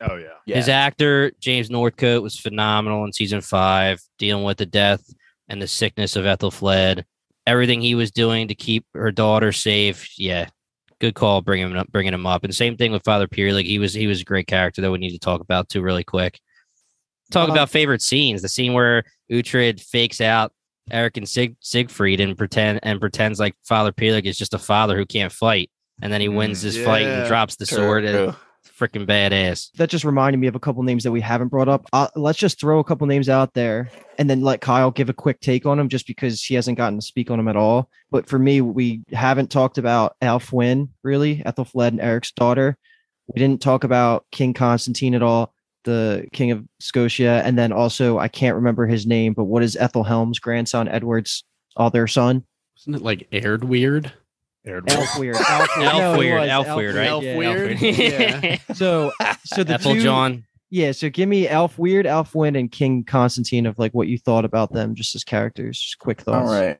[0.00, 0.28] Oh yeah.
[0.46, 0.56] Yeah.
[0.56, 5.02] His actor James Northcote was phenomenal in season five, dealing with the death
[5.48, 7.04] and the sickness of Ethelflaed.
[7.46, 10.18] Everything he was doing to keep her daughter safe.
[10.18, 10.48] Yeah,
[11.00, 12.44] good call bringing him up, bringing him up.
[12.44, 13.64] And same thing with Father Pyrlig.
[13.66, 16.04] He was he was a great character that we need to talk about too, really
[16.04, 16.40] quick.
[17.30, 18.42] Talk Um, about favorite scenes.
[18.42, 20.52] The scene where Uhtred fakes out
[20.90, 24.96] Eric and Sig- Siegfried and pretend and pretends like Father Pyrlig is just a father
[24.96, 25.70] who can't fight,
[26.02, 28.04] and then he wins Mm, this fight and drops the True, sword.
[28.04, 28.40] and true.
[28.78, 29.70] Freaking badass.
[29.72, 31.86] that just reminded me of a couple names that we haven't brought up.
[31.94, 35.14] Uh, let's just throw a couple names out there and then let Kyle give a
[35.14, 37.88] quick take on them just because he hasn't gotten to speak on them at all.
[38.10, 42.76] But for me, we haven't talked about Alfwin, really, Ethelflaed and Eric's daughter.
[43.28, 45.54] We didn't talk about King Constantine at all,
[45.84, 47.42] the King of Scotia.
[47.46, 51.44] And then also, I can't remember his name, but what is Ethelhelm's grandson, Edward's
[51.78, 52.44] other son?
[52.80, 54.12] Isn't it like aired weird?
[54.66, 55.34] Aired Elfweird.
[55.36, 55.78] Elfweird.
[55.78, 57.06] No, it Elfweird, was Elfweird, right?
[57.06, 57.80] Elf Yeah, weird?
[57.80, 58.58] Yeah.
[58.74, 59.12] So,
[59.44, 60.44] so the Ethel two, John.
[60.70, 64.44] Yeah, so give me Elf Weird, Elfwin, and King Constantine of like what you thought
[64.44, 65.78] about them just as characters.
[65.78, 66.50] Just quick thoughts.
[66.50, 66.78] All right.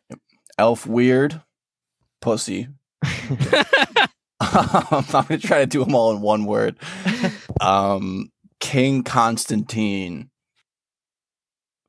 [0.59, 1.41] Elf weird.
[2.21, 2.69] Pussy.
[4.41, 6.77] I'm going to try to do them all in one word.
[7.61, 10.31] Um, King Constantine.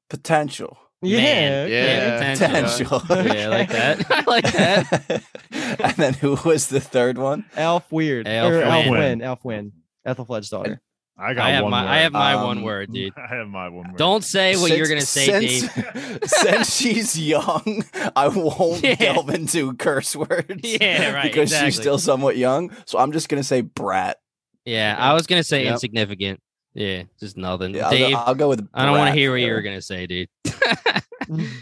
[0.10, 0.78] Potential.
[1.04, 1.74] Yeah, Man, okay.
[1.74, 2.34] Yeah.
[2.34, 3.00] potential.
[3.02, 3.36] Potential.
[3.36, 4.06] Yeah, I like that.
[4.12, 5.24] I like that.
[5.80, 7.46] and then who was the third one?
[7.56, 8.28] Elf Weird.
[8.28, 8.92] Elf or Elf Win.
[9.00, 9.22] Wynn.
[9.22, 9.72] Elf Wynn.
[10.08, 10.82] Ethelflaed's daughter.
[11.20, 11.90] I got I have one my word.
[11.90, 13.14] I have my Um, one word, dude.
[13.18, 13.98] I have my one word.
[13.98, 16.20] Don't say what you're gonna say, since, Dave.
[16.26, 17.84] since she's young,
[18.16, 18.96] I won't Yeah.
[18.96, 20.46] delve into curse words.
[20.64, 21.72] Yeah, right, Because exactly.
[21.72, 22.72] she's still somewhat young.
[22.86, 24.18] So I'm just gonna say brat.
[24.66, 25.74] Yeah, I was gonna say Yep.
[25.74, 26.40] insignificant.
[26.78, 27.74] Yeah, just nothing.
[27.74, 28.68] Yeah, I'll, go, I'll go with.
[28.72, 30.30] I don't want to hear what for you were gonna say, dude.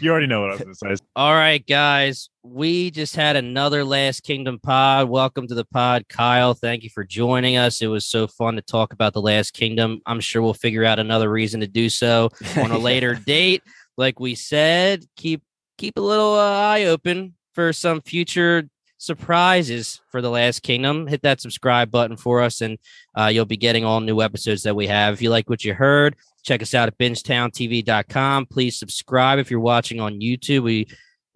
[0.00, 1.04] You already know what I was going to say.
[1.16, 2.28] All right, guys.
[2.44, 5.08] We just had another Last Kingdom pod.
[5.08, 6.54] Welcome to the pod, Kyle.
[6.54, 7.82] Thank you for joining us.
[7.82, 10.02] It was so fun to talk about the Last Kingdom.
[10.06, 13.62] I'm sure we'll figure out another reason to do so on a later date.
[13.96, 15.42] Like we said, keep
[15.78, 18.68] keep a little uh, eye open for some future
[18.98, 21.06] surprises for the Last Kingdom.
[21.06, 22.78] Hit that subscribe button for us, and
[23.16, 25.14] uh, you'll be getting all new episodes that we have.
[25.14, 28.46] If you like what you heard, check us out at bingetowntv.com.
[28.46, 30.62] Please subscribe if you're watching on YouTube.
[30.62, 30.88] We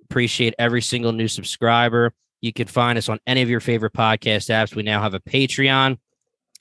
[0.04, 2.12] appreciate every single new subscriber.
[2.40, 4.74] You can find us on any of your favorite podcast apps.
[4.74, 5.98] We now have a Patreon,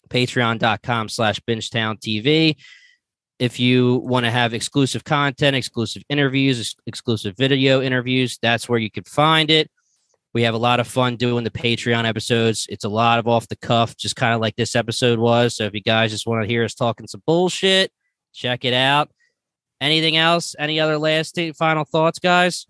[0.09, 2.55] patreon.com slash bingetowntv.
[3.39, 8.79] If you want to have exclusive content, exclusive interviews, ex- exclusive video interviews, that's where
[8.79, 9.71] you can find it.
[10.33, 12.67] We have a lot of fun doing the Patreon episodes.
[12.69, 15.55] It's a lot of off the cuff, just kind of like this episode was.
[15.55, 17.91] So if you guys just want to hear us talking some bullshit,
[18.33, 19.09] check it out.
[19.81, 20.55] Anything else?
[20.59, 22.67] Any other last th- final thoughts, guys?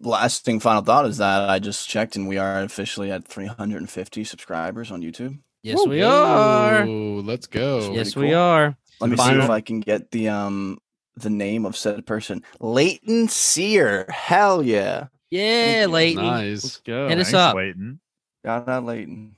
[0.00, 4.90] Lasting final thought is that I just checked and we are officially at 350 subscribers
[4.90, 5.38] on YouTube.
[5.62, 6.86] Yes, we are.
[6.86, 7.92] Let's go.
[7.92, 8.76] Yes, pretty we are.
[9.00, 10.78] Let me see if I can get the um
[11.16, 12.42] the name of said person.
[12.60, 14.06] Leighton Sear.
[14.10, 15.06] Hell yeah.
[15.30, 15.88] Yeah, you.
[15.88, 16.24] Leighton.
[16.24, 16.76] Nice.
[16.78, 17.08] Go.
[17.08, 17.56] Hit us Thanks, up.
[17.56, 18.00] Leighton.
[18.44, 19.36] Got that Leighton.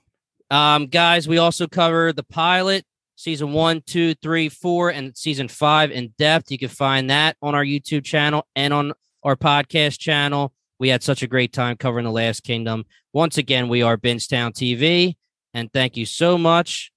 [0.51, 2.85] Um, guys, we also cover the pilot,
[3.17, 6.51] season one, two, three, four, and season five in depth.
[6.51, 8.93] You can find that on our YouTube channel and on
[9.23, 10.53] our podcast channel.
[10.79, 12.87] We had such a great time covering the Last Kingdom.
[13.13, 15.17] Once again, we are Bingetown TV,
[15.53, 16.93] and thank you so much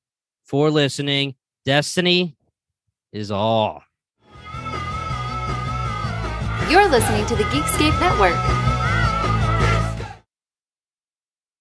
[0.46, 1.36] for listening.
[1.66, 2.36] Destiny
[3.12, 3.84] is all.
[6.70, 8.70] You're listening to the Geekscape Network.